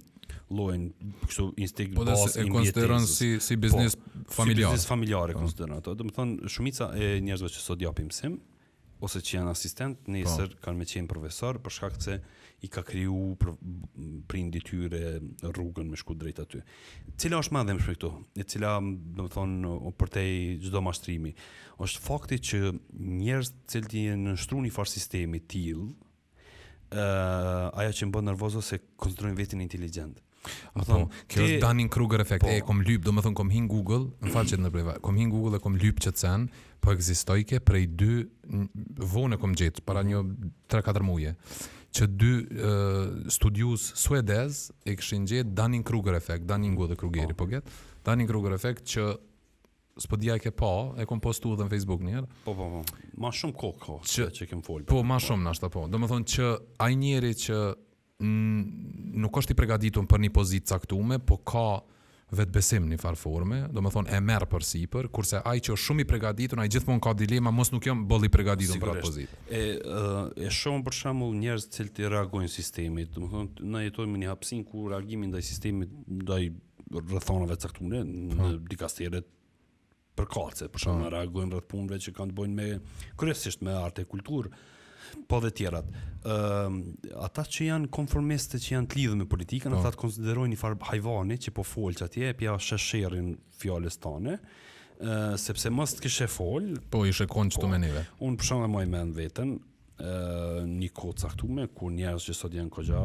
lojnë, 0.51 0.89
i 1.01 1.47
instinkt 1.63 1.95
po 1.95 2.03
bas 2.07 2.37
e 2.39 2.43
konsideron 2.51 3.05
si, 3.07 3.33
si 3.43 3.55
biznis 3.59 3.95
po, 3.97 4.11
familjarë. 4.35 4.73
Si 4.73 4.77
biznis 4.81 4.87
familjar 4.91 5.31
e 5.33 5.37
konsideron 5.39 5.77
ato. 5.79 5.95
Dëmë 5.99 6.15
thonë, 6.17 6.51
shumica 6.51 6.91
e 6.99 7.13
njerëzve 7.23 7.53
që 7.55 7.63
sot 7.65 7.83
japim 7.87 8.09
sim, 8.15 8.35
ose 9.01 9.21
që 9.25 9.39
janë 9.39 9.51
asistent, 9.51 10.01
nesër 10.13 10.53
po. 10.55 10.59
kanë 10.67 10.79
me 10.83 10.87
qenë 10.89 11.09
profesor, 11.09 11.57
për 11.63 11.73
shkak 11.77 11.97
se 12.05 12.15
i 12.61 12.69
ka 12.69 12.83
kriju 12.85 13.31
për, 13.41 13.51
indityre 14.37 14.99
rrugën 15.49 15.89
me 15.89 15.97
shku 15.97 16.13
drejt 16.21 16.43
aty. 16.43 16.61
Cila 17.17 17.39
është 17.41 17.55
madhe 17.57 17.75
më 17.75 17.81
shpektu, 17.85 18.11
e 18.37 18.45
cila, 18.45 18.75
do 18.79 19.25
më 19.25 19.33
thonë, 19.33 19.73
o 19.89 19.93
përtej 19.97 20.33
gjdo 20.67 20.83
mashtrimi, 20.85 21.33
është 21.81 22.03
fakti 22.05 22.37
që 22.51 22.61
njerës 23.23 23.53
cilë 23.73 23.91
t'i 23.95 24.05
nështru 24.27 24.61
një 24.67 24.73
farë 24.77 24.93
sistemi 24.93 25.41
t'il, 25.49 25.81
uh, 25.89 27.71
aja 27.73 27.97
që 27.97 28.07
më 28.09 28.15
bëndë 28.19 28.29
nërvozo 28.35 28.61
se 28.69 28.83
koncentrojnë 29.01 29.41
vetin 29.41 29.65
inteligentë. 29.65 30.29
Më 30.75 30.85
thonë, 30.87 31.05
po, 31.05 31.23
kjo 31.31 31.43
është 31.47 31.59
Danin 31.61 31.89
Kruger 31.93 32.23
efekt, 32.23 32.45
po... 32.47 32.51
e 32.53 32.63
kom 32.65 32.81
lypë, 32.85 33.05
do 33.05 33.13
më 33.13 33.23
thonë, 33.25 33.37
kom 33.37 33.51
hinë 33.53 33.67
Google, 33.71 33.99
në 34.25 34.33
falë 34.33 34.51
që 34.53 34.57
të 34.59 34.65
në 34.65 34.71
brejva, 34.73 34.95
kom 35.05 35.19
hinë 35.19 35.33
Google 35.33 35.59
e 35.59 35.63
kom 35.63 35.75
lypë 35.81 36.05
që 36.07 36.13
të 36.15 36.23
sen, 36.23 36.45
po 36.81 36.95
egzistojke 36.95 37.61
prej 37.67 37.83
dy 37.99 38.09
vone 39.11 39.37
kom 39.41 39.53
gjithë, 39.59 39.83
para 39.85 40.01
një 40.07 40.21
3-4 40.73 41.05
muje, 41.11 41.33
që 41.93 42.07
dy 42.09 42.31
uh, 42.31 42.77
studius 43.33 43.89
suedez 44.01 44.63
e 44.87 44.95
këshin 44.97 45.25
gjithë 45.29 45.53
Danin 45.59 45.85
Kruger 45.87 46.17
efekt, 46.17 46.47
Danin 46.49 46.73
Gu 46.79 46.89
dhe 46.93 46.97
Krugeri, 47.01 47.35
po, 47.35 47.45
po 47.45 47.51
gjithë, 47.53 47.77
Danin 48.07 48.29
Kruger 48.31 48.55
efekt 48.57 48.87
që 48.95 49.11
s'po 50.01 50.17
dija 50.17 50.37
ke 50.41 50.53
po, 50.55 50.69
e 50.97 51.03
kom 51.05 51.19
postu 51.21 51.51
edhe 51.53 51.65
në 51.67 51.73
Facebook 51.75 52.01
njerë. 52.07 52.25
Po, 52.47 52.53
po, 52.57 52.69
po, 52.77 53.05
ma 53.21 53.29
shumë 53.35 53.53
ko, 53.59 53.73
ko, 53.83 53.97
që, 54.07 54.29
që 54.39 54.47
kem 54.49 54.61
folë. 54.65 54.87
Po, 54.89 55.01
ma 55.05 55.17
po. 55.19 55.25
shumë, 55.27 55.41
po. 55.43 55.49
nashta 55.51 55.69
po, 55.73 55.83
do 55.91 55.99
më 56.01 56.09
thonë 56.13 56.31
që 56.33 56.47
ajnjeri 56.87 57.33
që 57.43 57.59
nuk 58.25 59.37
është 59.41 59.55
i 59.55 59.57
pregaditun 59.57 60.07
për 60.09 60.21
një 60.25 60.31
pozitë 60.35 60.71
caktume, 60.75 61.17
po 61.19 61.37
ka 61.45 61.63
vetë 62.31 62.53
besim 62.55 62.85
një 62.87 62.95
farforme, 63.01 63.57
do 63.75 63.81
më 63.83 63.91
thonë 63.91 64.13
e 64.15 64.19
merë 64.23 64.47
për 64.51 64.63
si 64.63 64.83
për, 64.91 65.09
kurse 65.11 65.41
ai 65.47 65.57
që 65.59 65.73
është 65.73 65.83
shumë 65.89 66.03
i 66.03 66.07
pregaditun, 66.07 66.61
ai 66.63 66.69
gjithmonë 66.71 67.03
ka 67.03 67.11
dilema, 67.19 67.51
mos 67.55 67.73
nuk 67.73 67.83
jam 67.87 68.05
bëll 68.07 68.29
i 68.29 68.31
pregaditun 68.31 68.79
për 68.79 68.93
atë 68.93 69.03
pozitë. 69.03 69.39
E, 69.51 69.61
e 70.47 70.53
shumë 70.61 70.85
për 70.87 70.97
njerës 71.03 71.35
njërës 71.41 71.67
cilë 71.75 71.93
të 71.97 72.11
reagojnë 72.15 72.53
sistemit, 72.53 73.11
do 73.17 73.25
më 73.25 73.31
thonë, 73.35 73.69
në 73.75 73.83
jetojme 73.89 74.15
po. 74.15 74.23
një 74.23 74.31
hapsin 74.31 74.63
ku 74.69 74.85
reagimin 74.93 75.35
dhe 75.35 75.43
sistemit 75.43 75.97
dhe 76.31 76.39
i 76.47 76.51
rëthonave 77.11 77.59
caktume 77.65 78.05
në 78.07 78.51
dikasteret, 78.71 79.27
për 80.19 80.27
kalce, 80.27 80.67
për 80.71 80.85
shumë 80.87 81.05
në 81.05 81.11
reagojnë 81.17 81.55
rrët 81.57 81.67
punve 81.71 81.99
që 82.03 82.15
kanë 82.15 82.31
të 82.33 82.39
bojnë 82.39 82.55
me, 82.55 83.07
kërësisht 83.19 83.61
me 83.63 83.75
arte 83.79 84.03
e 84.05 84.09
kulturë, 84.11 84.49
po 85.27 85.39
dhe 85.43 85.51
tjerat. 85.53 85.85
Ëm 86.21 86.33
ehm, 86.33 86.79
uh, 87.11 87.15
ata 87.25 87.43
që 87.49 87.67
janë 87.69 87.89
konformiste 87.93 88.59
që 88.61 88.75
janë 88.75 88.89
të 88.93 88.99
lidhur 89.01 89.17
me 89.23 89.27
politikën, 89.29 89.73
po. 89.73 89.79
ata 89.79 89.93
të 89.95 90.01
konsiderojnë 90.03 90.53
një 90.53 90.59
farë 90.61 91.37
që 91.45 91.55
po 91.55 91.63
fol 91.65 91.95
atje, 92.05 92.29
e 92.29 92.33
pja 92.37 92.57
shesherin 92.59 93.33
fjalës 93.61 93.97
tone. 93.99 94.37
Uh, 95.01 95.33
sepse 95.41 95.69
mos 95.73 95.95
të 95.97 96.03
kishe 96.05 96.27
fol, 96.29 96.75
po 96.93 97.05
i 97.09 97.13
shekon 97.13 97.49
çdo 97.49 97.65
po, 97.65 97.67
menive. 97.71 98.03
Un 98.21 98.37
për 98.37 98.45
shkak 98.51 98.67
të 98.69 98.69
moj 98.69 98.85
mend 98.93 99.15
veten, 99.17 99.55
ë 99.97 100.65
një 100.69 100.89
kohë 100.97 101.17
caktuar 101.21 101.67
ku 101.77 101.89
njerëz 101.93 102.27
që 102.29 102.35
sot 102.37 102.53
janë 102.57 102.69
kogja, 102.73 103.01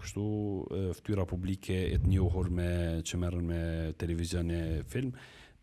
kështu 0.00 0.20
uh, 0.20 0.92
fytyra 0.98 1.24
publike 1.28 1.72
e 1.72 1.96
të 2.02 2.08
njohur 2.12 2.50
me 2.52 2.70
që 3.00 3.20
merren 3.20 3.48
me 3.48 3.62
televizion 4.00 4.50
e 4.52 4.62
film, 4.92 5.14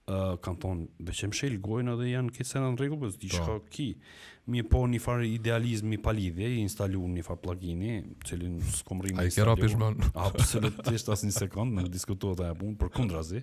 ë 0.10 0.18
uh, 0.18 0.36
kanton 0.42 0.88
veçëm 1.06 1.30
gojën 1.66 1.94
edhe 1.94 2.10
janë 2.18 2.32
kisen 2.34 2.64
në 2.66 2.74
rregull, 2.82 3.06
po, 3.06 3.12
po. 3.12 3.22
diçka 3.22 3.62
ki 3.74 3.90
mi 4.46 4.62
po 4.64 4.84
një 4.88 5.00
far 5.02 5.24
idealizm 5.26 5.96
pa 5.98 6.12
palidhje, 6.12 6.50
i 6.58 6.62
instalu 6.62 7.02
një 7.16 7.24
far 7.26 7.40
plugini, 7.42 7.96
cili 8.28 8.52
në 8.56 8.72
skomrimi... 8.80 9.18
A 9.20 9.26
i 9.26 9.32
kjera 9.34 9.56
për 9.58 9.74
Absolutisht, 10.20 11.10
asë 11.10 11.30
një 11.32 11.36
sekundë, 11.40 11.86
në 11.88 11.94
diskutua 11.96 12.36
të 12.38 12.52
e 12.52 12.58
punë, 12.60 12.78
për 12.84 12.92
kundra 12.94 13.24
zi. 13.26 13.42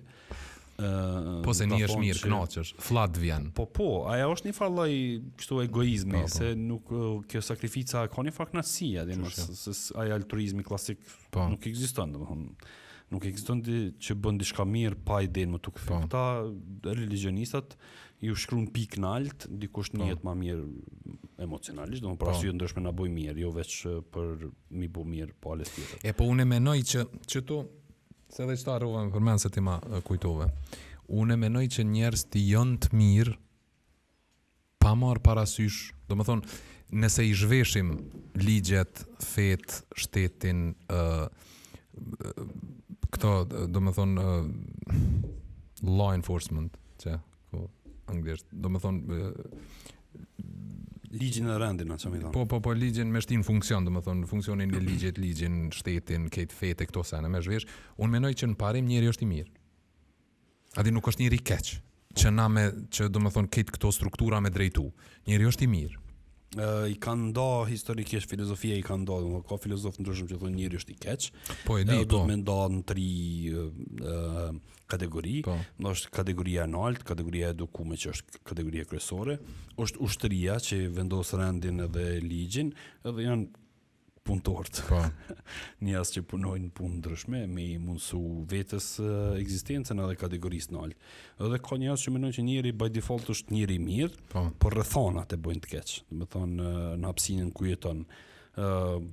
Po 0.73 1.53
se 1.53 1.67
një 1.69 1.81
është 1.87 1.97
mirë, 2.01 2.19
këna 2.23 2.39
që 2.53 2.63
është, 2.63 2.85
flatë 2.87 3.21
vjenë. 3.23 3.51
Po, 3.57 3.67
po, 3.77 3.89
aja 4.11 4.29
është 4.31 4.49
një 4.49 4.55
farë 4.57 4.77
laj 4.79 4.93
kështu 5.41 5.59
egoizmi, 5.65 6.21
po, 6.21 6.29
po. 6.29 6.37
se 6.37 6.53
nuk 6.59 6.93
uh, 6.93 7.09
kjo 7.29 7.43
sakrifica, 7.49 8.07
ka 8.11 8.25
një 8.25 8.33
farë 8.39 8.53
knatsia, 8.55 9.03
aja 10.03 10.15
altruizmi 10.15 10.65
klasik 10.65 11.03
po. 11.35 11.49
nuk 11.51 11.67
eksistën, 11.69 12.15
dhe 12.15 12.23
më 12.23 12.31
thonë 12.31 12.71
nuk 13.13 13.25
ekziston 13.29 13.61
ti 13.63 13.75
që 14.01 14.15
bën 14.19 14.39
diçka 14.41 14.65
mirë 14.67 14.99
pa 15.05 15.21
i 15.23 15.29
denë 15.31 15.55
më 15.55 15.59
tuk 15.67 15.79
fit. 15.81 15.93
Po. 15.93 16.01
Ata 16.07 16.93
religjionistat 16.95 17.77
i 18.23 18.31
u 18.31 18.37
shkruan 18.39 18.67
pikë 18.73 19.01
nalt, 19.03 19.45
dikush 19.59 19.93
në 19.93 20.05
po. 20.05 20.09
jetë 20.13 20.29
më 20.29 20.33
mirë 20.41 20.65
emocionalisht, 21.45 22.03
domun 22.05 22.17
për 22.21 22.29
po. 22.29 22.33
arsye 22.33 22.53
të 22.53 22.57
ndeshme 22.57 22.83
na 22.85 22.93
boi 22.95 23.09
mirë, 23.13 23.37
jo 23.43 23.51
vetë 23.53 23.93
për 24.15 24.47
mi 24.79 24.87
bu 24.89 25.05
mirë 25.13 25.35
po 25.43 25.53
alës 25.55 25.73
tjetër. 25.75 26.01
E 26.01 26.15
po 26.17 26.27
unë 26.31 26.47
mendoj 26.55 26.77
që 26.93 27.05
që 27.35 27.43
tu 27.49 27.61
se 28.33 28.47
dhe 28.49 28.57
çfarë 28.65 28.81
rrova 28.85 29.05
kur 29.13 29.25
mëse 29.29 29.51
ti 29.53 29.61
ma 29.63 29.77
kujtove. 30.09 30.49
Unë 31.13 31.35
menoj 31.37 31.65
që 31.77 31.83
njerës 31.85 32.27
të 32.33 32.41
jënë 32.49 32.77
të 32.85 32.93
mirë 32.97 33.33
pa 34.81 34.95
marë 34.97 35.21
parasysh, 35.23 35.91
domethënë 36.09 36.61
nëse 37.03 37.23
i 37.27 37.33
zhveshim 37.37 37.91
ligjet, 38.43 39.03
fet, 39.23 39.81
shtetin, 39.99 40.71
ë 40.87 41.03
uh, 41.03 42.39
këto 43.13 43.31
do 43.69 43.81
më 43.83 43.93
thonë 43.97 44.23
uh, 44.23 44.49
law 45.85 46.13
enforcement 46.15 46.73
që 47.03 47.17
ku 47.53 47.67
anglisht 48.11 48.47
do 48.53 48.71
më 48.73 48.81
thonë 48.83 49.17
uh, 49.17 49.63
ligjin 51.13 51.45
e 51.53 51.55
rëndin 51.61 51.93
a 51.93 51.97
që 52.01 52.09
më 52.11 52.21
thonë 52.25 52.33
po, 52.35 52.45
po, 52.49 52.59
po, 52.63 52.75
ligjin 52.77 53.11
me 53.13 53.21
shtinë 53.23 53.45
funksion 53.47 53.85
do 53.87 53.93
më 53.93 54.03
thonë 54.07 54.29
funksionin 54.31 54.73
e 54.77 54.81
ligjit, 54.83 55.19
ligjin, 55.21 55.59
shtetin 55.75 56.29
këtë 56.33 56.57
fete, 56.59 56.89
këto 56.89 57.05
sene 57.07 57.29
me 57.33 57.41
zhvesh 57.45 57.67
unë 57.97 58.15
menoj 58.17 58.33
që 58.41 58.51
në 58.53 58.59
parim 58.63 58.89
njeri 58.89 59.11
është 59.13 59.27
i 59.27 59.31
mirë 59.33 59.51
adi 60.81 60.93
nuk 60.95 61.09
është 61.11 61.25
njëri 61.27 61.41
keqë 61.51 61.81
që 62.21 62.29
na 62.29 62.45
me, 62.45 62.67
që 62.93 63.07
do 63.09 63.21
më 63.25 63.31
thonë 63.33 63.53
këtë 63.57 63.75
këto 63.77 63.93
struktura 63.93 64.41
me 64.45 64.51
drejtu 64.53 64.89
njeri 65.29 65.49
është 65.51 65.67
i 65.67 65.71
mirë 65.77 66.02
uh, 66.57 66.87
i 66.89 66.95
kanë 66.99 67.29
ndo 67.31 67.45
historikisht 67.69 68.29
filozofia 68.29 68.77
i 68.77 68.83
kanë 68.85 69.03
ndo, 69.05 69.17
do 69.25 69.41
ka 69.49 69.57
filozof 69.61 69.99
ndryshëm 70.01 70.29
që 70.31 70.39
thonë 70.41 70.55
njëri 70.57 70.79
është 70.81 70.93
i 70.95 70.99
keq. 71.05 71.27
Po 71.67 71.77
e 71.81 71.85
di 71.87 71.97
po. 72.01 72.07
Do 72.13 72.21
mendon 72.29 72.81
tri 72.87 73.07
kategori, 74.93 75.41
do 75.47 75.51
po. 75.55 75.89
është 75.93 76.11
kategoria 76.17 76.65
e 76.67 76.71
nalt, 76.73 77.03
kategoria 77.07 77.51
e 77.53 77.57
dukume 77.57 77.97
që 77.99 78.11
është 78.15 78.43
kategoria 78.49 78.85
kryesore, 78.89 79.39
është 79.81 80.03
ushtria 80.05 80.57
që 80.61 80.81
vendos 80.95 81.33
rendin 81.39 81.85
edhe 81.87 82.07
ligjin, 82.23 82.73
edhe 83.05 83.27
janë 83.29 83.49
punëtorët, 84.23 84.79
Po. 84.87 84.99
Njerëz 85.85 86.11
që 86.15 86.21
punojnë 86.31 86.69
punë 86.77 86.99
ndryshme, 87.01 87.41
me 87.51 87.65
mundsu 87.83 88.19
vetes 88.49 88.87
ekzistencën 89.01 89.99
edhe 90.05 90.17
kategorisë 90.21 90.73
në 90.75 90.83
alt. 90.85 91.07
Edhe 91.43 91.59
ka 91.65 91.79
njerëz 91.81 92.05
që 92.05 92.13
mendojnë 92.15 92.37
që 92.39 92.45
njëri 92.47 92.73
by 92.83 92.89
default 92.95 93.31
është 93.35 93.57
njëri 93.57 93.77
mirë, 93.83 94.21
po. 94.33 94.45
por 94.63 94.77
rrethonat 94.79 95.35
e 95.35 95.41
bëjnë 95.47 95.65
të 95.65 95.73
keq. 95.75 95.95
Do 96.15 96.23
të 96.27 96.31
thonë 96.37 96.57
në, 96.59 96.73
në 97.03 97.09
hapsinën 97.11 97.51
ku 97.59 97.67
jeton 97.67 98.03
ë 98.03 98.67
uh, 98.67 99.07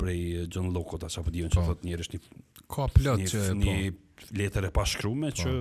prej 0.00 0.22
John 0.56 0.72
Locke-ta 0.76 1.08
apo 1.12 1.32
diun 1.32 1.52
po. 1.52 1.58
që 1.58 1.68
thotë 1.70 1.88
njëri 1.90 2.10
një 2.16 2.22
ka 2.76 2.88
plot 2.96 3.22
një, 3.26 3.30
që 3.34 3.44
një 3.60 3.74
po. 3.92 4.32
letër 4.40 4.68
e 4.68 4.72
pashkruar 4.80 5.32
po. 5.36 5.42
që 5.44 5.54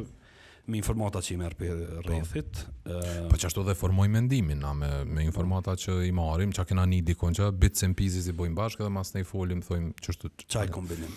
me 0.66 0.76
informata 0.80 1.22
që 1.22 1.34
i 1.36 1.38
merë 1.38 1.57
për 1.59 1.82
rrethit. 2.07 2.59
Uh, 2.88 3.01
po 3.30 3.38
që 3.38 3.45
po 3.45 3.49
ashtu 3.49 3.63
dhe 3.68 3.76
formoj 3.78 4.07
mendimin, 4.16 4.61
na 4.63 4.72
me, 4.74 4.89
me 5.05 5.26
informata 5.26 5.76
që 5.80 5.95
i 6.07 6.13
marim, 6.16 6.53
që 6.55 6.63
a 6.63 6.70
kena 6.70 6.86
një 6.89 7.01
dikon 7.11 7.36
që 7.38 7.49
bitës 7.61 7.86
e 7.86 7.89
mpizis 7.91 8.30
i 8.32 8.36
bojmë 8.38 8.57
bashkë 8.57 8.86
dhe 8.88 8.93
mas 8.95 9.13
ne 9.13 9.22
i 9.22 9.28
folim, 9.30 9.61
thojmë 9.66 9.93
që 10.01 10.11
ashtu... 10.16 10.32
Që 10.53 10.63
kombinim? 10.74 11.13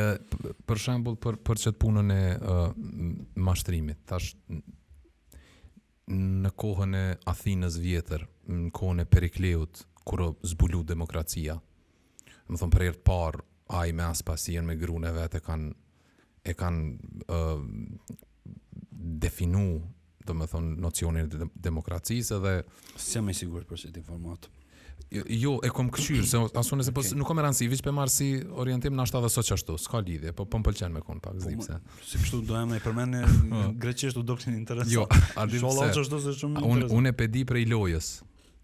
E, 0.00 0.06
për 0.68 0.82
shembul, 0.86 1.18
për, 1.20 1.38
për 1.46 1.62
qëtë 1.66 1.80
punën 1.82 2.14
e 2.16 2.20
uh, 2.36 2.64
mashtrimit, 3.50 4.00
thash, 4.08 4.32
në 6.16 6.52
kohën 6.56 6.96
e 6.96 7.04
Athinës 7.32 7.76
vjetër, 7.82 8.24
në 8.48 8.72
kohën 8.78 9.04
e 9.04 9.08
Perikleut, 9.12 9.84
kërë 10.06 10.30
zbulu 10.54 10.84
demokracia, 10.88 11.58
më 12.48 12.62
thëmë 12.62 12.76
për 12.76 12.86
e 12.88 12.92
rëtë 12.94 13.04
parë, 13.10 13.44
a 13.76 13.84
i 13.90 13.92
me 13.98 14.04
aspasien 14.06 14.62
me 14.62 14.76
grune 14.78 15.10
e 15.26 15.40
kanë 15.42 15.72
e 16.46 16.52
kanë 16.54 17.38
definu 19.00 19.80
do 20.26 20.34
me 20.34 20.46
thonë 20.50 20.76
nocionin 20.82 21.26
e 21.30 21.44
demokracisë 21.68 22.38
edhe 22.40 22.52
s'jam 22.98 23.26
si 23.30 23.36
i 23.36 23.40
sigurt 23.44 23.68
për 23.70 23.82
çet 23.84 23.98
informat. 24.00 24.48
Jo, 25.14 25.22
jo, 25.30 25.52
e 25.62 25.68
kam 25.70 25.86
këshyrë, 25.94 26.24
se 26.26 26.38
asun 26.58 26.82
se 26.82 26.90
po 26.94 27.02
okay. 27.04 27.14
nuk 27.18 27.28
kam 27.30 27.38
e 27.44 27.50
si 27.54 27.68
vetë 27.70 27.84
për 27.86 27.94
marë 27.94 28.10
si 28.14 28.30
orientim 28.62 28.96
na 28.98 29.04
shtatë 29.06 29.30
sot 29.30 29.52
ashtu, 29.54 29.76
s'ka 29.78 30.00
lidhje, 30.02 30.32
po 30.34 30.46
po 30.50 30.58
m'pëlqen 30.58 30.90
me 30.96 31.02
kon 31.04 31.20
pak 31.22 31.36
po, 31.36 31.44
zipse. 31.44 31.76
Po, 31.78 32.06
si 32.08 32.22
kështu 32.24 32.40
doja 32.48 32.64
më 32.66 32.80
përmend 32.82 33.20
në 33.20 33.60
greqisht 33.82 34.18
u 34.18 34.22
doktin 34.26 34.56
interesant. 34.56 34.90
Jo, 34.92 35.06
a 35.36 35.46
di 35.46 35.60
se. 35.62 36.48
Unë 36.48 36.90
un 36.96 37.12
e 37.12 37.14
pedi 37.14 37.46
për 37.46 37.62
i 37.62 37.68
lojës. 37.70 38.16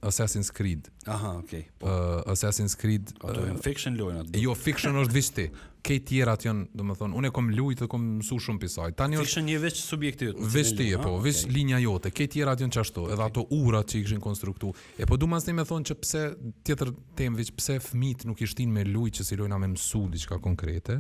Assassin's 0.03 0.49
Creed. 0.51 0.93
Aha, 1.03 1.35
okay. 1.37 1.67
Po. 1.79 1.87
Uh, 1.89 2.33
Assassin's 2.33 2.73
Creed. 2.75 3.09
Ato 3.19 3.27
po, 3.33 3.41
uh, 3.43 3.47
janë 3.51 3.61
fiction 3.63 3.95
lojën 3.99 4.19
atë. 4.23 4.41
Jo, 4.43 4.55
fiction 4.59 4.97
është 4.99 5.15
vetë 5.17 5.37
ti. 5.37 5.45
Ke 5.83 5.97
të 5.99 6.07
tjera 6.13 6.35
atë 6.37 6.49
janë, 6.49 6.65
domethënë, 6.79 7.15
unë 7.19 7.31
kam 7.35 7.51
luajt 7.55 7.83
dhe 7.85 7.89
kam 7.91 8.05
mësu 8.21 8.39
shumë 8.45 8.63
pi 8.63 8.71
saj. 8.71 8.95
Tani 8.99 9.19
është 9.23 9.43
një 9.47 9.61
veç 9.65 9.79
subjektiv. 9.83 10.33
Jo, 10.37 10.49
veç 10.55 10.73
ti 10.79 10.89
po, 11.03 11.13
okay. 11.15 11.23
veç 11.29 11.43
linja 11.55 11.79
jote. 11.85 12.11
Ke 12.15 12.27
të 12.27 12.35
tjera 12.41 12.57
atë 12.57 12.67
janë 12.67 12.77
çashtu, 12.81 13.05
okay. 13.07 13.15
edhe 13.17 13.27
ato 13.29 13.45
urat 13.57 13.87
që 13.91 13.99
ishin 14.01 14.07
kishin 14.09 14.25
konstruktu. 14.27 14.73
E 14.99 15.07
po 15.11 15.19
duam 15.23 15.37
të 15.43 15.55
më 15.61 15.67
thonë 15.71 15.91
që 15.93 15.99
pse 16.03 16.25
tjetër 16.69 16.93
temë 17.23 17.43
veç 17.43 17.53
pse 17.61 17.79
fëmit 17.91 18.27
nuk 18.31 18.43
shtin 18.47 18.75
me 18.77 18.85
lujt 18.89 19.21
që 19.23 19.29
si 19.31 19.39
lojna 19.41 19.59
me 19.63 19.71
mësu 19.77 20.05
diçka 20.19 20.39
konkrete 20.43 20.99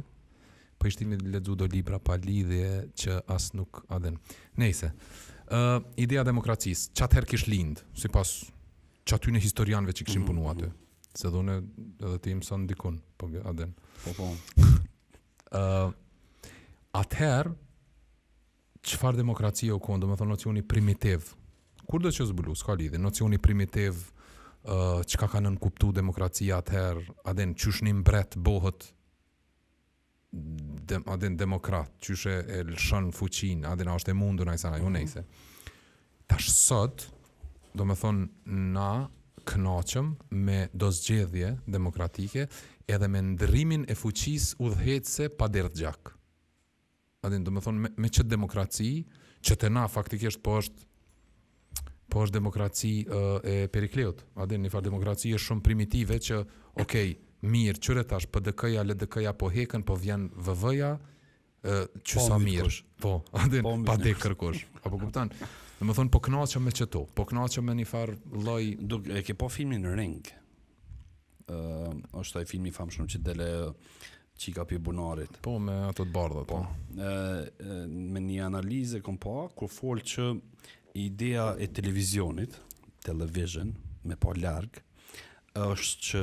po 0.83 0.91
ishte 0.91 1.05
me 1.07 1.15
lexu 1.23 1.55
do 1.55 1.67
libra 1.71 2.01
pa 2.03 2.17
lidhje 2.19 2.89
që 2.99 3.21
as 3.31 3.51
nuk 3.55 3.85
a 3.87 3.99
aden. 4.01 4.17
Nëse 4.59 4.91
ë 5.53 5.59
uh, 5.59 5.79
ideja 6.01 6.25
e 6.27 6.31
demokracisë 6.33 6.91
çather 6.99 7.27
kish 7.31 7.47
lind 7.51 7.85
sipas 8.01 8.35
që 9.05 9.17
aty 9.19 9.33
në 9.35 9.41
historianve 9.43 9.95
që 9.97 10.07
këshim 10.07 10.23
mhm, 10.25 10.31
punu 10.31 10.49
atë. 10.53 10.69
Mhm. 10.69 11.19
Se 11.19 11.29
dhune 11.35 11.57
edhe 11.59 12.19
ti 12.25 12.33
imë 12.33 12.47
sënë 12.47 12.69
dikun, 12.73 12.97
po 13.21 13.29
aden. 13.51 13.75
Po, 14.05 14.15
po. 14.17 14.31
uh, 14.31 15.93
Atëherë, 17.03 17.53
qëfar 18.85 19.17
demokracia 19.19 19.75
u 19.77 19.99
do 20.01 20.09
me 20.11 20.17
thonë 20.19 20.33
nocioni 20.35 20.63
primitiv, 20.67 21.31
kur 21.89 22.01
dhe 22.05 22.13
që 22.15 22.27
zbulu, 22.31 22.55
s'ka 22.57 22.75
lidhe, 22.79 22.99
nocioni 22.99 23.39
primitiv, 23.39 23.97
uh, 24.01 25.03
që 25.05 25.21
ka 25.23 25.29
ka 25.33 25.41
kuptu 25.61 25.93
demokracia 25.93 26.59
atëherë, 26.61 27.05
aden, 27.25 27.55
që 27.55 27.71
një 27.89 27.95
mbret, 28.03 28.37
bohët, 28.37 28.91
de, 30.33 31.01
aden, 31.13 31.37
demokrat, 31.37 31.91
që 32.01 32.39
e 32.61 32.63
lëshën 32.73 33.11
fuqin, 33.13 33.65
aden, 33.73 33.89
a 33.89 33.97
është 33.99 34.11
e 34.11 34.15
mundu, 34.21 34.45
në 34.45 34.55
isa, 34.61 34.71
në 34.71 34.79
ju 34.79 34.85
mhm. 34.91 34.99
nejse. 34.99 35.25
Tash 36.29 36.49
sëtë, 36.53 37.09
do 37.75 37.85
me 37.89 37.95
thonë, 37.99 38.27
na 38.77 38.91
knoqëm 39.49 40.11
me 40.47 40.59
dozgjedhje 40.79 41.53
demokratike 41.67 42.45
edhe 42.95 43.09
me 43.11 43.23
ndërimin 43.33 43.87
e 43.91 43.97
fuqis 43.99 44.51
u 44.63 44.69
dhejtëse 44.75 45.31
pa 45.39 45.49
dertë 45.51 45.79
gjak. 45.81 46.13
Adin, 47.27 47.45
do 47.47 47.55
me 47.57 47.63
thonë, 47.65 47.81
me, 47.87 47.91
me 48.07 48.11
qëtë 48.13 48.31
demokraci, 48.35 48.91
që 49.47 49.57
të 49.61 49.71
na 49.75 49.87
faktikisht 49.91 50.43
po 50.47 50.61
është 50.63 50.89
po 52.13 52.27
është 52.27 52.35
demokraci 52.37 52.89
uh, 53.09 53.39
e 53.49 53.55
perikleut. 53.73 54.19
Adin, 54.45 54.61
një 54.67 54.71
farë 54.75 54.85
demokraci 54.91 55.31
është 55.33 55.47
shumë 55.49 55.63
primitive 55.65 56.19
që, 56.27 56.41
okej, 56.85 57.07
okay, 57.15 57.15
mirë, 57.55 57.81
qëre 57.87 58.03
tash, 58.11 58.27
PDK-ja, 58.35 58.83
LDK-ja, 58.85 59.33
po 59.41 59.49
heken, 59.51 59.85
po 59.89 59.97
vjen 59.97 60.27
vëvëja, 60.45 60.91
uh, 60.99 62.03
që 62.05 62.27
sa 62.27 62.35
po, 62.37 62.43
mirë. 62.45 62.75
Po, 63.01 63.15
adin, 63.47 63.65
po 63.65 63.73
pa 63.89 63.97
dhe 64.05 64.13
kërkosh, 64.27 64.67
Apo 64.85 65.01
kuptan? 65.01 65.33
Dhe 65.83 65.87
më 65.91 65.97
thonë, 65.99 66.11
po 66.15 66.21
knaqë 66.23 66.61
me 66.63 66.71
qëto, 66.71 67.01
po 67.19 67.25
knaqë 67.27 67.63
me 67.67 67.73
një 67.75 67.85
farë 67.91 68.13
loj... 68.47 68.67
Duk, 68.87 69.09
e 69.19 69.23
ke 69.27 69.35
po 69.35 69.49
filmin 69.51 69.83
në 69.83 69.95
ring? 69.99 70.13
Uh, 71.51 71.89
është 72.21 72.37
taj 72.37 72.43
filmi 72.53 72.71
famë 72.77 72.95
shumë 72.95 73.11
që 73.17 73.21
dele 73.27 73.49
qika 74.45 74.63
për 74.71 74.79
bunarit. 74.87 75.41
Po, 75.43 75.57
me 75.59 75.75
atët 75.89 76.13
bardhët, 76.15 76.47
po. 76.53 76.61
Uh, 76.95 77.43
me 77.91 78.23
një 78.23 78.45
analizë 78.47 79.01
e 79.01 79.03
kom 79.09 79.19
pa, 79.25 79.49
ku 79.59 79.67
folë 79.67 80.07
që 80.13 80.29
idea 81.03 81.49
e 81.59 81.67
televizionit, 81.81 82.61
television, 83.03 83.75
me 84.07 84.15
pa 84.23 84.37
largë, 84.39 84.85
është 85.67 86.07
që 86.07 86.23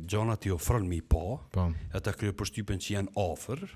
uh, 0.00 0.32
i 0.32 0.40
ti 0.46 0.56
ofrën 0.56 0.88
mi 0.88 1.02
pa, 1.04 1.20
po. 1.58 1.68
e 1.92 2.00
ta 2.00 2.16
kryo 2.16 2.32
përshtypen 2.40 2.80
që 2.80 2.96
janë 2.96 3.16
ofër, 3.20 3.68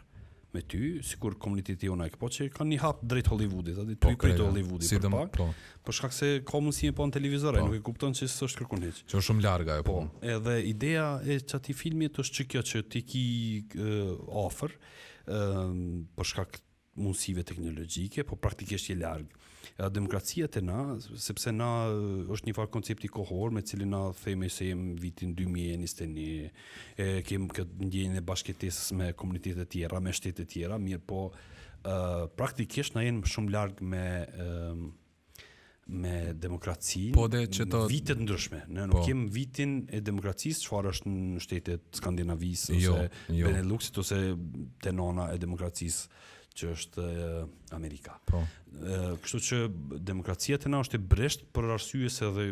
me 0.57 0.63
ty, 0.63 0.81
sikur 1.05 1.35
komuniteti 1.41 1.89
jona 1.91 2.07
e 2.09 2.13
këpo 2.15 2.29
që 2.33 2.47
ka 2.55 2.65
një 2.67 2.79
hap 2.83 3.01
drejt 3.11 3.29
Hollywoodit, 3.33 3.79
adi 3.83 3.97
po, 3.99 4.13
ty 4.13 4.17
prit 4.23 4.37
po, 4.41 4.49
Hollywoodit 4.51 4.93
për 5.03 5.13
pak, 5.13 5.37
po. 5.37 5.49
për 5.87 5.97
shkak 5.99 6.17
se 6.17 6.31
ka 6.49 6.61
mundësi 6.63 6.91
e 6.91 6.95
po 6.97 7.07
në 7.09 7.17
televizore 7.19 7.63
po. 7.63 7.69
nuk 7.69 7.79
e 7.81 7.85
kupton 7.91 8.17
që 8.17 8.29
së 8.35 8.49
është 8.51 8.63
kërkun 8.63 8.85
Që 8.89 9.21
është 9.21 9.25
shumë 9.29 9.45
larga 9.47 9.79
e 9.83 9.87
po. 9.87 9.97
po. 10.03 10.29
Edhe 10.37 10.57
ideja 10.71 11.09
e 11.25 11.39
që 11.45 11.61
ati 11.61 11.77
filmit 11.83 12.21
është 12.25 12.41
që 12.41 12.49
kjo 12.55 12.65
që 12.73 12.85
ti 12.95 13.05
ki 13.13 13.25
uh, 13.89 14.15
offer, 14.47 14.75
për 15.27 16.27
shkak 16.33 16.61
mundësive 17.03 17.43
teknologjike, 17.49 18.25
po 18.29 18.39
praktikisht 18.41 18.93
e 18.95 18.95
largë. 19.01 19.46
Edhe 19.79 19.91
demokracia 19.93 20.47
te 20.49 20.62
na, 20.64 20.79
sepse 21.21 21.53
na 21.55 21.69
është 21.91 22.49
një 22.51 22.55
farë 22.57 22.73
koncept 22.75 23.05
i 23.07 23.11
kohor 23.12 23.53
me 23.55 23.62
cilin 23.67 23.93
na 23.93 24.03
themi 24.19 24.49
se 24.53 24.69
jemi 24.71 24.95
vitin 25.01 25.35
2021, 25.37 26.53
e 27.03 27.07
kem 27.27 27.49
që 27.51 27.67
ndjenë 27.89 28.19
në 28.19 28.25
bashkëtesë 28.29 28.99
me 29.01 29.11
komunitete 29.19 29.64
të 29.64 29.69
tjera, 29.77 30.01
me 30.07 30.14
shtete 30.17 30.45
të 30.45 30.53
tjera, 30.55 30.79
mirë 30.87 31.05
po 31.11 31.25
praktikisht 32.37 32.97
na 32.97 33.05
jenë 33.07 33.27
shumë 33.31 33.53
larg 33.57 33.83
me 33.87 34.07
ë 34.27 34.95
me 35.87 36.12
demokracinë 36.43 37.14
po 37.14 37.29
dhe 37.31 37.45
që 37.47 37.62
të 37.71 37.81
vite 37.87 38.17
të 38.17 38.25
ndryshme 38.25 38.59
ne 38.75 38.89
po. 38.89 38.89
nuk 38.97 39.05
kem 39.07 39.21
vitin 39.31 39.75
e 39.95 40.01
demokracisë 40.03 40.64
çfarë 40.67 40.91
është 40.97 41.12
në 41.14 41.43
shtetet 41.45 42.01
skandinavisë 42.01 42.81
jo, 42.83 42.97
ose 42.97 43.05
jo, 43.05 43.37
jo. 43.39 43.53
beneluxit 43.53 44.01
ose 44.03 44.19
tenona 44.83 45.29
e 45.37 45.39
demokracisë 45.45 46.19
që 46.57 46.71
është 46.77 47.05
Amerika. 47.77 48.15
Po. 48.29 48.41
Kështu 49.23 49.41
që 49.49 49.59
demokracia 50.09 50.59
të 50.61 50.73
na 50.73 50.81
është 50.85 50.99
e 50.99 51.03
bresht 51.13 51.45
për 51.55 51.71
arsye 51.77 52.11
se 52.13 52.31
dhe 52.37 52.49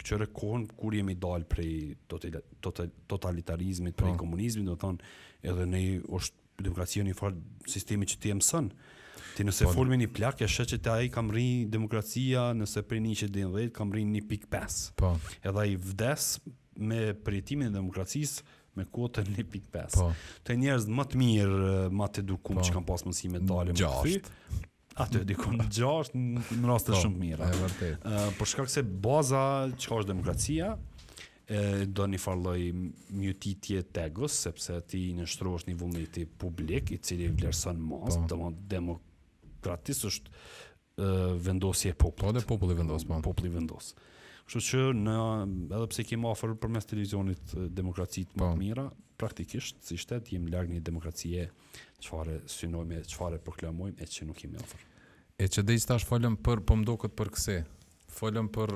qëre 0.00 0.30
kohën 0.32 0.66
kur 0.80 0.94
jemi 0.96 1.16
dalë 1.20 1.48
prej 1.50 1.70
totalitarizmit, 2.08 3.96
prej 3.98 4.14
po. 4.14 4.22
komunizmit, 4.22 4.68
do 4.70 4.78
thonë 4.80 5.02
edhe 5.50 5.66
ne 5.68 5.82
është 6.16 6.64
demokracia 6.64 7.04
një 7.04 7.16
farë 7.18 7.68
sistemi 7.74 8.08
që 8.08 8.20
ti 8.22 8.32
e 8.34 8.38
mësën. 8.38 8.70
Ti 9.36 9.44
nëse 9.46 9.68
po, 9.68 9.74
formi 9.76 9.96
një 10.00 10.08
plak, 10.16 10.40
e 10.44 10.48
shë 10.50 10.66
që 10.72 10.78
ta 10.84 10.94
i 11.04 11.10
kam 11.12 11.30
rrinë 11.32 11.68
demokracia 11.72 12.48
nëse 12.56 12.82
prej 12.88 13.02
një 13.04 13.18
që 13.22 13.28
din 13.34 13.52
dhejt, 13.54 13.74
kam 13.76 13.92
rrinë 13.92 14.22
një 14.22 14.40
Po. 14.96 15.16
Edhe 15.44 15.66
i 15.72 15.76
vdes 15.76 16.38
me 16.76 17.10
përjetimin 17.24 17.68
e 17.70 17.76
demokracisë, 17.76 18.44
me 18.76 18.84
kuotën 18.90 19.24
1.5. 19.36 19.94
Po. 19.94 20.10
Të 20.46 20.56
njerëz 20.60 20.86
më 20.94 21.06
të 21.12 21.20
mirë, 21.20 21.78
më 22.00 22.08
të 22.14 22.22
edukuar 22.24 22.60
po. 22.60 22.66
që 22.68 22.74
kanë 22.76 22.86
pas 22.88 23.04
mundësi 23.06 23.30
mentale 23.34 23.74
më 23.74 23.80
të 23.82 24.36
Atë 25.00 25.20
e 25.22 25.26
dikon 25.30 25.54
6 25.62 26.10
në 26.60 26.68
raste 26.68 26.92
po. 26.92 26.98
shumë 27.00 27.16
të 27.16 27.22
mira. 27.22 27.46
Por 27.48 27.60
vërtet. 27.64 28.02
Uh, 28.04 28.22
për 28.36 28.48
shkak 28.52 28.72
se 28.72 28.82
baza 28.84 29.42
çka 29.80 30.00
është 30.02 30.10
demokracia, 30.14 30.70
e 31.50 31.62
do 31.90 32.04
një 32.10 32.18
farloj 32.22 32.66
mjëtitje 32.76 33.86
tegës, 33.96 34.36
sepse 34.46 34.76
ti 34.92 35.00
në 35.16 35.26
shtru 35.30 35.54
është 35.58 35.72
një 35.72 35.78
vullniti 35.80 36.26
publik, 36.42 36.92
i 36.94 36.98
cili 37.02 37.30
vlerëson 37.32 37.80
mas, 37.86 38.18
po. 38.18 38.26
të 38.30 38.38
më 38.42 38.50
demokratisë 38.76 40.12
është 40.12 40.38
vendosje 41.46 41.94
e 41.94 41.96
popullit. 41.96 42.28
Po 42.34 42.42
dhe 42.42 42.46
populli 42.50 42.78
vendos, 42.82 43.08
po. 43.08 43.18
Populli 43.30 43.50
vendosë. 43.56 43.96
Kështu 44.50 44.60
që 44.66 44.78
në 44.98 45.12
edhe 45.78 45.84
pse 45.92 46.02
kemi 46.10 46.26
ofruar 46.26 46.56
përmes 46.58 46.86
televizionit 46.90 47.52
të 47.54 47.82
më 47.86 47.90
po. 47.94 48.06
të 48.32 48.46
mira, 48.58 48.86
praktikisht 49.20 49.76
si 49.86 49.94
shtet 50.00 50.32
jemi 50.34 50.50
larg 50.50 50.72
një 50.72 50.80
demokracie 50.82 51.44
çfarë 52.02 52.40
synojmë, 52.50 52.98
çfarë 53.12 53.38
proklamojmë 53.46 54.02
e 54.02 54.08
që 54.10 54.26
nuk 54.26 54.40
kemi 54.42 54.58
ofër. 54.58 54.82
E 55.38 55.46
që 55.46 55.62
dhe 55.68 55.76
i 55.76 55.78
stash 55.84 56.06
folëm 56.08 56.34
për, 56.44 56.64
po 56.66 56.74
këtë 57.04 57.16
për 57.20 57.30
këse, 57.36 57.56
folëm 58.16 58.48
për, 58.54 58.72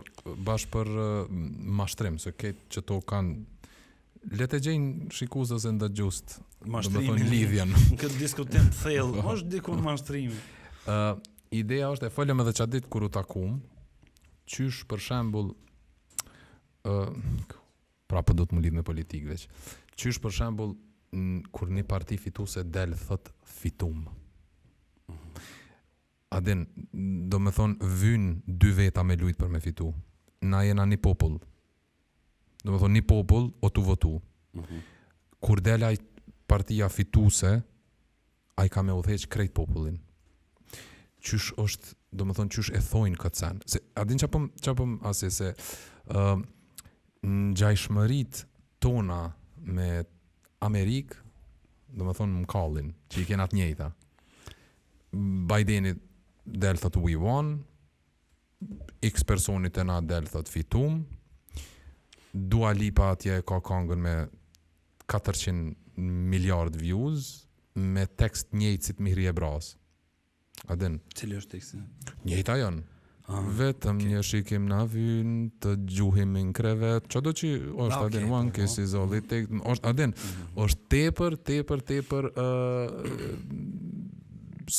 bashkë 0.47 0.71
për 0.77 0.93
mashtrim, 1.81 2.21
se 2.23 2.31
ketë 2.39 2.69
që 2.77 2.85
to 2.93 3.01
kanë, 3.11 3.35
le 4.39 4.47
të 4.53 4.63
gjenë 4.69 5.11
shikuzës 5.17 5.67
e 5.67 5.75
ndë 5.75 5.91
gjust, 5.99 6.39
mashtrimi, 6.71 7.67
Në 7.73 7.83
këtë 8.05 8.21
diskutim 8.21 8.71
të 8.71 8.79
thellë, 8.79 9.11
po. 9.17 9.27
më 9.27 9.35
është 9.41 9.51
dikur 9.57 9.83
mashtrimi. 9.91 10.39
Uh, 10.87 11.19
ideja 11.65 11.91
është 11.97 12.13
e 12.13 12.15
folëm 12.15 12.47
edhe 12.47 12.55
që 12.63 12.71
ditë 12.77 13.05
u 13.11 13.13
takum, 13.21 13.59
qysh 14.47 14.85
për 14.87 15.01
shembul 15.03 15.55
uh, 16.91 17.13
pra 18.11 18.23
po 18.25 18.35
do 18.37 18.45
të 18.47 18.57
më 18.57 18.65
lidh 18.67 18.77
me 18.79 18.85
politikë 18.87 19.31
veç. 19.33 19.47
Qysh 19.99 20.19
për 20.25 20.37
shembull 20.37 20.75
kur 21.55 21.71
një 21.71 21.85
parti 21.87 22.17
fituese 22.19 22.65
del 22.75 22.97
thot 22.99 23.29
fitum. 23.47 24.09
A 26.35 26.41
den 26.43 26.65
do 27.31 27.39
të 27.39 27.53
thon 27.55 27.77
vynë 28.01 28.33
dy 28.61 28.73
veta 28.75 29.05
me 29.07 29.15
lut 29.21 29.39
për 29.39 29.53
me 29.55 29.61
fitu. 29.63 29.93
Na 30.45 30.65
jena 30.67 30.85
një 30.91 30.99
popull. 31.01 31.39
Do 32.65 32.75
të 32.75 32.81
thon 32.83 32.99
një 32.99 33.05
popull 33.09 33.51
o 33.65 33.71
tu 33.71 33.85
votu. 33.87 34.15
Mm 34.57 34.61
-hmm. 34.63 34.81
Kur 35.41 35.61
dela 35.61 35.87
ai 35.87 35.99
partia 36.47 36.89
fituese 36.89 37.63
ai 38.57 38.69
ka 38.69 38.83
me 38.83 38.93
udhëheq 38.93 39.27
krejt 39.29 39.55
popullin. 39.55 39.99
Qysh 41.21 41.55
është, 41.59 41.93
do 42.13 42.25
të 42.25 42.35
thon 42.35 42.49
qysh 42.49 42.71
e 42.77 42.79
thojnë 42.81 43.17
këtë 43.19 43.37
sen. 43.39 43.61
Se 43.67 43.79
a 43.97 44.05
din 44.05 44.19
që 44.19 44.51
çapo 44.61 44.85
asë 45.03 45.31
se 45.31 45.55
ë 46.09 46.17
uh, 46.17 46.43
në 47.25 47.55
gjajshmërit 47.57 48.43
tona 48.85 49.19
me 49.65 49.91
Amerikë, 50.65 51.17
dhe 51.95 52.05
më 52.05 52.15
thonë 52.19 52.41
më 52.41 52.49
kallin, 52.51 52.89
që 53.11 53.21
i 53.23 53.27
kena 53.29 53.47
të 53.49 53.59
njejta. 53.59 53.89
Bajdenit 55.51 56.01
del 56.45 56.81
thot 56.83 56.97
we 57.01 57.15
won, 57.21 57.55
x 59.07 59.25
personit 59.29 59.79
e 59.79 59.85
na 59.89 60.01
del 60.05 60.29
thot 60.31 60.51
fitum, 60.53 61.05
Dua 62.35 62.73
Lipa 62.75 63.13
atje 63.15 63.37
ka 63.47 63.61
kongën 63.63 64.01
me 64.03 64.15
400 65.07 66.01
miliard 66.33 66.75
views, 66.75 67.45
me 67.79 68.09
tekst 68.19 68.49
njejtë 68.59 68.83
si 68.89 68.95
të 68.99 69.05
mihri 69.07 69.29
e 69.31 69.35
brasë. 69.39 69.77
A 70.71 70.75
din? 70.79 70.99
Cili 71.15 71.39
është 71.39 71.53
tekstin? 71.55 71.85
Njëta 72.27 72.57
janë. 72.59 72.83
Um, 73.25 73.47
vetëm 73.57 73.97
okay. 74.03 74.11
një 74.13 74.21
shikim 74.27 74.67
në 74.69 74.79
avyn, 74.85 75.29
të 75.65 75.71
gjuhim 75.89 76.35
në 76.37 76.41
krevet, 76.57 77.07
që 77.09 77.21
do 77.25 77.33
që 77.33 77.51
është 77.57 77.97
okay, 77.97 78.09
adin 78.11 78.33
one 78.37 78.51
case 78.53 78.83
is 78.85 78.93
all 79.01 79.15
it 79.17 79.31
takes, 79.31 79.49
është 79.73 79.87
adin, 79.89 80.11
mm 80.11 80.13
-hmm. 80.13 80.65
është 80.67 80.81
tepër, 80.93 81.37
tepër, 81.49 81.81
tepër, 81.91 82.25
uh, 82.25 82.91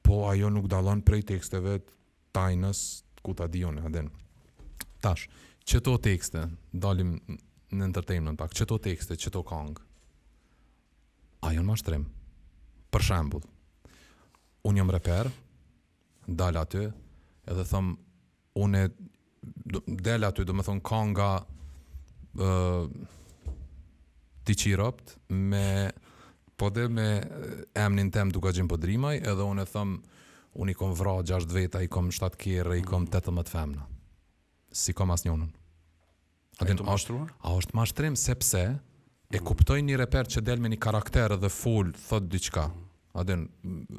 po 0.03 0.25
ajo 0.31 0.49
nuk 0.49 0.67
dalon 0.67 1.01
prej 1.01 1.21
teksteve 1.23 1.79
tajnës, 2.31 3.03
ku 3.21 3.33
ta 3.33 3.47
dionë, 3.47 3.85
adin. 3.85 4.09
Tash, 5.01 5.27
çeto 5.63 5.97
tekste, 5.97 6.49
dalim 6.73 7.21
në 7.71 7.83
entertainment 7.83 8.39
pak, 8.39 8.53
Çeto 8.53 8.77
tekste, 8.77 9.15
çeto 9.15 9.43
kong, 9.43 9.77
ajo 11.41 11.61
në 11.61 11.75
shtrem. 11.77 12.05
Për 12.93 13.03
shembull, 13.07 13.45
unë 14.69 14.77
jam 14.83 14.91
reper, 14.93 15.27
dal 16.39 16.59
aty, 16.61 16.83
edhe 17.49 17.63
thëm, 17.69 17.87
unë 18.61 18.83
del 20.05 20.27
aty, 20.27 20.45
do 20.45 20.53
më 20.53 20.65
thonë, 20.67 20.83
ka 20.85 20.99
nga 21.13 21.31
ti 24.45 24.55
qiropt, 24.61 25.15
ropt, 25.15 25.15
me, 25.33 25.89
po 26.59 26.69
dhe 26.75 26.85
me 26.93 27.07
emnin 27.81 28.13
tem 28.13 28.29
duka 28.33 28.53
gjim 28.53 28.69
për 28.69 28.77
po 28.77 28.83
drimaj, 28.85 29.23
edhe 29.25 29.49
unë 29.49 29.65
e 29.65 29.71
thëm, 29.73 29.95
unë 30.61 30.75
i 30.75 30.77
kom 30.77 30.93
vra 30.99 31.17
6 31.25 31.49
veta, 31.55 31.81
i 31.85 31.89
kom 31.89 32.13
7 32.13 32.37
kjerë, 32.45 32.77
i 32.77 32.85
kom 32.85 33.09
8 33.09 33.49
femna, 33.49 33.89
si 34.71 34.93
kom 34.93 35.09
as 35.17 35.25
njënën. 35.25 35.49
A 36.61 36.65
është 36.69 36.85
mashtruar? 36.85 37.33
A 37.49 37.57
është 37.57 37.73
mashtrim, 37.75 38.15
sepse, 38.21 38.65
e 39.33 39.39
kuptoj 39.41 39.79
një 39.81 39.95
reper 40.03 40.27
që 40.29 40.43
del 40.45 40.59
me 40.61 40.69
një 40.69 40.77
karakter 40.83 41.33
dhe 41.41 41.49
full, 41.51 41.89
thot 42.09 42.29
diqka, 42.35 42.67
mm 42.69 42.82
a 43.13 43.21
den 43.23 43.49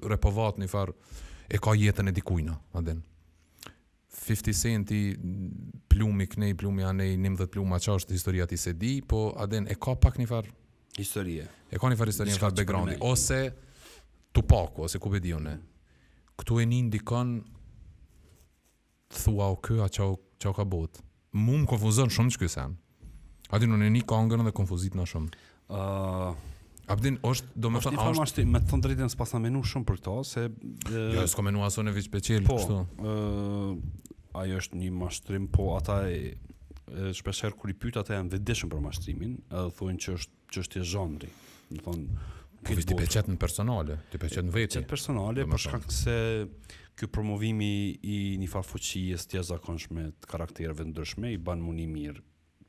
repovat 0.05 0.59
një 0.59 0.69
far 0.71 0.91
e 1.47 1.59
ka 1.62 1.73
jetën 1.79 2.11
e 2.11 2.12
dikujna, 2.17 2.55
Aden. 2.73 2.99
a 2.99 3.67
den 3.67 3.75
50 4.15 4.53
centi, 4.57 5.01
i 5.11 5.15
plumi 5.93 6.27
kënej, 6.27 6.55
plumi 6.59 6.83
anej, 6.87 7.15
njëmë 7.23 7.39
dhe 7.43 7.47
pluma, 7.53 7.79
qa 7.83 7.95
është 7.99 8.17
historija 8.17 8.47
ti 8.51 8.57
se 8.59 8.73
di, 8.73 8.95
po 9.07 9.35
aden 9.39 9.67
e 9.71 9.75
ka 9.79 9.95
pak 9.95 10.17
një 10.19 10.27
farë... 10.31 10.51
Historie. 10.99 11.45
E 11.71 11.77
ka 11.79 11.91
një 11.91 11.99
farë 12.01 12.15
historie 12.15 12.33
një 12.35 12.41
farë 12.43 12.59
backgroundi, 12.62 12.97
ose 13.07 13.39
tupaku, 14.33 14.87
ose 14.89 14.99
ku 14.99 15.11
une. 15.12 15.59
Këtu 16.39 16.59
e 16.61 16.65
një 16.67 16.81
ndikon, 16.89 17.31
thua 19.15 19.51
o 19.55 19.61
kë, 19.62 19.77
a 19.85 19.89
qa 19.91 20.51
o 20.51 20.55
ka 20.55 20.65
botë. 20.65 21.03
Mu 21.39 21.59
më 21.62 21.67
konfuzën 21.71 22.09
shumë 22.11 22.33
që 22.35 22.41
kësë 22.45 22.59
janë. 22.62 22.75
Adinu 23.55 23.77
në 23.79 23.93
një 23.95 24.05
kongën 24.11 24.43
dhe 24.47 24.53
konfuzit 24.57 24.95
në 24.95 25.05
shumë. 25.07 25.31
Uh, 25.75 26.33
Abdin, 26.89 27.16
është 27.24 27.47
do 27.57 27.70
me 27.72 27.80
thënë... 27.82 27.97
Ashtë 28.03 28.22
është... 28.24 28.45
me 28.51 28.61
të 28.61 28.68
thënë 28.70 28.85
dritën 28.89 29.12
së 29.12 29.18
pasa 29.20 29.41
menu 29.43 29.62
shumë 29.66 29.87
për 29.89 29.99
këto 30.03 30.14
se... 30.28 30.47
Dhe... 30.85 31.03
Jo, 31.16 31.24
s'ko 31.30 31.45
menu 31.47 31.62
aso 31.64 31.85
në 31.85 31.95
po, 31.95 32.57
kështu. 32.57 32.80
ajo 34.41 34.59
është 34.62 34.80
një 34.82 34.91
mashtrim, 35.01 35.47
po 35.53 35.68
ata 35.78 36.01
e... 36.11 36.35
herë 36.93 37.53
kër 37.61 37.72
i 37.72 37.76
pyta, 37.80 38.03
ata 38.05 38.18
janë 38.18 38.35
vedeshën 38.37 38.72
për 38.72 38.82
mashtrimin, 38.85 39.37
edhe 39.49 39.72
thujnë 39.78 40.03
që 40.05 40.16
është, 40.18 40.41
që 40.57 40.64
është 40.64 40.82
Do 40.82 40.89
zhëndri. 40.93 41.32
Në 41.74 41.85
thënë... 41.87 42.26
ti 42.68 43.24
në 43.32 43.39
personale, 43.45 43.99
ti 44.12 44.20
peqet 44.24 44.45
në 44.45 44.53
veti. 44.55 44.82
personale, 44.91 45.47
për 45.49 45.62
shkak 45.64 45.89
se 45.95 46.16
kjo 47.01 47.09
promovimi 47.11 47.72
i 48.07 48.18
një 48.39 48.51
farfuqijës 48.53 49.24
tja 49.32 49.41
zakonshme 49.43 50.11
të 50.20 50.30
karakterëve 50.30 50.85
ndryshme 50.93 51.32
i 51.35 51.41
bën 51.43 51.64
mu 51.64 51.72
mirë 51.74 52.20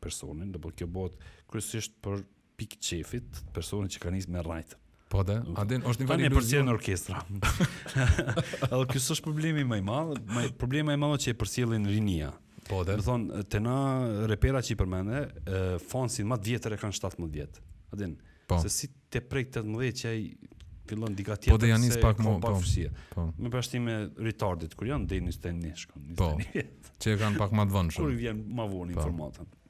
personin, 0.01 0.49
dhe 0.53 0.57
për 0.61 0.72
po 0.72 0.78
kjo 0.80 0.88
bëhet 0.95 1.20
kryesisht 1.49 1.99
për 2.03 2.24
pik 2.56 2.78
qefit, 2.82 3.41
personi 3.56 3.89
që 3.91 4.01
ka 4.03 4.12
nisë 4.14 4.32
me 4.32 4.43
rajt. 4.45 4.76
Po 5.12 5.22
da, 5.28 5.38
a 5.60 5.64
din 5.70 5.84
është 5.86 6.01
një 6.03 6.08
vani 6.10 6.30
përsi 6.34 6.64
në 6.66 6.74
orkestra. 6.74 7.20
Al 8.72 8.88
ky 8.91 8.99
sosh 9.03 9.22
problemi 9.24 9.64
më 9.70 9.80
i 9.80 9.86
madh, 9.86 10.18
më 10.34 10.45
problema 10.60 10.95
e 10.95 10.99
madhe 11.01 11.20
që 11.28 11.34
e 11.36 11.38
përsjellin 11.43 11.86
rinia. 11.91 12.32
Po 12.66 12.82
da. 12.88 12.95
Do 12.97 13.06
thon 13.06 13.28
te 13.51 13.60
na 13.62 13.76
repera 14.32 14.64
që 14.66 14.78
përmendë, 14.80 15.20
fonsi 15.91 16.26
më 16.26 16.39
të 16.41 16.49
vjetër 16.51 16.76
e 16.76 16.80
kanë 16.82 16.97
17 16.99 17.30
vjet. 17.38 17.62
A 17.93 17.99
din? 18.01 18.16
Po. 18.49 18.58
Se 18.64 18.70
si 18.74 18.89
te 19.14 19.22
prej 19.22 19.51
18 19.51 20.01
që 20.01 20.10
ai 20.10 20.24
fillon 20.89 21.14
diga 21.18 21.38
po 21.38 21.43
tjetër. 21.43 21.53
Po 21.56 21.62
da 21.62 21.70
ja 21.70 21.78
nis 21.82 21.99
pak 22.01 22.20
më 22.26 22.34
po. 22.43 22.56
Po. 23.14 23.28
Me 23.45 23.53
pashtime 23.53 23.99
retardit 24.22 24.74
kur 24.78 24.89
janë 24.89 25.06
deri 25.14 25.30
21 25.30 25.86
shkon. 25.86 26.10
Po. 26.20 26.32
Që 27.06 27.16
kanë 27.22 27.39
pak 27.43 27.53
më 27.58 27.68
të 27.70 27.78
vonë. 27.78 27.95
Kur 28.01 28.18
vjen 28.18 28.41
më 28.58 28.68
vonë 28.74 28.97
informata. 28.97 29.45
Po 29.45 29.62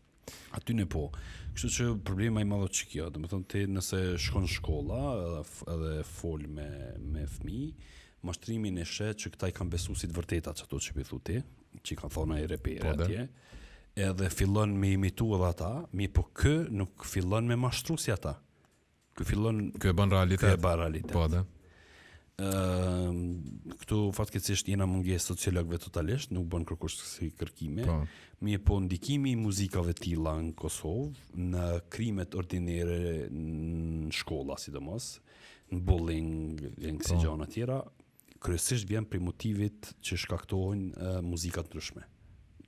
aty 0.55 0.73
ne 0.77 0.85
po. 0.89 1.07
Kështu 1.55 1.71
që 1.71 1.85
problema 2.05 2.41
i 2.43 2.47
madhë 2.47 2.67
që 2.75 2.87
kjo, 2.91 3.09
dhe 3.13 3.21
më 3.23 3.41
te 3.51 3.61
nëse 3.71 4.01
shkon 4.25 4.47
shkolla 4.51 5.01
edhe, 5.21 5.43
edhe 5.73 5.91
fol 6.09 6.43
me, 6.51 6.67
me 7.15 7.23
fmi, 7.37 7.69
mashtrimin 8.27 8.81
e 8.81 8.87
shë 8.89 9.11
që 9.21 9.31
këta 9.35 9.51
i 9.51 9.55
kanë 9.55 9.73
besu 9.77 9.95
si 9.95 10.09
të 10.09 10.17
vërteta 10.17 10.55
që 10.57 10.65
ato 10.67 10.81
që 10.81 10.97
i 11.03 11.07
thu 11.09 11.19
ti, 11.29 11.37
që 11.85 11.93
i 11.95 11.99
kanë 12.01 12.15
thona 12.17 12.41
i 12.41 12.47
repere 12.51 12.83
po, 12.83 13.07
atje, 13.07 13.27
edhe 14.09 14.29
fillon 14.33 14.75
me 14.81 14.91
imitu 14.97 15.29
edhe 15.37 15.51
ata, 15.53 15.71
mi 15.95 16.09
po 16.11 16.27
kë 16.35 16.55
nuk 16.75 17.07
fillon 17.07 17.47
me 17.51 17.59
mashtru 17.61 17.95
si 18.01 18.11
ata. 18.13 18.35
Kë 19.15 19.27
fillon... 19.29 19.69
Kë 19.79 19.93
e 19.93 19.95
ban 19.95 20.11
realitet. 20.11 20.41
Kë 20.49 20.57
e 20.57 20.63
ban 20.65 20.81
realitet. 20.81 21.13
Po 21.15 21.27
dhe. 21.31 21.45
Këtu 23.79 23.97
fatkecisht 24.17 24.67
jena 24.67 24.83
mungje 24.91 25.15
sociologëve 25.23 25.77
totalisht, 25.85 26.33
nuk 26.35 26.49
bën 26.51 26.65
kërkush 26.67 26.97
si 27.13 27.29
kërkime. 27.39 27.85
Po 27.87 28.01
mi 28.39 28.57
po 28.57 28.79
ndikimi 28.79 29.31
i 29.31 29.35
muzikave 29.39 29.93
tila 29.93 30.33
në 30.41 30.53
Kosovë, 30.59 31.25
në 31.37 31.65
krimet 31.93 32.35
ordinere 32.35 32.97
në 33.31 34.11
shkolla, 34.15 34.57
sidomos, 34.59 35.15
në 35.71 35.81
bullying, 35.87 36.29
në 36.79 36.97
kësi 36.99 37.19
gjonë 37.23 37.47
atjera, 37.47 37.79
kryesisht 38.45 38.87
vjen 38.89 39.07
prej 39.09 39.21
motivit 39.23 39.93
që 40.05 40.17
shkaktohen 40.25 40.89
uh, 40.93 41.21
muzikat 41.25 41.71
ndryshme. 41.71 42.03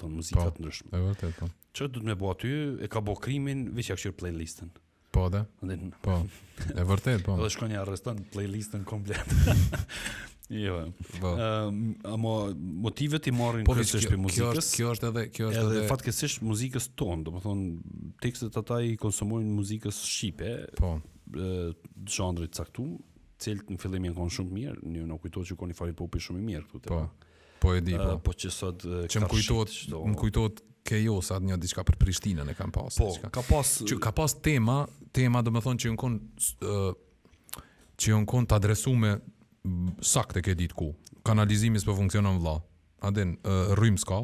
Ton 0.01 0.13
muzikat 0.15 0.55
po, 0.57 0.63
ndryshme. 0.63 0.91
Po, 0.93 0.99
e 0.99 1.05
vërtet 1.11 1.36
po. 1.41 1.49
Çë 1.78 1.91
do 1.93 2.01
të 2.01 2.07
më 2.09 2.15
bëj 2.18 2.32
aty, 2.32 2.51
e 2.88 2.91
ka 2.93 3.03
bo 3.05 3.18
krimin, 3.22 3.68
veç 3.78 3.91
jakë 3.91 4.01
kshir 4.01 4.15
playlistën. 4.18 4.72
Po, 5.13 5.28
da. 5.34 5.43
Po. 6.05 6.20
E 6.78 6.84
vërtet 6.89 7.22
po. 7.26 7.36
Do 7.38 7.47
shkon 7.53 7.74
ja 7.76 7.84
arreston 7.84 8.24
playlistën 8.34 8.84
komplet. 8.88 9.30
Jo. 10.50 10.91
Po. 11.20 11.28
Ëm, 11.28 11.38
ehm, 11.39 11.93
ama 12.14 12.54
motivet 12.60 13.28
i 13.28 13.32
marrin 13.36 13.66
po, 13.68 13.74
kryesisht 13.76 14.06
kjo, 14.08 14.14
për 14.14 14.22
muzikës. 14.24 14.48
Kjo 14.48 14.62
është, 14.62 14.78
kjo 14.78 14.93
është 14.93 15.08
edhe, 15.10 15.24
kjo 15.36 15.50
është 15.50 15.64
edhe. 15.64 15.82
Edhe 15.84 16.48
muzikës 16.48 16.86
tonë, 17.00 17.22
domethënë 17.28 17.68
tekstet 18.24 18.60
ata 18.62 18.78
i 18.88 18.93
konsumojnë 19.02 19.52
muzikës 19.58 20.00
shqipe. 20.08 20.54
Po. 20.80 20.93
Ëh, 21.36 21.91
zhandrit 22.08 22.56
caktu, 22.56 22.86
cilët 23.43 23.74
në 23.76 23.82
fillim 23.82 24.08
janë 24.08 24.16
qenë 24.22 24.36
shumë 24.38 24.56
mirë, 24.58 24.80
ne 24.88 25.04
nuk 25.10 25.22
kujtohet 25.26 25.52
që 25.52 25.58
koni 25.60 25.76
fali 25.76 25.93
popi 26.00 26.24
shumë 26.24 26.39
i 26.39 26.48
mirë 26.48 26.66
këtu 26.72 26.84
po. 26.88 26.88
te. 26.88 26.95
Po. 26.95 27.34
Po 27.60 27.72
e 27.76 27.80
di 27.84 27.95
po. 28.00 28.16
Po 28.24 28.32
që 28.38 28.52
sot 28.54 28.84
që 29.12 29.24
më 29.26 29.34
kujtohet, 29.34 29.78
më 30.12 30.16
kujtohet 30.22 30.60
ke 30.88 31.00
jo 31.04 31.18
sa 31.26 31.39
një 31.41 31.56
diçka 31.60 31.82
për 31.88 31.98
Prishtinën 32.00 32.48
e 32.48 32.54
kam 32.56 32.70
pas. 32.72 32.95
Po, 33.02 33.10
ka 33.34 33.41
pas 33.43 33.78
që 33.84 33.98
ka 34.00 34.12
pas 34.16 34.34
tema, 34.45 34.84
tema 35.12 35.41
domethënë 35.43 35.82
që 35.84 35.91
unkon 35.98 36.20
ë 36.62 36.93
që 37.98 38.14
unkon 38.16 38.45
të 38.48 38.56
adresu 38.60 38.93
me 38.93 39.16
sakte 40.01 40.41
ke 40.45 40.53
ditë 40.57 40.76
ku. 40.78 40.91
Kanalizimi 41.26 41.80
s'po 41.82 41.95
funksionon 41.97 42.39
vëlla. 42.41 42.57
A 43.05 43.11
den 43.13 43.36
rrym 43.78 43.97
s'ka, 43.99 44.22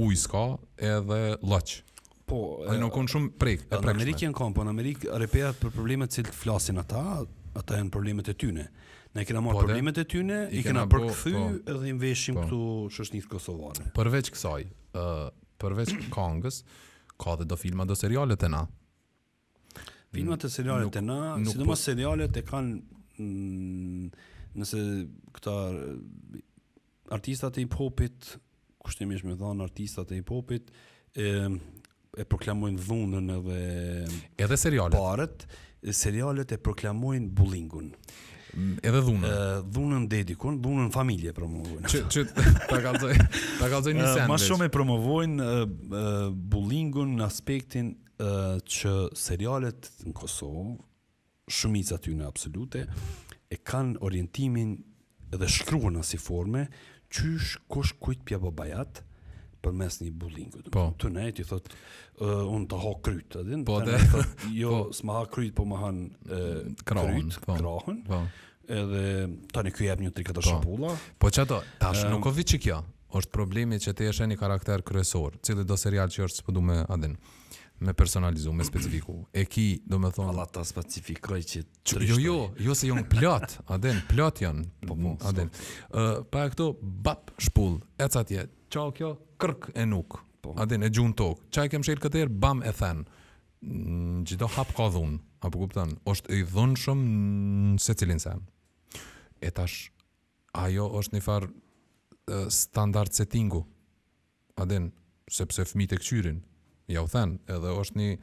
uj 0.00 0.16
s'ka 0.24 0.44
edhe 0.90 1.20
lloç. 1.42 1.80
Po, 2.24 2.62
ai 2.70 2.78
nuk 2.80 2.94
kanë 2.94 3.12
shumë 3.12 3.30
prek. 3.40 3.66
E 3.68 3.74
po, 3.78 3.82
në 3.84 3.92
Amerikë 3.98 4.26
janë 4.28 4.36
kanë, 4.38 4.56
po 4.56 4.64
në 4.64 4.72
Amerikë 4.72 5.18
repetat 5.20 5.58
për 5.60 5.74
problemet 5.74 6.14
që 6.14 6.24
flasin 6.32 6.80
ata, 6.80 7.02
ata 7.58 7.80
janë 7.80 7.92
problemet 7.92 8.30
e 8.32 8.36
tyne. 8.40 8.68
Ne 9.14 9.24
kena 9.28 9.42
marrë 9.44 9.58
po, 9.60 9.66
problemet 9.66 10.00
e 10.02 10.06
tyne, 10.10 10.38
i, 10.48 10.62
i 10.62 10.62
kena, 10.66 10.86
përkthy 10.90 11.34
po, 11.36 11.42
edhe 11.74 11.90
i 11.90 11.92
veshim 12.00 12.38
po. 12.38 12.46
këtu 12.46 12.62
shoshnit 12.96 13.28
kosovane. 13.30 13.90
Përveç 13.98 14.32
kësaj, 14.34 14.62
ë 14.96 15.04
uh, 15.04 15.28
përveç 15.62 15.92
Kongës, 16.14 16.62
ka 17.20 17.36
dhe 17.38 17.46
do 17.50 17.58
filma 17.60 17.86
do 17.86 17.94
serialet 17.98 18.48
e 18.48 18.50
na. 18.56 18.64
Filmat 20.14 20.46
e 20.46 20.50
serialet 20.54 20.96
e 20.98 21.02
na, 21.04 21.18
sidomos 21.50 21.76
po- 21.76 21.82
serialet 21.90 22.40
e 22.40 22.42
kanë 22.48 23.04
mm, 23.18 24.26
nëse 24.58 24.80
këta 25.36 25.54
eh, 25.74 26.42
artistat 27.14 27.58
e 27.58 27.64
hip 27.64 27.76
hopit, 27.78 28.34
kushtimisht 28.84 29.26
më 29.26 29.36
thon 29.40 29.62
artistat 29.64 30.12
e 30.14 30.20
hip 30.20 30.34
hopit, 30.34 30.70
e 31.14 31.30
e 32.14 32.22
proklamojnë 32.30 32.76
dhunën 32.86 33.30
edhe 33.34 33.56
edhe 34.44 34.56
serialet. 34.60 34.94
Parët, 34.94 35.40
serialet 35.98 36.52
e 36.54 36.58
proklamojnë 36.62 37.26
bullingun. 37.40 37.88
Edhe 38.86 39.00
dhunën. 39.02 39.24
Dhunën 39.74 40.04
dedikun, 40.12 40.60
dhunën 40.62 40.92
familje 40.94 41.32
promovojnë. 41.34 41.90
Që 41.90 42.04
që 42.14 42.24
ta 42.70 42.78
kallzoj, 42.86 43.16
ta 43.58 43.70
kallzoj 43.72 43.96
një 43.96 44.04
sendë. 44.12 44.28
Më 44.30 44.38
shumë 44.44 44.68
e 44.70 44.72
promovojnë 44.78 45.48
bullingun 46.54 47.16
në 47.18 47.26
aspektin 47.26 47.90
që 48.22 48.94
serialet 49.18 49.90
në 50.06 50.14
Kosovë, 50.20 50.76
shumica 51.52 51.98
ty 52.00 52.14
në 52.16 52.28
absolute, 52.30 52.86
e 53.54 53.60
kanë 53.66 54.00
orientimin 54.06 54.74
dhe 55.34 55.48
shkruan 55.50 55.98
si 56.06 56.18
forme, 56.20 56.66
qysh 57.14 57.58
kush 57.70 57.94
kujt 58.02 58.22
pja 58.26 58.38
po 58.42 58.50
bajat 58.54 59.02
për 59.64 59.76
mes 59.80 59.96
një 60.02 60.10
bullingu. 60.20 60.62
Po. 60.74 60.86
Të 61.00 61.08
ne, 61.14 61.28
ti 61.34 61.46
thot, 61.48 61.70
uh, 61.70 62.44
unë 62.52 62.66
të 62.70 62.80
ha 62.82 62.90
kryt, 63.06 63.28
të 63.34 63.44
din? 63.48 63.62
Po, 63.66 63.78
të 63.86 63.94
Jo, 64.60 64.84
po. 64.90 64.96
s'ma 64.98 65.20
ha 65.20 65.28
kryt, 65.32 65.54
po 65.56 65.64
ma 65.70 65.78
han 65.86 66.02
uh, 66.28 66.64
kryt, 66.84 67.38
po. 67.46 67.76
Po. 68.06 68.20
Edhe, 68.64 69.06
tani 69.54 69.72
kjo 69.74 69.88
jep 69.90 70.02
një 70.04 70.12
tri 70.16 70.24
këtë 70.28 70.44
po. 70.66 70.76
Po, 71.18 71.30
që 71.32 71.46
ato, 71.46 71.62
tash 71.80 72.04
um, 72.04 72.14
nuk 72.18 72.28
o 72.28 72.34
vici 72.36 72.60
kjo, 72.60 72.82
është 73.16 73.32
problemi 73.34 73.80
që 73.80 73.94
ti 73.96 74.10
eshe 74.10 74.28
një 74.28 74.38
karakter 74.40 74.84
kryesor, 74.86 75.40
cili 75.46 75.64
do 75.68 75.78
serial 75.80 76.12
që 76.12 76.28
është 76.28 76.44
së 76.44 76.64
me 76.64 76.82
adin. 76.92 77.16
Uh, 77.24 77.40
me 77.78 77.92
personalizu, 77.92 78.52
me 78.52 78.62
specifiku. 78.64 79.28
E 79.32 79.44
ki, 79.44 79.82
do 79.86 79.98
me 79.98 80.08
thonë... 80.14 80.28
Allah 80.32 80.46
ta 80.52 80.62
specifikoj 80.66 81.40
që 81.48 81.62
të 81.82 82.04
Jo, 82.06 82.16
jo, 82.22 82.36
jo 82.62 82.76
se 82.76 82.88
jonë 82.88 83.04
plat, 83.10 83.56
aden, 83.74 83.98
plat 84.08 84.38
janë. 84.42 84.64
Po, 84.86 84.94
po, 84.94 85.14
aden. 85.28 85.50
Uh, 85.90 86.22
pa 86.30 86.44
e 86.46 86.52
këto, 86.54 86.68
bap, 86.80 87.32
shpull, 87.42 87.80
e 87.98 88.06
ca 88.14 88.22
tje, 88.28 88.46
qa 88.70 88.86
o 88.88 88.92
kjo, 88.94 89.10
kërk 89.42 89.72
e 89.74 89.86
nuk, 89.90 90.20
po. 90.44 90.54
aden, 90.62 90.86
e 90.86 90.92
gjun 90.92 91.12
tokë. 91.18 91.48
Qa 91.54 91.66
e 91.66 91.72
kem 91.74 91.84
shirë 91.86 92.04
këtë 92.06 92.24
erë, 92.28 92.36
bam 92.46 92.62
e 92.66 92.72
thenë. 92.78 93.04
Në 93.74 94.22
gjitha 94.30 94.50
hap 94.58 94.72
ka 94.76 94.88
dhunë, 94.94 95.18
a 95.44 95.50
po 95.50 95.64
kuptan, 95.64 95.96
është 96.08 96.36
e 96.38 96.44
dhunë 96.54 96.80
shumë 96.84 97.20
në 97.74 97.82
se 97.82 97.96
cilin 98.00 98.20
sen. 98.22 98.46
E 99.44 99.50
tash, 99.56 99.88
ajo 100.62 100.86
është 101.02 101.18
një 101.18 101.24
farë 101.26 101.54
standard 102.54 103.12
settingu, 103.12 103.64
aden, 104.62 104.92
sepse 105.28 105.64
fëmi 105.66 105.84
të 105.88 105.98
këqyrin, 106.00 106.36
ja 106.88 107.02
u 107.02 107.08
then, 107.08 107.38
edhe 107.48 107.74
është 107.80 108.00
një 108.00 108.16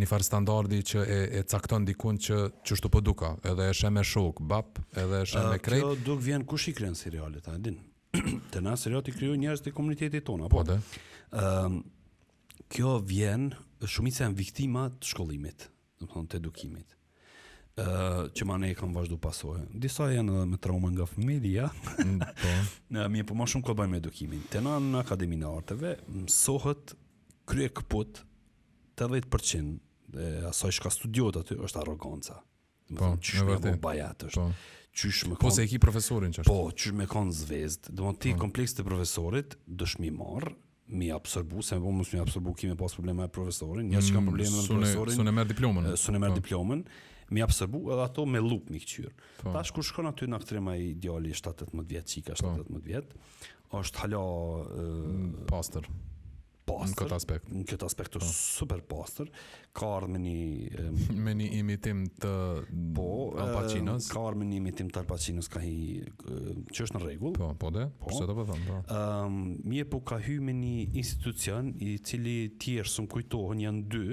një 0.00 0.06
farë 0.06 0.24
standardi 0.28 0.78
që 0.86 1.00
e, 1.02 1.16
e 1.40 1.40
cakton 1.50 1.84
dikun 1.88 2.18
që 2.22 2.36
që 2.62 2.76
shtu 2.78 2.90
po 2.94 3.00
duka, 3.02 3.32
edhe 3.50 3.70
e 3.70 3.72
shem 3.74 3.98
e 3.98 4.04
shok, 4.06 4.42
bap, 4.46 4.78
edhe 4.94 5.24
e 5.24 5.26
shem 5.26 5.50
e 5.50 5.58
Kjo 5.64 5.94
duk 6.06 6.22
vjen 6.22 6.44
kush 6.46 6.68
i 6.70 6.74
krenë 6.78 6.98
serialit, 7.00 7.48
a 7.50 7.56
din, 7.58 7.80
të 8.52 8.62
na 8.62 8.76
serialit 8.78 9.10
i 9.10 9.16
kryu 9.16 9.34
njërës 9.38 9.64
të 9.66 9.72
komunitetit 9.74 10.28
tona, 10.28 10.46
po, 10.52 10.62
uh, 10.62 11.58
kjo 12.70 12.94
vjen 13.10 13.50
shumitës 13.82 14.22
e 14.22 14.30
në 14.30 14.38
viktima 14.38 14.86
të 15.00 15.10
shkollimit, 15.10 15.66
të, 15.98 16.08
thonë 16.14 16.30
të 16.30 16.38
edukimit, 16.44 16.94
uh, 17.80 18.28
që 18.30 18.46
ma 18.46 18.60
ne 18.62 18.70
e 18.70 18.78
kam 18.78 18.94
vazhdu 18.94 19.18
pasohet. 19.18 19.74
Disa 19.74 20.06
e 20.12 20.20
janë 20.20 20.36
edhe 20.36 20.46
me 20.52 20.62
trauma 20.62 20.90
nga 20.94 21.08
familia, 21.10 21.66
mm, 21.72 22.22
po. 22.44 22.54
mi 23.16 23.24
e 23.26 23.26
po 23.26 23.34
ma 23.34 23.48
shumë 23.50 23.66
këtë 23.66 23.80
bëjmë 23.82 24.00
edukimin, 24.04 24.46
të 24.54 24.62
në 24.70 25.02
akademi 25.02 25.42
në 25.42 25.50
arteve, 25.58 25.96
mësohët 26.14 26.94
krye 27.50 27.70
këput, 27.74 28.22
të 28.98 29.08
dhejtë 29.14 29.30
përqin, 29.32 29.70
studiot 30.90 31.38
aty, 31.42 31.58
është 31.66 31.82
arroganca. 31.82 32.40
Po, 32.98 33.12
që 33.22 33.42
shme 33.42 33.58
bo 33.62 33.74
bajat 33.84 34.26
është. 34.30 34.44
Po, 34.44 34.48
që 34.90 35.10
po 35.30 35.36
kon... 35.36 35.42
Po, 35.44 35.50
se 35.54 35.62
e 35.66 35.70
ki 35.70 35.78
profesorin 35.82 36.32
që 36.34 36.42
është. 36.42 36.50
Po, 36.50 36.72
qysh 36.74 36.96
me 36.98 37.06
kon 37.10 37.30
zvezd, 37.36 37.92
dhe 37.94 38.02
mund 38.02 38.18
ti 38.22 38.32
po. 38.34 38.40
kompleks 38.44 38.74
të 38.78 38.86
profesorit, 38.88 39.54
dëshmi 39.80 40.10
marë, 40.16 40.50
mi 40.98 41.12
absorbu, 41.14 41.62
se 41.62 41.76
më 41.78 41.84
po 41.84 41.92
mësë 42.00 42.16
mi 42.16 42.20
absorbu, 42.24 42.54
kime 42.58 42.74
pas 42.80 42.96
probleme 42.98 43.22
e 43.22 43.30
profesorin, 43.30 43.86
njërë 43.92 44.08
që 44.08 44.14
kam 44.16 44.24
mm, 44.24 44.32
probleme 44.32 44.50
e 44.50 44.64
profesorin, 44.66 45.14
su 45.14 45.26
në 45.28 45.34
merë 45.38 45.50
diplomen. 45.52 45.88
Su 46.02 46.10
në 46.16 46.20
merë 46.24 46.34
po. 46.34 46.40
diplomen, 46.42 46.82
mi 47.36 47.44
absorbu 47.46 47.84
edhe 47.94 48.02
ato 48.08 48.24
me 48.26 48.42
lup 48.42 48.72
mi 48.74 48.80
këqyrë. 48.82 49.12
Ta 49.44 49.60
është 49.62 49.76
kur 49.76 49.86
shkon 49.86 50.08
aty 50.10 50.26
në 50.26 50.40
aktrema 50.40 50.74
i 50.82 50.88
djali 50.98 51.30
17-18 51.30 51.86
vjetë, 51.92 52.16
qika 52.16 52.40
17-18 52.42 52.82
vjetë, 52.90 53.20
është 53.84 54.02
halo... 54.02 54.24
Mm, 54.72 55.30
Pastor 55.46 55.86
pastër. 56.68 56.90
Në 56.90 56.98
këtë 56.98 57.16
aspekt. 57.20 57.48
Në 57.52 57.64
këtë 57.70 57.86
aspekt 57.86 58.16
është 58.18 58.26
po. 58.26 58.30
oh. 58.30 58.52
super 58.56 58.82
poster. 58.90 59.30
Ka 59.76 59.88
ardhur 59.96 60.12
me 60.14 60.20
një 60.22 60.84
um, 60.84 61.00
me 61.26 61.34
një 61.40 61.48
imitim 61.60 62.04
të 62.20 62.32
po, 62.96 63.08
Pacinos. 63.38 64.08
Ka 64.12 64.22
ardhur 64.24 64.40
me 64.42 64.48
një 64.50 64.60
imitim 64.62 64.90
të 64.94 65.02
Al 65.02 65.08
Pacinos 65.10 65.50
ka 65.52 65.62
hi 65.62 65.76
që 66.10 66.86
është 66.86 66.96
në 66.98 67.02
rregull. 67.06 67.34
Po, 67.38 67.50
po 67.64 67.72
de. 67.76 67.86
Po. 68.00 68.12
Pse 68.12 68.28
të 68.30 68.36
po 68.40 68.46
them, 68.50 68.64
po. 68.68 68.78
Ëm, 68.96 69.40
um, 69.40 69.58
mirë 69.72 69.90
po 69.94 70.02
ka 70.10 70.20
hyrë 70.22 70.46
me 70.50 70.56
një 70.60 70.76
institucion 71.02 71.72
i 71.90 71.94
cili 72.04 72.36
tjerë 72.60 72.90
sum 72.96 73.10
kujtohen 73.10 73.62
janë 73.66 73.84
dy 73.94 74.06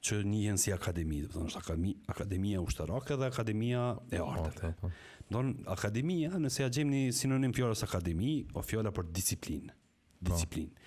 që 0.00 0.22
jenë 0.24 0.56
si 0.60 0.72
akademi, 0.72 1.18
do 1.26 1.28
të 1.28 1.34
thonë 1.34 1.58
akademi, 1.58 1.90
akademia 2.08 2.62
ushtarake 2.64 3.18
dhe 3.20 3.26
akademia 3.28 3.82
e 4.16 4.20
arteve. 4.24 4.70
Po. 4.80 4.88
Do 5.30 5.42
të 5.44 5.66
akademia, 5.70 6.32
nëse 6.40 6.64
ja 6.64 6.70
gjemë 6.72 6.94
një 7.04 7.12
sinonim 7.14 7.52
fjalës 7.54 7.84
akademi, 7.86 8.30
o 8.56 8.64
fjala 8.64 8.90
për 8.96 9.12
disiplinë. 9.14 9.76
Disiplinë. 10.26 10.79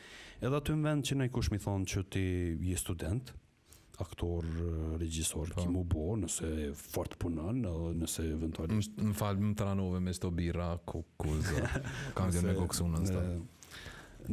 Edhe 0.43 0.57
aty 0.59 0.73
në 0.75 0.81
vend 0.83 1.05
që 1.07 1.15
nëj 1.17 1.29
kush 1.31 1.49
mi 1.53 1.57
thonë 1.63 1.85
që 1.87 2.01
ti 2.11 2.21
je 2.67 2.75
student, 2.81 3.29
aktor, 4.03 4.43
regjisor, 4.99 5.53
po. 5.55 5.61
ki 5.63 5.69
mu 5.71 5.83
bo, 5.87 6.03
nëse 6.19 6.49
fort 6.75 7.13
punën, 7.21 7.61
nëse 7.99 8.25
eventualisht... 8.33 8.97
Në 8.99 9.13
falë 9.15 9.45
më 9.51 9.55
të 9.61 9.67
ranove 9.69 10.01
me 10.03 10.13
sto 10.17 10.33
birra, 10.35 10.73
kukuzë, 10.89 11.61
kam 12.17 12.33
gjë 12.33 12.41
me 12.49 12.55
në 12.57 13.05
së 13.09 13.21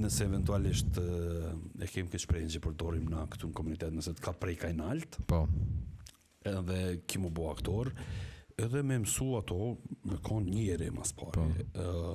nëse 0.00 0.26
eventualisht 0.28 0.98
e 1.02 1.86
kem 1.90 2.06
këtë 2.10 2.18
shprejnë 2.24 2.52
që 2.56 2.60
përdorim 2.66 3.06
në 3.10 3.22
këtu 3.34 3.48
në 3.52 3.56
komunitet 3.60 3.94
nëse 3.96 4.12
të 4.18 4.22
ka 4.22 4.32
prej 4.38 4.54
ka 4.62 4.68
naltë 4.78 5.24
po 5.30 5.40
edhe 6.46 6.76
ki 7.10 7.18
mu 7.22 7.30
bo 7.34 7.48
aktor 7.50 7.90
edhe 8.62 8.84
me 8.86 9.00
mësu 9.02 9.26
ato 9.40 9.72
me 10.06 10.20
konë 10.30 10.54
një 10.54 10.92
mas 10.94 11.10
pare 11.18 11.48
po. 11.74 12.14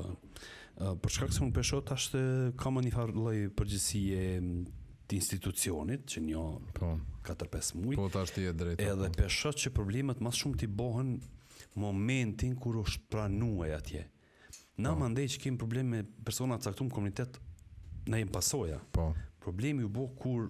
Por 0.76 1.09
shkak 1.11 1.32
se 1.32 1.39
unë 1.45 1.53
pesho 1.55 1.80
tash 1.88 2.09
të 2.11 2.21
kam 2.59 2.82
një 2.84 2.91
farë 2.91 3.13
lloj 3.15 3.38
përgjësie 3.55 4.23
të 5.07 5.15
institucionit 5.21 6.03
që 6.11 6.23
një 6.26 6.41
po 6.76 6.89
4-5 7.28 7.69
muaj. 7.80 7.99
Po 8.01 8.09
tash 8.11 8.34
ti 8.36 8.43
je 8.43 8.51
drejtë. 8.59 8.84
Edhe 8.84 9.07
po. 9.15 9.53
që 9.61 9.71
problemet 9.71 10.19
më 10.26 10.34
shumë 10.39 10.59
ti 10.63 10.67
bëhen 10.67 11.13
momentin 11.80 12.57
kur 12.59 12.82
është 12.82 12.97
shpranuaj 13.05 13.71
atje. 13.78 14.03
Na 14.84 14.91
po. 14.91 14.99
mandej 15.05 15.30
që 15.36 15.41
kemi 15.45 15.57
problem 15.61 15.93
me 15.95 16.01
persona 16.28 16.57
caktuar 16.59 16.89
në 16.89 16.93
komunitet 16.97 17.39
në 18.11 18.26
një 18.26 18.30
pasojë. 18.36 18.80
Po. 18.97 19.13
Problemi 19.45 19.88
u 19.88 19.89
bë 19.95 20.09
kur 20.19 20.49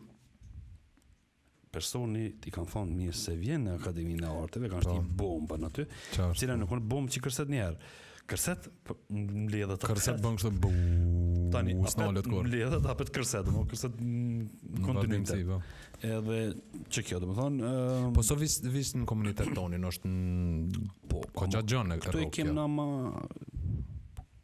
personi 1.75 2.31
ti 2.41 2.49
kanë 2.55 2.71
thonë 2.73 2.97
mirë 2.97 3.13
se 3.21 3.35
vjen 3.37 3.67
në 3.67 3.77
akademinë 3.77 4.25
e 4.25 4.33
arteve, 4.41 4.71
kanë 4.73 4.81
po. 4.81 4.89
shtyp 4.89 5.15
bombën 5.21 5.69
aty, 5.69 5.85
cila 6.15 6.55
po. 6.55 6.59
nuk 6.63 6.73
është 6.79 6.89
bombë 6.95 7.13
që 7.17 7.23
kërset 7.29 7.53
një 7.53 7.63
herë. 7.67 7.93
Kërset 8.25 8.67
më 9.13 9.45
lidhë 9.53 9.75
të 9.77 9.87
kërset. 9.87 10.17
Kërset 10.17 10.21
bëngë 10.23 10.41
shtë 10.41 10.57
bu... 10.61 10.69
Tani, 11.53 11.75
apet 11.77 12.29
më 12.31 12.39
lidhë 12.49 12.69
dhe 12.73 12.79
të 12.85 12.89
apet 12.93 13.11
kërset, 13.13 13.51
më 13.53 13.61
kërset 13.69 13.99
kontinuitet. 14.85 15.33
Si, 15.35 15.45
po. 15.47 15.59
edhe 16.09 16.39
që 16.95 17.03
kjo, 17.07 17.19
dhe 17.21 17.29
më 17.29 17.35
thonë... 17.39 17.69
Um, 17.69 18.09
po 18.17 18.23
së 18.25 18.31
so 18.33 18.37
vis, 18.41 18.55
vis 18.73 18.91
në 18.97 19.05
komunitet 19.11 19.53
tonin, 19.55 19.85
është 19.91 20.09
në... 20.09 20.87
Po, 21.11 21.21
ka 21.35 21.51
po, 21.59 21.61
gjënë 21.73 21.99
e 21.99 22.01
kërë 22.07 22.17
okja. 22.17 22.25
Këtu 22.25 22.25
i 22.25 22.33
kem 22.33 22.51
në 22.57 22.65
ma... 22.79 22.87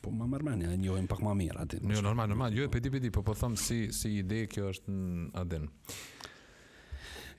Po 0.02 0.10
ma 0.14 0.26
mërmenja, 0.30 0.76
e 0.78 1.04
pak 1.10 1.20
ma 1.26 1.34
mirë 1.38 1.62
ati 1.66 1.78
Jo, 1.82 2.00
normal, 2.06 2.30
normal, 2.32 2.54
jo 2.58 2.64
e 2.70 2.70
pedi, 2.74 2.90
pedi, 2.94 3.10
po 3.14 3.22
po 3.26 3.34
thëmë 3.38 3.58
si, 3.62 3.82
si 3.94 4.16
ide 4.22 4.44
kjo 4.50 4.70
është 4.74 4.94
në 4.94 5.30
adin. 5.42 5.66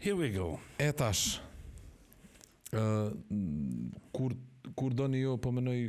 Here 0.05 0.19
we 0.21 0.29
go. 0.37 0.51
E 0.83 0.91
tash, 0.95 1.39
uh, 2.75 3.11
kur 4.15 4.35
kur 4.75 4.95
doni 4.95 5.19
ju 5.19 5.39
po 5.43 5.51
mënoj 5.53 5.81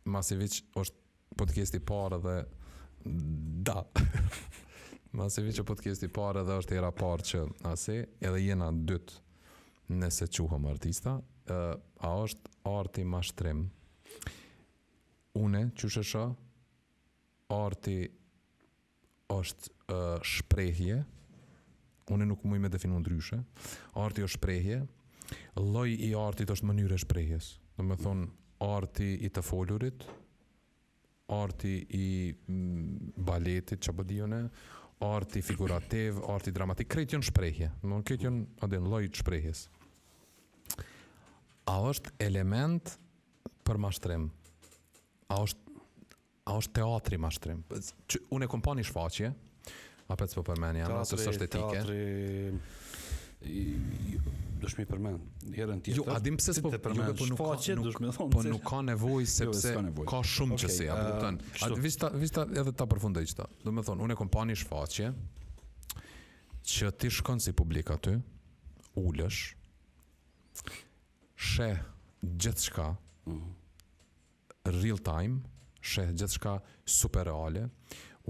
Masivic 0.09 0.61
është 0.79 1.35
podcast 1.41 1.75
i 1.75 1.81
parë 1.91 2.21
dhe 2.23 2.37
Da 3.67 3.83
Masivic 5.19 5.57
është 5.59 5.67
podcast 5.67 6.07
i 6.07 6.11
parë 6.17 6.45
dhe 6.47 6.57
është 6.63 6.79
era 6.79 6.93
parë 6.95 7.27
që 7.33 7.43
Ase, 7.73 7.99
edhe 8.23 8.39
jena 8.41 8.71
dytë 8.71 9.19
Nëse 9.91 10.29
quhëm 10.39 10.71
artista 10.71 11.17
A 11.51 12.15
është 12.23 12.57
arti 12.79 13.03
ma 13.03 13.17
Mashtrim 13.19 13.67
une 15.37 15.69
që 15.75 15.89
shësha, 15.93 16.23
arti 17.53 17.95
është 19.33 19.71
uh, 19.89 20.25
shprejhje, 20.25 21.01
une 22.09 22.25
nuk 22.25 22.41
muj 22.49 22.57
me 22.61 22.69
definu 22.73 22.97
ndryshe, 23.03 23.37
arti 24.01 24.23
është 24.25 24.37
shprejhje, 24.39 24.79
loj 25.61 25.89
i 25.93 26.13
artit 26.17 26.49
është 26.49 26.65
mënyre 26.71 26.97
shprejhjes, 27.05 27.51
dhe 27.77 27.85
me 27.85 27.97
thonë, 28.01 28.29
arti 28.65 29.11
i 29.23 29.29
të 29.31 29.43
folurit, 29.45 30.07
arti 31.37 31.75
i 31.95 32.05
mm, 32.33 33.21
baletit, 33.29 33.79
që 33.85 33.93
bëdijone, 33.99 34.41
po 34.99 35.07
arti 35.15 35.39
figurativ, 35.45 36.17
arti 36.33 36.51
dramatik, 36.51 36.89
kretë 36.91 37.15
jënë 37.15 37.27
shprejhje, 37.29 37.69
në 37.85 37.93
në 38.01 38.01
kretë 38.09 38.25
jënë, 38.25 38.79
loj 38.89 39.05
të 39.07 39.21
shprejhjes. 39.21 39.61
A 41.71 41.77
është 41.87 42.15
element 42.25 42.95
për 43.67 43.79
mashtrim? 43.79 44.25
A 45.29 45.39
është 45.45 45.67
a 46.49 46.53
është 46.57 46.79
teatri 46.79 47.17
më 47.21 47.29
shtrim? 47.35 47.57
Unë 48.33 48.45
e 48.47 48.49
kam 48.49 48.63
shfaqje. 48.81 49.27
Ma 50.09 50.15
pëtës 50.17 50.37
për 50.39 50.45
përmen 50.49 50.77
janë, 50.79 51.01
të 51.05 51.17
së 51.21 51.29
është 51.29 51.45
etike. 51.45 51.75
Teatri, 51.75 51.97
teatri... 53.43 54.47
Dushmi 54.63 54.83
përmen, 54.89 55.19
njerën 55.53 55.83
tjetër... 55.85 55.99
Jo, 56.01 56.05
a 56.11 56.15
dim 56.25 56.35
pëse 56.39 56.63
për 56.65 56.77
përmen, 56.87 57.11
shfaqet, 57.19 57.77
dushmi 57.85 58.09
dhonë 58.09 58.15
të 58.17 58.23
të 58.23 58.31
të 58.31 58.31
të 58.33 58.33
Po 58.33 58.41
nuk 58.49 58.63
ka 58.65 58.71
po 58.73 58.79
nevoj, 58.87 59.19
jo, 59.21 59.27
sepse 59.35 59.75
ka 60.09 60.19
shumë 60.31 60.57
që 60.63 60.71
si, 60.79 60.89
a 60.91 60.97
për 60.97 61.05
të 61.05 61.35
të 61.43 61.69
të 61.75 61.93
të 62.01 62.11
Vista 62.25 62.45
edhe 62.63 62.73
ta 62.81 62.89
përfundaj 62.91 63.29
qëta. 63.29 63.45
Dhe 63.67 63.75
me 63.77 63.85
thonë, 63.87 64.03
unë 64.09 64.17
e 64.17 64.19
kom 64.23 64.33
pa 64.33 64.43
një 64.49 64.57
shfaqje, 64.63 65.13
që 66.73 66.91
ti 66.99 67.13
shkonë 67.21 67.45
si 67.45 67.55
publika 67.61 67.95
aty, 68.01 68.15
ullësh, 69.03 69.45
sheh 71.53 71.85
gjithë 72.25 72.67
shka, 72.71 72.89
mhm 73.29 73.47
real 74.69 74.97
time, 74.97 75.39
sheh 75.81 76.11
gjithçka 76.13 76.59
super 76.83 77.25
reale, 77.29 77.69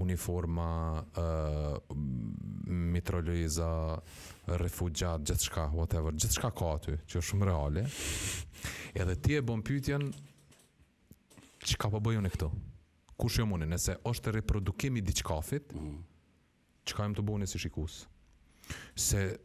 uniforma, 0.00 1.00
uh, 1.18 1.96
mitrolyza, 2.72 3.96
refugjat, 4.60 5.22
gjithçka, 5.26 5.68
whatever, 5.74 6.14
gjithçka 6.16 6.50
ka 6.56 6.70
aty, 6.76 6.96
që 7.04 7.18
është 7.20 7.28
shumë 7.30 7.48
reale. 7.50 7.84
Edhe 8.94 9.16
ti 9.20 9.36
e 9.36 9.42
bën 9.44 9.62
pyetjen 9.66 10.06
çka 11.66 11.90
po 11.92 12.00
bëjon 12.06 12.30
këtu? 12.36 12.48
Kush 13.20 13.42
jo 13.42 13.46
mundi, 13.50 13.68
nëse 13.68 13.98
është 14.08 14.32
reprodukimi 14.38 15.02
i 15.02 15.04
diçkafit, 15.10 15.74
mm. 15.76 15.98
çka 16.88 17.04
jam 17.04 17.18
të 17.18 17.26
bëni 17.28 17.50
si 17.50 17.60
shikues? 17.60 17.98
se 18.94 19.40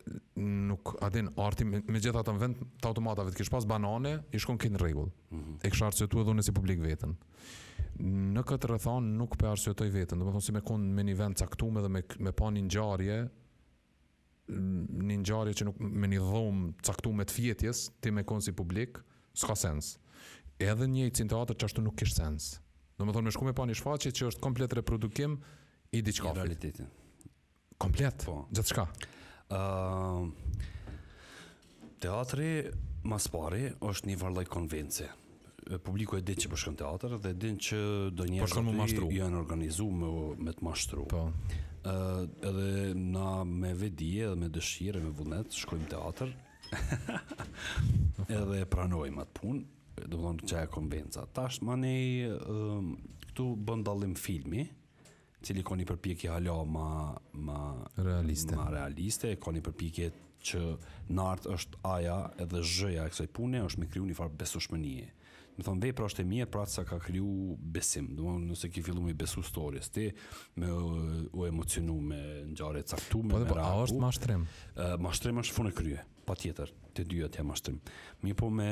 nuk 0.68 0.96
a 1.00 1.10
din, 1.10 1.30
arti 1.38 1.66
me, 1.66 1.82
me 1.86 2.02
gjitha 2.02 2.22
në 2.26 2.36
vend 2.42 2.62
të 2.84 2.90
automatave 2.90 3.32
të 3.34 3.40
kish 3.40 3.52
pas 3.54 3.66
banane, 3.68 4.16
i 4.36 4.42
shkon 4.42 4.60
kënë 4.62 4.82
regull. 4.82 5.10
Mm 5.32 5.40
-hmm. 5.40 5.58
E 5.64 5.70
kësha 5.72 5.90
arsjetu 5.90 6.22
edhe 6.22 6.32
unë 6.36 6.42
si 6.44 6.52
publik 6.52 6.80
vetën. 6.82 7.14
Në 8.36 8.44
këtë 8.44 8.72
rëthan 8.74 9.14
nuk 9.20 9.38
pe 9.38 9.48
arsjetoj 9.48 9.90
vetën, 9.94 10.18
dhe 10.20 10.26
më 10.26 10.34
thonë 10.36 10.44
si 10.46 10.52
me 10.52 10.62
konë 10.62 10.92
me 11.00 11.04
një 11.04 11.16
vend 11.18 11.38
caktume 11.40 11.82
dhe 11.82 11.90
me, 11.90 12.02
me 12.20 12.32
pa 12.32 12.50
një 12.52 12.66
njarje, 12.68 13.30
mm, 14.48 15.08
një 15.10 15.20
njarje 15.28 15.54
që 15.54 15.66
nuk 15.70 15.80
me 15.80 16.08
një 16.08 16.20
dhomë 16.22 16.74
caktume 16.82 17.24
të 17.24 17.32
fjetjes, 17.34 17.90
ti 18.02 18.12
me 18.12 18.24
konë 18.24 18.42
si 18.44 18.52
publik, 18.52 19.00
s'ka 19.34 19.56
sens. 19.56 19.98
Edhe 20.60 20.88
një 20.88 21.06
i 21.08 21.12
cintë 21.12 21.42
atër 21.42 21.56
që 21.56 21.66
ashtu 21.66 21.82
nuk 21.82 21.96
kish 21.96 22.14
sens. 22.16 22.60
Dhe 22.98 23.04
më 23.04 23.14
thonë 23.14 23.24
me 23.24 23.32
shku 23.32 23.46
me 23.46 23.54
pa 23.54 23.64
një 23.66 23.74
shfaqe 23.76 24.12
që 24.12 24.28
është 24.28 24.40
komplet 24.42 24.74
reprodukim 24.74 25.40
i 25.92 26.02
diqkafit. 26.02 26.82
Komplet, 27.78 28.24
po. 28.26 28.48
gjithë 28.52 28.86
Ehm, 29.50 30.30
teatri 32.02 32.70
mas 33.06 33.28
pari 33.30 33.68
është 33.86 34.10
një 34.10 34.18
vallë 34.18 34.44
konvenci 34.50 35.06
publiku 35.86 36.18
e 36.18 36.24
din 36.26 36.38
që 36.42 36.50
po 36.50 36.58
shkon 36.58 36.76
teatr 36.80 37.14
dhe 37.22 37.32
din 37.42 37.60
që 37.62 37.78
do 38.18 38.26
një 38.30 38.40
po 38.46 39.10
janë 39.14 39.38
organizuar 39.38 39.94
me, 39.98 40.10
me 40.48 40.54
të 40.54 40.66
mashtru. 40.66 41.06
Po. 41.14 41.26
ë 41.26 41.32
ehm, 41.86 41.86
uh, 41.92 42.50
edhe 42.50 42.98
na 43.14 43.28
me 43.46 43.76
vedi 43.78 44.10
dhe 44.26 44.34
me 44.38 44.50
dëshirë 44.54 45.04
me 45.06 45.14
vullnet 45.14 45.54
shkojmë 45.62 45.90
teatr. 45.94 46.34
edhe 48.42 48.66
pranojmë 48.66 49.22
atë 49.22 49.36
punë, 49.38 49.62
do 50.02 50.08
të 50.18 50.24
thonë 50.26 50.50
çaja 50.50 50.72
konvenca. 50.74 51.28
Tash 51.34 51.62
mani 51.66 52.26
uh, 52.32 52.42
ehm, 52.42 52.90
këtu 53.28 53.52
bën 53.68 53.86
dallim 53.86 54.18
filmi 54.18 54.66
cili 55.46 55.64
ka 55.68 55.78
një 55.78 55.86
përpjekje 55.90 56.30
hala 56.32 56.56
ma, 56.66 57.60
realiste. 58.02 58.58
Më 58.58 58.70
realiste, 58.76 59.34
ka 59.42 59.54
një 59.54 59.62
përpjekje 59.68 60.12
që 60.46 60.62
nart 61.18 61.48
është 61.50 61.80
aja 61.90 62.18
edhe 62.42 62.62
zhëja 62.66 63.06
e 63.08 63.14
kësaj 63.14 63.28
pune 63.34 63.62
është 63.66 63.82
me 63.82 63.88
kriju 63.90 64.08
një 64.10 64.18
farë 64.18 64.36
besueshmënie. 64.42 65.12
Do 65.56 65.64
thon 65.64 65.80
vepra 65.80 66.10
është 66.10 66.22
e 66.22 66.28
mirë 66.28 66.50
pra 66.52 66.66
sa 66.68 66.84
ka 66.84 66.98
kriju 67.00 67.56
besim. 67.76 68.10
Do 68.18 68.26
thon 68.28 68.44
nëse 68.50 68.68
ke 68.74 68.82
filluar 68.84 69.06
me 69.08 69.14
besu 69.16 69.40
stories 69.48 69.88
ti 69.96 70.08
me 70.60 70.68
u 71.32 71.46
emocionu 71.48 71.96
me 72.10 72.20
ngjarje 72.50 72.84
të 72.84 72.98
caktuara. 72.98 73.08
Po, 73.32 73.40
dhe, 73.40 73.46
me 73.48 73.52
po 73.54 73.58
raku, 73.62 73.70
a 73.70 73.86
është 73.86 74.02
mashtrim? 74.04 74.44
Ë 74.76 74.90
mashtrim 75.06 75.40
është 75.46 75.56
funë 75.56 75.74
krye. 75.78 76.04
Patjetër, 76.28 76.74
të 76.98 77.06
dyja 77.12 77.30
të 77.32 77.40
jam 77.40 77.50
mashtrim. 77.54 77.78
Mi 78.26 78.34
po 78.36 78.50
me 78.52 78.68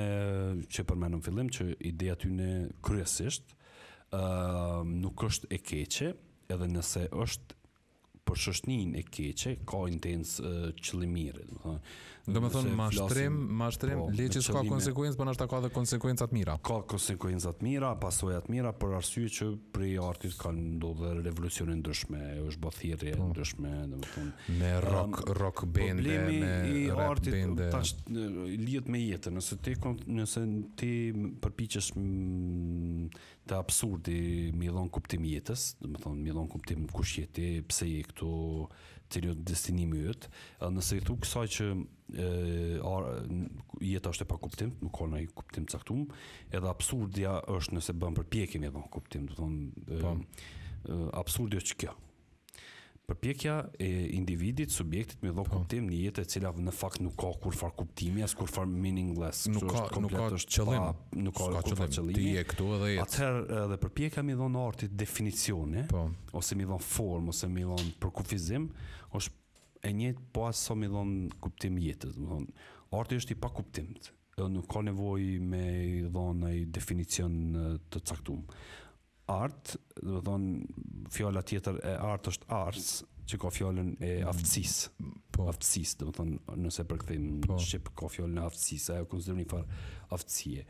që 0.73 0.87
përmendëm 0.91 1.23
fillim 1.25 1.53
që 1.55 1.69
ideja 1.93 2.17
ty 2.19 2.33
në 2.35 2.49
kryesisht 2.83 3.55
ë 4.19 4.83
nuk 4.91 5.23
është 5.29 5.49
e 5.55 5.61
keqe, 5.63 6.11
edhe 6.53 6.67
nëse 6.77 7.07
është 7.11 7.59
për 8.23 8.39
shoshnin 8.39 8.93
e 8.95 9.01
keqe 9.03 9.57
ka 9.67 9.81
intens 9.91 10.37
qëllimire, 10.79 11.41
do 12.23 12.39
të 12.39 12.49
thonë. 12.53 12.69
ma 12.79 12.85
shtrem, 12.87 12.87
ma 12.87 12.87
mashtrim, 12.87 13.39
mashtrim, 13.59 13.97
po, 13.99 14.05
leçi 14.15 14.39
s'ka 14.45 14.61
konsekuencë, 14.63 15.17
por 15.19 15.27
ndoshta 15.27 15.47
ka 15.51 15.57
dhe 15.65 15.69
konsekuenca 15.75 16.29
të 16.31 16.35
mira. 16.37 16.53
Ka 16.63 16.77
konsekuenca 16.87 17.51
të 17.51 17.67
mira, 17.67 17.89
pasoja 17.99 18.37
të 18.45 18.53
mira 18.53 18.71
për 18.79 18.93
arsye 18.95 19.25
që 19.37 19.47
prej 19.75 19.97
artit 20.07 20.37
kanë 20.39 20.63
ndodhur 20.77 21.19
revolucione 21.25 21.75
ndryshme, 21.81 22.21
është 22.47 22.63
bë 22.63 22.71
thirrje 22.77 23.17
po, 23.19 23.27
ndryshme, 23.33 23.73
do 23.91 23.99
thonë. 24.07 24.55
Me 24.61 24.71
ehm, 24.71 24.87
rock, 24.87 25.19
um, 25.25 25.35
rock 25.41 25.65
bende, 25.75 26.07
problemi 26.07 26.39
me 26.45 26.55
i 26.71 26.87
rap 26.95 27.15
artit, 27.17 27.35
bende. 27.35 27.67
Tash 27.75 27.91
lihet 28.15 28.87
me 28.95 29.03
jetën, 29.03 29.35
nëse 29.41 29.59
ti 29.67 29.75
nëse 30.21 30.47
ti 30.79 30.93
përpiqesh 31.43 31.91
të 33.47 33.57
absurdi 33.59 34.19
me 34.55 34.69
dhon 34.71 34.89
kuptim 34.93 35.25
jetës, 35.27 35.73
do 35.81 35.89
të 35.93 36.01
thonë 36.03 36.23
me 36.23 36.35
dhon 36.35 36.47
kuptim 36.51 36.85
kush 36.91 37.17
je 37.19 37.25
ti, 37.35 37.47
pse 37.67 37.87
je 37.89 38.03
këtu, 38.07 38.29
cili 39.13 39.31
është 39.33 39.45
destinimi 39.49 39.99
yt. 40.11 40.29
Nëse 40.73 40.99
i 40.99 41.03
thuk 41.05 41.19
kësaj 41.25 41.43
që 41.57 41.67
ë 42.23 42.95
jeta 43.85 44.13
është 44.13 44.25
e 44.25 44.29
pa 44.31 44.39
kuptim, 44.41 44.71
nuk 44.85 44.95
ka 44.97 45.09
ndonjë 45.11 45.33
kuptim 45.37 45.67
caktum, 45.73 46.07
edhe 46.51 46.71
absurdia 46.71 47.35
është 47.57 47.77
nëse 47.79 47.97
bën 48.01 48.17
përpjekje 48.21 48.63
me 48.63 48.71
dhon 48.73 48.87
kuptim, 48.95 49.27
do 49.29 49.35
të 49.35 49.41
thonë 49.41 49.99
po. 49.99 50.15
absurdi 51.23 51.59
është 51.59 51.77
kjo 51.83 51.93
përpjekja 53.07 53.53
e 53.83 53.87
individit, 54.15 54.71
subjektit 54.71 55.19
me 55.25 55.31
dhënë 55.35 55.45
po. 55.49 55.57
kuptim 55.59 55.89
në 55.89 55.97
jetë 56.05 56.23
e 56.23 56.29
cila 56.33 56.51
në 56.55 56.71
fakt 56.75 57.01
nuk 57.03 57.17
ka 57.19 57.31
kur 57.43 57.55
far 57.57 57.73
kuptimi 57.75 58.23
as 58.23 58.31
kur 58.37 58.47
far 58.47 58.67
meaningless. 58.71 59.47
Nuk 59.51 59.65
ka 59.67 59.85
nuk 59.99 60.13
ka 60.13 60.29
qëllim, 60.37 60.87
pa, 60.87 61.21
nuk 61.25 61.35
ka 61.35 61.49
kur 61.67 61.75
ka 61.79 61.87
qëllim. 61.91 62.15
Ti 62.15 62.27
je 62.37 62.45
këtu 62.53 62.69
edhe 62.77 62.91
jetë. 62.93 63.03
Atëherë 63.03 63.61
edhe 63.65 63.79
përpjekja 63.83 64.23
më 64.23 64.37
në 64.55 64.63
artit 64.65 64.95
definicione, 65.03 65.87
po. 65.91 66.05
ose 66.39 66.55
më 66.55 66.69
në 66.71 66.79
formë, 66.87 67.33
ose 67.35 67.51
më 67.51 67.67
dhon 67.71 67.93
për 67.99 68.13
kufizim, 68.21 68.69
është 69.19 69.63
e 69.83 69.93
njëjtë 69.99 70.27
po 70.35 70.45
as 70.47 70.63
sa 70.63 70.73
më 70.75 70.91
në 70.93 71.39
kuptim 71.43 71.79
jetës, 71.83 72.15
do 72.19 72.23
të 72.23 72.29
thonë. 72.31 72.59
Arti 72.95 73.17
është 73.19 73.35
i 73.35 73.41
pa 73.41 73.49
kuptimt. 73.51 74.13
Nuk 74.37 74.65
ka 74.71 74.79
nevoj 74.81 75.41
me 75.43 75.63
dhona 76.09 76.53
i 76.57 76.63
definicion 76.65 77.53
të 77.91 77.99
caktum 78.07 78.47
art, 79.31 79.75
dhe 80.01 80.19
thonë 80.23 81.07
fjalla 81.13 81.43
tjetër 81.47 81.79
e 81.83 81.95
art 82.03 82.27
është 82.31 82.49
arts, 82.51 82.89
që 83.23 83.37
ka 83.39 83.49
fjallën 83.55 83.93
e 84.03 84.09
mm. 84.19 84.25
aftësis. 84.33 84.73
Po. 85.31 85.45
Aftësis, 85.49 85.95
dhe 86.01 86.09
thonë, 86.15 86.39
nëse 86.59 86.83
përkëthejmë 86.89 87.37
po. 87.45 87.59
Shqip, 87.63 87.93
ka 87.95 88.09
fjallën 88.11 88.41
e 88.41 88.43
aftësis, 88.43 88.89
ajo 88.97 89.07
konsiderë 89.13 89.39
një 89.39 89.47
farë 89.53 89.79
aftësie. 90.17 90.65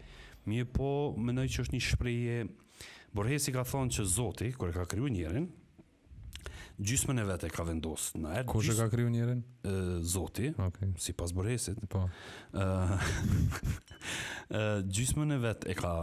Mje 0.49 0.67
po, 0.75 0.91
mëndoj 1.17 1.47
që 1.55 1.65
është 1.65 1.75
një 1.77 1.85
shpreje, 1.87 2.43
Borhesi 3.13 3.51
ka 3.53 3.61
thonë 3.69 3.93
që 3.97 4.07
Zoti, 4.09 4.47
kërë 4.57 4.71
e 4.73 4.77
ka 4.77 4.87
kryu 4.89 5.09
njerin, 5.13 5.43
gjysmën 6.81 7.19
e 7.21 7.25
vetë 7.27 7.47
e 7.49 7.53
ka 7.53 7.63
vendosë 7.67 8.19
në 8.21 8.31
erë. 8.39 8.47
Ko 8.49 8.61
e 8.65 8.75
ka 8.77 8.87
kryu 8.91 9.09
njerën? 9.13 9.41
Zoti, 10.07 10.49
okay. 10.59 10.93
si 10.99 11.13
pas 11.17 11.33
bërhesit. 11.35 11.81
Po. 11.91 12.05
gjysmën 14.97 15.35
e 15.35 15.41
vetë 15.43 15.73
e 15.73 15.77
ka 15.77 15.93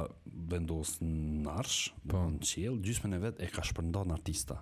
vendosë 0.50 1.06
në 1.08 1.54
arsh, 1.60 1.80
po. 2.10 2.26
në 2.36 2.42
qiel, 2.46 2.78
gjysmën 2.86 3.18
e 3.18 3.22
vetë 3.26 3.46
e 3.48 3.52
ka 3.54 3.64
shpërnda 3.66 4.04
në 4.12 4.18
artista. 4.20 4.60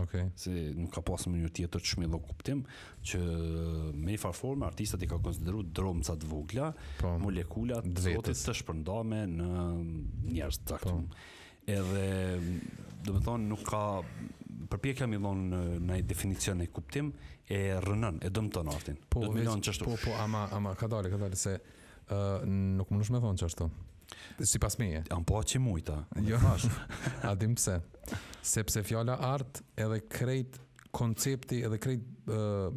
Okay. 0.00 0.30
Se 0.40 0.50
nuk 0.72 0.88
ka 0.94 1.02
pasë 1.04 1.28
më 1.28 1.42
një 1.42 1.48
tjetër 1.52 1.82
që 1.84 1.90
shmi 1.92 2.06
dhe 2.08 2.20
kuptim, 2.24 2.62
që 3.04 3.18
me 3.92 4.14
i 4.14 4.20
farforme, 4.20 4.64
artistat 4.64 5.02
i 5.04 5.08
ka 5.10 5.18
konsideru 5.20 5.60
dromca 5.68 6.14
të 6.16 6.30
vogla, 6.30 6.70
pa. 6.78 6.98
Po. 7.02 7.16
molekulat 7.26 7.88
të 7.92 8.06
zotit 8.08 8.40
të 8.46 8.54
shpërndame 8.62 9.24
në 9.34 9.50
njerës 10.32 10.62
të 10.62 10.70
traktumë. 10.72 11.10
Po. 11.12 11.28
Edhe, 11.72 12.40
do 13.06 13.12
me 13.14 13.20
thonë, 13.22 13.44
nuk 13.52 13.60
ka, 13.68 13.82
përpjekja 14.72 15.06
mi 15.10 15.18
lonë 15.22 15.48
në, 15.48 15.60
në 15.86 15.98
definicion 16.08 16.62
e 16.64 16.68
kuptim 16.72 17.10
e 17.52 17.60
rënën, 17.84 18.20
e 18.24 18.30
dëmton 18.32 18.70
artin. 18.72 18.98
Po, 19.12 19.26
Do 19.26 19.32
të 19.34 19.78
Po, 19.84 19.96
po, 20.04 20.14
ama, 20.22 20.44
ama, 20.56 20.74
ka 20.78 20.88
dalë, 20.88 21.10
ka 21.12 21.18
dalë, 21.20 21.38
se 21.40 21.54
uh, 21.58 22.44
nuk 22.48 22.92
më 22.92 23.02
nëshme 23.02 23.20
thonë 23.22 23.40
Sipas 23.40 23.50
ashtu. 23.50 23.70
Si 24.54 24.58
pas 24.62 24.74
meje. 24.80 25.02
Am 25.14 25.24
po 25.24 25.38
që 25.42 25.60
mujta. 25.60 26.00
Jo, 26.26 26.38
a 27.28 27.34
dim 27.38 27.54
pse. 27.58 27.78
Sepse 28.44 28.82
fjalla 28.86 29.16
art 29.32 29.62
edhe 29.80 30.00
krejt 30.08 30.58
koncepti 30.92 31.62
edhe 31.64 31.78
krejt 31.80 32.04
uh, 32.28 32.68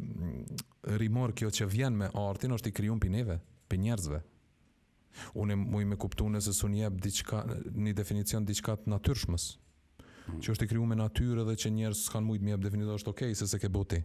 rimor 0.96 1.34
kjo 1.36 1.50
që 1.52 1.66
vjen 1.68 1.96
me 1.98 2.08
artin 2.16 2.54
është 2.56 2.70
i 2.70 2.72
kryun 2.78 3.00
për 3.02 3.12
neve, 3.12 3.38
për 3.68 3.80
njerëzve. 3.82 4.22
Unë 5.40 5.52
e 5.52 5.58
muj 5.60 5.84
me 5.88 5.96
kuptu 6.00 6.28
nëse 6.28 6.52
su 6.52 6.68
njep 6.68 6.96
një 7.08 7.92
definicion 7.96 8.44
diqka 8.48 8.76
të 8.84 8.92
natyrshmës. 8.92 9.46
Hmm. 10.26 10.40
që 10.42 10.52
është 10.56 10.64
e 10.66 10.70
krijuar 10.72 10.88
me 10.90 10.96
natyrë 10.98 11.44
dhe 11.46 11.52
që 11.62 11.70
njerëz 11.76 11.98
s'kan 12.08 12.24
mujt 12.26 12.42
më 12.42 12.50
jap 12.50 12.62
definitë 12.64 12.94
është 12.98 13.10
okay 13.12 13.34
se 13.38 13.46
se 13.50 13.58
ke 13.62 13.68
boti. 13.74 13.98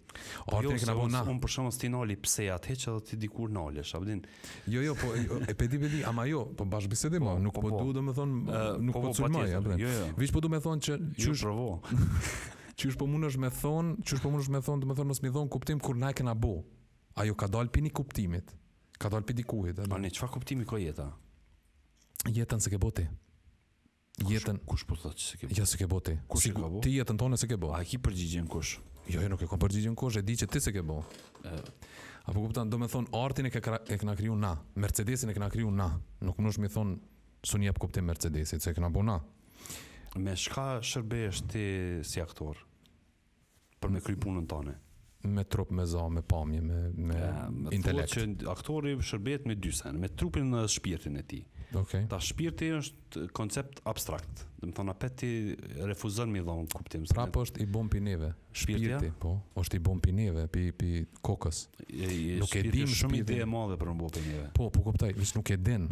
Po 0.51 0.59
jo, 0.61 0.75
kena 0.77 0.93
bona. 0.97 1.23
Un 1.31 1.39
për 1.41 1.49
shkakun 1.53 1.73
sti 1.73 1.87
noli 1.89 2.17
pse 2.21 2.43
ja 2.45 2.57
atë 2.59 2.75
që 2.83 2.91
do 2.93 2.99
ti 3.09 3.17
dikur 3.23 3.49
nolesh, 3.55 3.95
a 3.97 4.01
vdin. 4.03 4.21
Jo, 4.69 4.83
jo, 4.85 4.93
po 5.01 5.09
jo, 5.17 5.39
e 5.49 5.55
pedi 5.57 5.79
pedi, 5.81 6.03
ama 6.11 6.27
jo, 6.29 6.43
po 6.59 6.67
bash 6.75 6.85
bisedë 6.91 7.17
po, 7.23 7.33
nuk 7.41 7.55
po, 7.55 7.63
po, 7.65 7.71
po 7.73 7.79
du 7.87 7.95
do 7.97 8.03
nuk 8.05 8.11
po 8.13 9.15
sulmoj, 9.15 9.15
po 9.15 9.31
po, 9.31 9.39
a 9.41 9.63
vdin. 9.65 9.81
Jo, 9.85 9.95
jo. 9.97 10.03
Vish 10.19 10.35
po 10.35 10.43
du 10.45 10.51
më 10.53 10.61
thon 10.67 10.83
që 10.85 10.99
qysh 11.17 11.41
provo. 11.41 11.69
Qysh 12.83 12.95
po 13.01 13.05
mundesh 13.09 13.35
më 13.41 13.49
thon, 13.59 13.91
qysh 14.05 14.21
po 14.23 14.29
mundesh 14.31 14.47
më 14.53 14.61
thon, 14.67 14.79
domethën 14.85 14.95
të 15.01 15.01
thon 15.03 15.09
mos 15.13 15.19
më 15.25 15.31
dhon 15.39 15.49
kuptim 15.53 15.81
kur 15.85 15.97
na 16.01 16.13
kena 16.17 16.33
bu. 16.37 16.53
Ajo 17.21 17.33
ka 17.37 17.49
dal 17.51 17.69
pini 17.73 17.89
kuptimit. 17.93 18.53
Ka 19.01 19.09
dal 19.11 19.25
pini 19.27 19.41
kuhit, 19.45 19.81
a. 19.83 19.89
Ani 19.97 20.09
çfarë 20.13 20.33
kuptimi 20.37 20.65
ka 20.69 20.77
jeta? 20.81 21.09
Jeta 22.29 22.57
se 22.63 22.69
ke 22.73 22.77
boti 22.81 23.05
jetën 24.29 24.59
kush 24.67 24.83
po 24.89 24.95
thotë 24.99 25.23
se 25.23 25.39
ke 25.39 25.47
bëj. 25.47 25.59
Ja 25.61 25.65
se 25.67 25.79
ke 25.79 25.87
bëu 25.89 26.01
ti. 26.05 26.13
Kush 26.29 26.49
ke 26.51 26.57
bëu? 26.61 26.81
Ti 26.83 26.93
jetën 26.97 27.19
tonë 27.19 27.39
se 27.39 27.47
ke 27.49 27.57
bëu. 27.59 27.71
A 27.75 27.81
ki 27.87 27.99
përgjigjen 28.03 28.47
kush? 28.51 28.75
Jo, 29.09 29.21
jo 29.23 29.29
nuk 29.31 29.41
e 29.43 29.49
kam 29.49 29.59
përgjigjen 29.61 29.95
kush, 29.97 30.19
e 30.19 30.23
di 30.25 30.35
që 30.39 30.47
ti 30.53 30.61
se 30.63 30.73
ke 30.75 30.83
bëu. 30.85 31.03
Apo 31.41 32.43
kuptan, 32.43 32.69
do 32.69 32.77
të 32.77 32.89
thon 32.93 33.07
Artin 33.17 33.49
e 33.49 33.53
ke 33.53 33.61
e 33.63 33.97
kena 33.99 34.13
kriju 34.17 34.35
na, 34.37 34.51
Mercedesin 34.83 35.31
e 35.33 35.37
kena 35.37 35.49
kriju 35.53 35.71
na. 35.73 35.89
Nuk 36.25 36.37
mundosh 36.39 36.59
mi 36.61 36.69
thon 36.69 36.95
suni 37.43 37.69
jap 37.69 37.79
kuptim 37.81 38.05
Mercedesit 38.09 38.61
se 38.63 38.73
e 38.73 38.77
kena 38.77 38.91
bëu 38.93 39.05
na. 39.07 39.17
Me 40.21 40.35
shka 40.37 40.81
shërbesh 40.85 41.43
ti 41.49 41.65
si 42.07 42.21
aktor 42.21 42.59
për 43.81 43.93
me 43.95 44.01
kry 44.05 44.17
punën 44.21 44.45
tonë. 44.47 44.77
Me 45.31 45.43
trup, 45.45 45.69
me 45.77 45.83
za, 45.85 46.07
me 46.09 46.23
pamje, 46.25 46.59
me, 46.65 46.77
me 46.97 47.17
ja, 47.19 47.43
intelekt. 47.77 48.15
Me 48.23 48.33
të 48.33 48.41
që 48.41 48.49
aktori 48.49 48.93
shërbet 49.05 49.43
me 49.49 49.53
dysen, 49.53 49.99
me 50.01 50.09
trupin 50.17 50.49
në 50.49 50.63
shpirtin 50.79 51.19
e 51.19 51.25
ti. 51.29 51.43
Okay. 51.73 52.03
Ta 52.11 52.19
shpirti 52.19 52.67
është 52.75 53.25
koncept 53.37 53.79
abstrakt. 53.87 54.41
Dhe 54.59 54.67
më 54.67 54.73
thona, 54.75 54.93
peti 54.99 55.29
refuzon 55.87 56.31
mi 56.33 56.41
dhonë 56.43 56.67
kuptim. 56.73 57.05
Pra 57.09 57.23
po 57.31 57.45
është 57.45 57.61
i 57.63 57.67
bom 57.71 57.87
për 57.91 58.01
neve. 58.03 58.31
Shpirti, 58.51 58.89
shpirti 58.89 59.11
po. 59.21 59.31
është 59.61 59.79
i 59.79 59.83
bom 59.87 60.01
për 60.03 60.15
neve, 60.17 60.43
për, 60.51 60.89
kokës. 61.23 61.61
E, 61.87 62.07
e, 62.07 62.39
nuk 62.41 62.55
e 62.59 62.63
dim 62.67 62.89
Shumë 62.91 63.21
ide 63.21 63.37
e 63.45 63.45
madhe 63.47 63.77
për 63.79 63.87
në 63.87 63.95
bom 64.01 64.11
për 64.11 64.25
neve. 64.27 64.47
Po, 64.57 64.67
po 64.75 64.83
kuptaj, 64.89 65.13
vishë 65.17 65.39
nuk 65.39 65.51
e 65.51 65.57
din. 65.69 65.87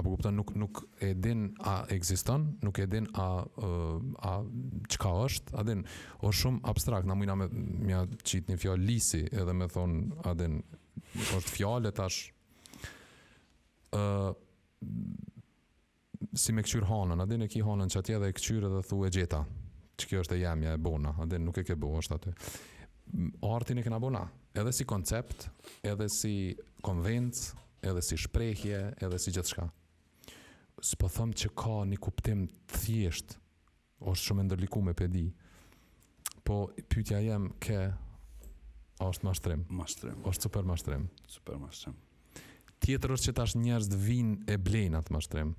Apo 0.00 0.10
kuptaj, 0.14 0.32
nuk, 0.34 0.54
nuk 0.58 0.80
e 1.06 1.12
din 1.14 1.44
a 1.62 1.74
existon, 1.94 2.48
nuk 2.66 2.80
e 2.82 2.86
din 2.90 3.04
a, 3.24 3.28
a, 3.44 4.32
çka 4.88 4.96
qka 4.96 5.12
është, 5.28 5.54
a 5.60 5.66
din, 5.68 5.84
o 6.26 6.32
shumë 6.34 6.64
abstrakt. 6.70 7.06
Na 7.06 7.14
me, 7.14 7.28
mja 7.84 8.02
qitë 8.24 8.50
një 8.50 8.56
fjallë 8.64 8.88
lisi 8.88 9.22
edhe 9.30 9.54
me 9.54 9.68
thonë, 9.70 10.02
a 10.26 10.32
din, 10.38 10.62
është 11.36 11.54
fjalë 11.60 11.92
tash. 12.00 12.30
Uh, 13.94 14.32
si 16.34 16.52
me 16.54 16.64
këqyrë 16.66 16.88
hanën, 16.88 17.22
adin 17.24 17.44
e 17.46 17.50
ki 17.50 17.62
hanën 17.64 17.90
që 17.94 18.00
atje 18.00 18.16
dhe 18.22 18.30
e 18.32 18.36
këqyrë 18.36 18.70
dhe 18.76 18.80
thu 18.88 18.98
e 19.06 19.10
gjeta, 19.14 19.42
që 20.00 20.08
kjo 20.10 20.22
është 20.24 20.36
e 20.36 20.40
jemja 20.42 20.72
e 20.76 20.80
bona, 20.82 21.12
adin 21.22 21.44
nuk 21.46 21.58
e 21.62 21.66
ke 21.68 21.76
bo, 21.78 21.92
është 22.00 22.16
aty. 22.18 22.32
Artin 23.46 23.78
e 23.78 23.84
këna 23.84 24.00
bona, 24.02 24.24
edhe 24.58 24.72
si 24.74 24.86
koncept, 24.88 25.46
edhe 25.86 26.08
si 26.12 26.34
konvenc, 26.84 27.38
edhe 27.86 28.02
si 28.02 28.18
shprejhje, 28.20 28.80
edhe 29.04 29.20
si 29.20 29.34
gjithë 29.36 29.52
shka. 29.54 29.68
Së 30.84 30.98
po 31.00 31.10
thëmë 31.14 31.36
që 31.42 31.50
ka 31.60 31.76
një 31.92 31.98
kuptim 32.02 32.46
të 32.72 32.80
thjesht, 32.86 33.36
është 34.02 34.26
shumë 34.30 34.46
ndërliku 34.48 34.82
me 34.86 34.96
pedi, 34.98 35.28
po 36.44 36.58
pytja 36.92 37.20
jem 37.24 37.52
ke, 37.62 37.78
është 39.04 39.28
mashtrim. 39.30 39.68
Mashtrim. 39.78 40.18
është 40.28 40.48
super 40.48 40.64
mashtrim. 40.72 41.08
Super 41.38 41.60
mashtrim. 41.62 42.00
Tjetër 42.84 43.14
është 43.14 43.30
që 43.30 43.32
tash 43.38 43.54
njerëz 43.56 43.86
të 43.88 43.98
vinë 44.00 44.34
e 44.52 44.56
blejnë 44.60 44.98
atë 44.98 45.14
mashtrim. 45.14 45.54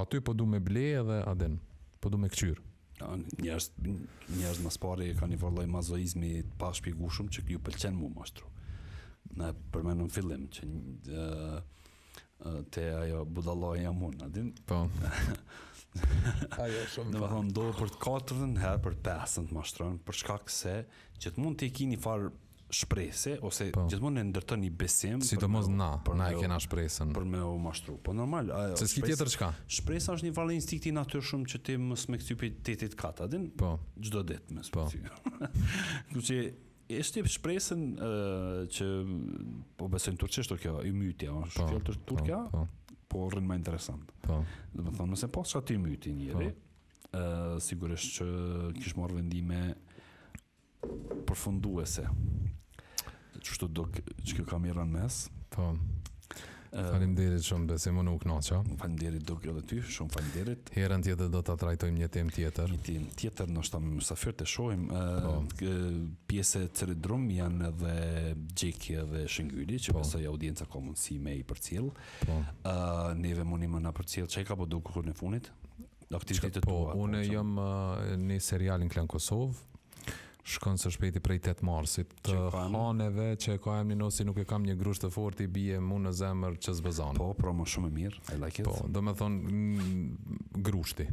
Aty 0.00 0.20
po 0.24 0.32
du 0.32 0.46
me 0.48 0.56
ble 0.64 0.86
edhe 1.02 1.18
aden, 1.28 1.58
po 2.00 2.08
du 2.08 2.16
me 2.22 2.30
këqyr. 2.32 2.62
Njerëz 3.44 3.66
njerëz 4.38 4.62
më 4.64 4.72
sipari 4.72 5.10
kanë 5.20 5.34
një 5.34 5.40
vëllai 5.44 5.66
mazoizmi 5.68 6.30
të 6.48 6.56
pashpjegueshëm 6.62 7.28
që 7.36 7.44
ju 7.52 7.60
pëlqen 7.68 7.98
mua 8.00 8.14
mashtru. 8.22 8.48
Na 9.36 9.50
përmendëm 9.74 10.08
fillim 10.16 10.46
që 10.56 10.66
te 12.72 12.86
ajo 13.02 13.20
budalloja 13.28 13.84
jam 13.90 14.00
unë, 14.08 14.24
a 14.24 14.32
din? 14.38 14.48
Po. 14.64 14.80
ajo 16.64 16.86
shumë. 16.94 17.18
Në 17.18 17.26
më 17.26 17.58
do 17.60 17.68
për 17.82 17.92
të 17.98 18.06
katërën, 18.06 18.56
herë 18.64 18.84
për 18.88 18.96
pesën 19.10 19.50
të 19.52 19.60
mashtronë, 19.60 20.00
për 20.08 20.22
shkak 20.24 20.54
se 20.56 20.78
që 21.20 21.34
të 21.36 21.44
mund 21.44 21.60
të 21.60 21.68
i 21.68 21.76
kini 21.82 22.00
farë 22.00 22.32
shprese 22.70 23.36
ose 23.42 23.70
po. 23.74 23.84
gjithmonë 23.90 24.18
ne 24.20 24.24
ndërton 24.30 24.64
besim 24.78 25.20
sidomos 25.24 25.68
na 25.70 25.96
po 26.04 26.14
na 26.16 26.30
e 26.30 26.36
kena 26.38 26.58
shpresën 26.62 27.12
për 27.14 27.26
me 27.32 27.40
u 27.44 27.56
mashtru 27.62 27.96
po 28.04 28.14
normal 28.14 28.50
ajo 28.54 28.76
se 28.80 28.88
ski 28.92 29.02
tjetër 29.04 29.30
çka 29.34 29.50
shpresa 29.66 30.14
është 30.16 30.28
një 30.28 30.34
vallë 30.38 30.54
instinkti 30.58 30.90
i 30.92 30.96
natyrshëm 30.96 31.30
shumë 31.32 31.52
që 31.52 31.60
ti 31.66 31.76
mos 31.82 32.06
me 32.08 32.18
kthypi 32.20 32.50
tetit 32.64 32.96
katadin 32.98 33.48
po 33.50 33.74
çdo 34.00 34.22
det 34.26 34.42
me 34.50 34.64
po 34.72 34.86
kuçi 36.14 36.38
është 36.90 37.20
tip 37.20 37.28
shpresën 37.34 37.84
uh, 37.98 38.62
që 38.66 38.88
po 39.78 39.90
besojnë 39.92 40.18
turqisht 40.22 40.54
kjo 40.62 40.80
i 40.88 40.94
myti 40.94 41.28
është 41.30 41.54
po, 41.60 41.66
fjalë 41.74 41.84
po, 41.86 41.98
turkja, 42.08 42.40
po 42.50 42.66
po 43.10 43.26
rën 43.34 43.42
më 43.42 43.56
interesant 43.58 44.10
po 44.22 44.40
do 44.70 44.86
të 44.86 44.96
thonë 45.00 45.18
se 45.18 45.30
po 45.34 45.42
çka 45.46 45.64
ti 45.70 45.78
myti 45.82 46.14
një 46.14 46.50
sigurisht 47.58 48.20
që 48.20 48.26
kish 48.78 48.94
marr 48.98 49.16
vendime 49.18 49.64
përfunduese 51.26 52.06
çfarë 53.44 53.72
do 53.76 53.84
që 54.24 54.36
kjo 54.38 54.46
kamera 54.48 54.84
në 54.84 55.00
mes. 55.00 55.22
Po. 55.52 55.72
Faleminderit 56.70 57.42
shumë 57.42 57.66
Besim 57.72 57.96
unë 57.98 58.12
u 58.14 58.18
knaqa. 58.22 58.60
Faleminderit 58.78 59.24
dukë 59.26 59.48
edhe 59.50 59.62
ty, 59.66 59.78
shumë 59.96 60.12
faleminderit. 60.14 60.68
Herën 60.76 61.02
tjetër 61.02 61.30
do 61.32 61.40
ta 61.42 61.56
trajtojmë 61.58 61.98
një 61.98 62.08
temë 62.14 62.34
tjetër. 62.36 62.74
Një 62.76 62.82
temë 62.92 63.14
tjetër, 63.18 63.50
ndoshta 63.56 63.80
me 63.82 63.96
mysafir 63.96 64.36
të 64.38 64.46
shohim 64.52 64.84
ë 64.94 65.00
po. 65.24 65.72
pjesë 66.30 66.62
të 66.78 66.86
rridrum 66.92 67.24
janë 67.34 67.72
edhe 67.72 67.94
Gjeki 68.54 69.00
dhe 69.10 69.24
Shëngyli, 69.26 69.80
që 69.82 69.96
po. 69.96 70.04
besoj 70.04 70.28
audienca 70.30 70.68
ka 70.70 70.84
mundësi 70.84 71.18
me 71.18 71.34
i 71.34 71.42
përcjell. 71.42 71.90
Po. 72.22 72.36
ë 72.62 73.16
neve 73.18 73.44
mundi 73.48 73.66
më 73.66 73.82
na 73.82 73.90
përcjell 73.96 74.30
po 74.30 74.36
çka 74.36 74.56
po 74.60 74.64
dukur 74.70 75.02
në 75.02 75.16
fundit. 75.18 75.50
Aktivitetet 76.14 76.62
po, 76.62 76.70
tua. 76.86 76.92
Po, 76.94 76.98
unë 77.06 77.20
jam 77.26 77.54
në 78.28 78.38
serialin 78.46 78.90
Klan 78.90 79.06
Kosov 79.10 79.58
shkon 80.44 80.78
së 80.78 80.90
shpejti 80.90 81.20
prej 81.20 81.38
8 81.40 81.62
marsit 81.66 82.12
të 82.26 82.36
haneve 82.54 83.26
që 83.42 83.56
e 83.56 83.60
ka 83.64 83.74
emni 83.80 83.96
nosi 83.98 84.24
nuk 84.24 84.38
e 84.42 84.46
kam 84.48 84.64
një 84.66 84.76
grusht 84.80 85.04
të 85.04 85.10
fort 85.14 85.40
i 85.40 85.46
bie 85.46 85.80
mu 85.80 85.98
në 86.00 86.12
zemër 86.22 86.56
që 86.66 86.76
zbëzan 86.80 87.18
po, 87.20 87.30
pro 87.38 87.52
më 87.56 87.68
shumë 87.74 87.90
e 87.92 87.96
mirë 87.98 88.64
po, 88.64 88.76
do 88.88 89.02
me 89.04 89.14
thonë 89.20 90.64
grushti 90.70 91.06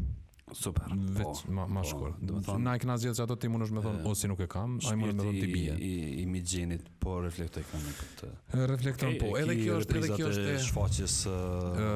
Super. 0.56 0.88
Vetë 0.88 1.44
po, 1.44 1.52
ma, 1.52 1.66
ma 1.68 1.82
po, 1.84 1.90
shkol. 1.90 2.12
Do 2.24 2.38
të 2.40 2.46
thonë, 2.48 2.64
na 2.64 2.74
ikna 2.80 2.94
zgjedhja 3.02 3.26
ato 3.28 3.36
ti 3.36 3.50
mundosh 3.52 3.72
me 3.76 3.82
thonë 3.84 4.00
ose 4.08 4.30
nuk 4.32 4.40
e 4.46 4.46
kam, 4.52 4.78
ai 4.80 4.94
mund 4.96 5.12
të 5.12 5.16
më 5.18 5.24
thonë 5.26 5.40
ti 5.44 5.48
bie. 5.52 5.74
I 5.88 5.90
i 6.22 6.22
mixhenit, 6.32 6.86
po 7.04 7.18
reflektoj 7.26 7.66
kam 7.68 7.82
në 7.90 7.96
këtë. 7.98 8.30
Reflekton 8.72 9.18
po. 9.20 9.32
Edhe 9.42 9.58
kjo 9.60 9.80
është, 9.82 9.98
edhe 10.00 10.12
kjo 10.16 10.30
është 10.32 10.46
e 10.52 10.62
shfaqjes 10.70 11.16
e 11.28 11.90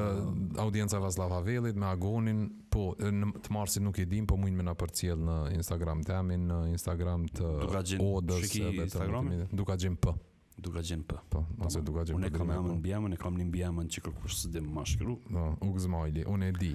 audienca 0.66 1.00
Vaslav 1.00 1.32
Havelit 1.38 1.80
me 1.80 1.88
Agonin, 1.94 2.42
po 2.72 2.90
në 3.00 3.30
të 3.46 3.54
marsit 3.56 3.84
nuk 3.86 4.02
e 4.02 4.04
dim, 4.12 4.28
po 4.28 4.36
mund 4.36 4.60
më 4.60 4.68
na 4.68 4.76
përcjell 4.84 5.24
në 5.24 5.38
Instagram 5.56 6.04
të 6.04 6.18
jam 6.20 6.34
në 6.52 6.60
Instagram 6.74 7.24
të 7.40 7.48
Odës 8.04 8.46
së 8.52 8.68
Instagram. 8.82 9.32
Duka 9.52 9.78
gjim 9.80 9.96
po. 9.96 10.12
Duka 10.62 10.82
gjim 10.84 11.06
po. 11.08 11.22
Po, 11.32 11.46
ose 11.64 11.80
duka 11.82 12.04
gjim. 12.04 12.20
Unë 12.20 12.34
kam 12.36 12.52
në 12.52 12.76
Biamën, 12.84 13.16
kam 13.18 13.40
në 13.40 13.48
Biamën, 13.56 13.88
çka 13.96 14.12
kurse 14.20 14.52
dhe 14.52 14.60
më 14.62 14.84
shkru. 14.92 15.16
Po, 15.32 15.48
u 15.70 15.72
unë 16.36 16.52
e 16.52 16.58
di. 16.60 16.74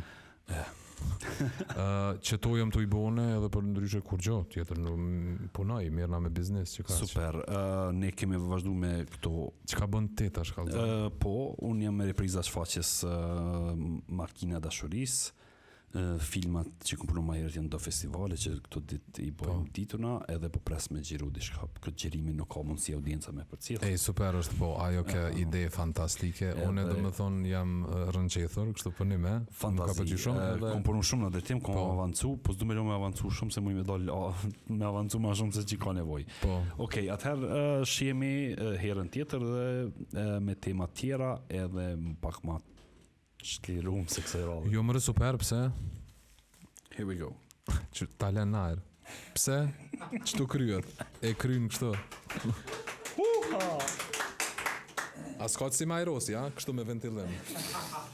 që 2.26 2.38
tu 2.42 2.54
jëmë 2.58 2.74
të 2.74 2.82
i 2.86 2.90
bone 2.90 3.26
edhe 3.36 3.50
për 3.54 3.66
ndryshe 3.70 4.00
kur 4.06 4.22
gjo, 4.24 4.38
tjetër 4.54 4.80
në 4.82 4.94
punoj, 5.56 5.82
mirëna 5.94 6.20
me 6.24 6.32
biznes, 6.34 6.74
që 6.78 6.86
ka 6.88 6.94
që? 6.94 7.00
Super, 7.10 7.40
uh, 7.44 7.90
ne 7.96 8.12
kemi 8.18 8.40
vazhdu 8.42 8.74
me 8.78 8.94
këto... 9.14 9.34
Që 9.72 9.82
ka 9.82 9.90
bënë 9.94 10.14
të 10.22 10.30
të 10.38 10.46
shkallë? 10.52 10.82
Uh, 10.86 11.10
po, 11.22 11.36
unë 11.70 11.88
jam 11.90 12.00
me 12.02 12.10
repriza 12.10 12.44
shfaqes 12.48 12.94
uh, 13.08 13.74
makina 14.22 14.62
dashuris, 14.68 15.20
uh, 15.34 15.44
filmat 16.18 16.68
që 16.84 16.98
këmë 17.00 17.08
punu 17.10 17.22
më 17.24 17.36
herët 17.38 17.56
janë 17.58 17.70
do 17.74 17.78
festivale 17.80 18.36
që 18.38 18.52
këto 18.66 18.82
ditë 18.92 19.22
i 19.24 19.30
bojmë 19.40 19.68
po. 19.70 19.76
dituna 19.78 20.12
edhe 20.34 20.50
po 20.52 20.60
pres 20.68 20.90
me 20.92 21.00
xhiru 21.00 21.30
di 21.34 21.42
shkap 21.46 21.78
këtë 21.84 22.02
gjerimin 22.02 22.36
nuk 22.42 22.50
ka 22.54 22.64
mundësi 22.68 22.96
audienca 22.98 23.32
me 23.34 23.46
për 23.48 23.62
cilë 23.68 23.92
super 24.02 24.36
është 24.42 24.58
po 24.60 24.72
ajo 24.84 25.06
ka 25.08 25.24
e, 25.32 25.40
ide 25.46 25.62
fantastike 25.74 26.52
unë 26.68 26.84
edhe 26.84 26.98
më 27.08 27.14
thonë 27.22 27.42
jam 27.54 27.74
rënqethur 28.18 28.74
kështu 28.76 28.92
po 28.92 28.98
për 29.00 29.10
një 29.14 29.20
me 29.24 29.34
fantazi 29.64 30.06
këmë 30.12 30.48
edhe... 30.60 30.76
kom 30.76 31.02
shumë 31.12 31.26
në 31.26 31.34
detim 31.40 31.64
këmë 31.64 31.82
po. 31.82 31.90
avancu 31.96 32.34
po 32.44 32.58
së 32.58 32.68
më 32.68 32.82
me 32.92 32.96
avancu 33.00 33.32
shumë 33.40 33.56
se 33.58 33.64
më 33.64 33.74
i 33.74 33.80
me 33.80 33.88
dollë 33.88 34.22
me 34.84 34.88
avancu 34.92 35.24
ma 35.24 35.36
shumë 35.40 35.56
se 35.62 35.66
që 35.72 35.82
ka 35.88 35.96
nevoj 36.04 36.26
po. 36.44 36.60
ok, 36.84 37.02
atëherë 37.16 37.50
uh, 37.50 37.88
shemi 37.88 38.34
uh, 38.54 38.74
herën 38.84 39.10
tjetër 39.16 39.48
dhe 39.54 39.66
uh, 39.88 40.40
me 40.44 40.56
tema 40.60 40.90
tjera 40.92 41.38
edhe 41.48 41.94
pak 42.22 42.44
matë 42.44 42.76
Shki 43.48 43.78
rumë 43.80 44.12
se 44.12 44.20
kësaj 44.26 44.42
rallë 44.48 44.70
Jo 44.74 44.82
më 44.84 44.94
rë 44.98 45.02
super, 45.06 45.38
pëse? 45.40 45.56
Here 46.98 47.06
we 47.08 47.14
go 47.20 47.30
Që 47.96 48.08
ta 48.20 48.28
lenë 48.36 48.52
nëjrë 48.52 48.82
Pëse? 49.38 49.60
Që 50.18 50.34
tu 50.42 50.48
kryët? 50.52 50.90
E 51.24 51.32
kryën 51.44 51.70
kështë 51.72 51.94
Huha! 53.14 53.70
A 55.40 55.48
s'ka 55.54 55.70
që 55.72 55.80
si 55.80 55.88
majrosi, 55.94 56.36
a? 56.42 56.50
Kështu 56.60 56.76
me 56.76 56.90
ventilim 56.92 57.36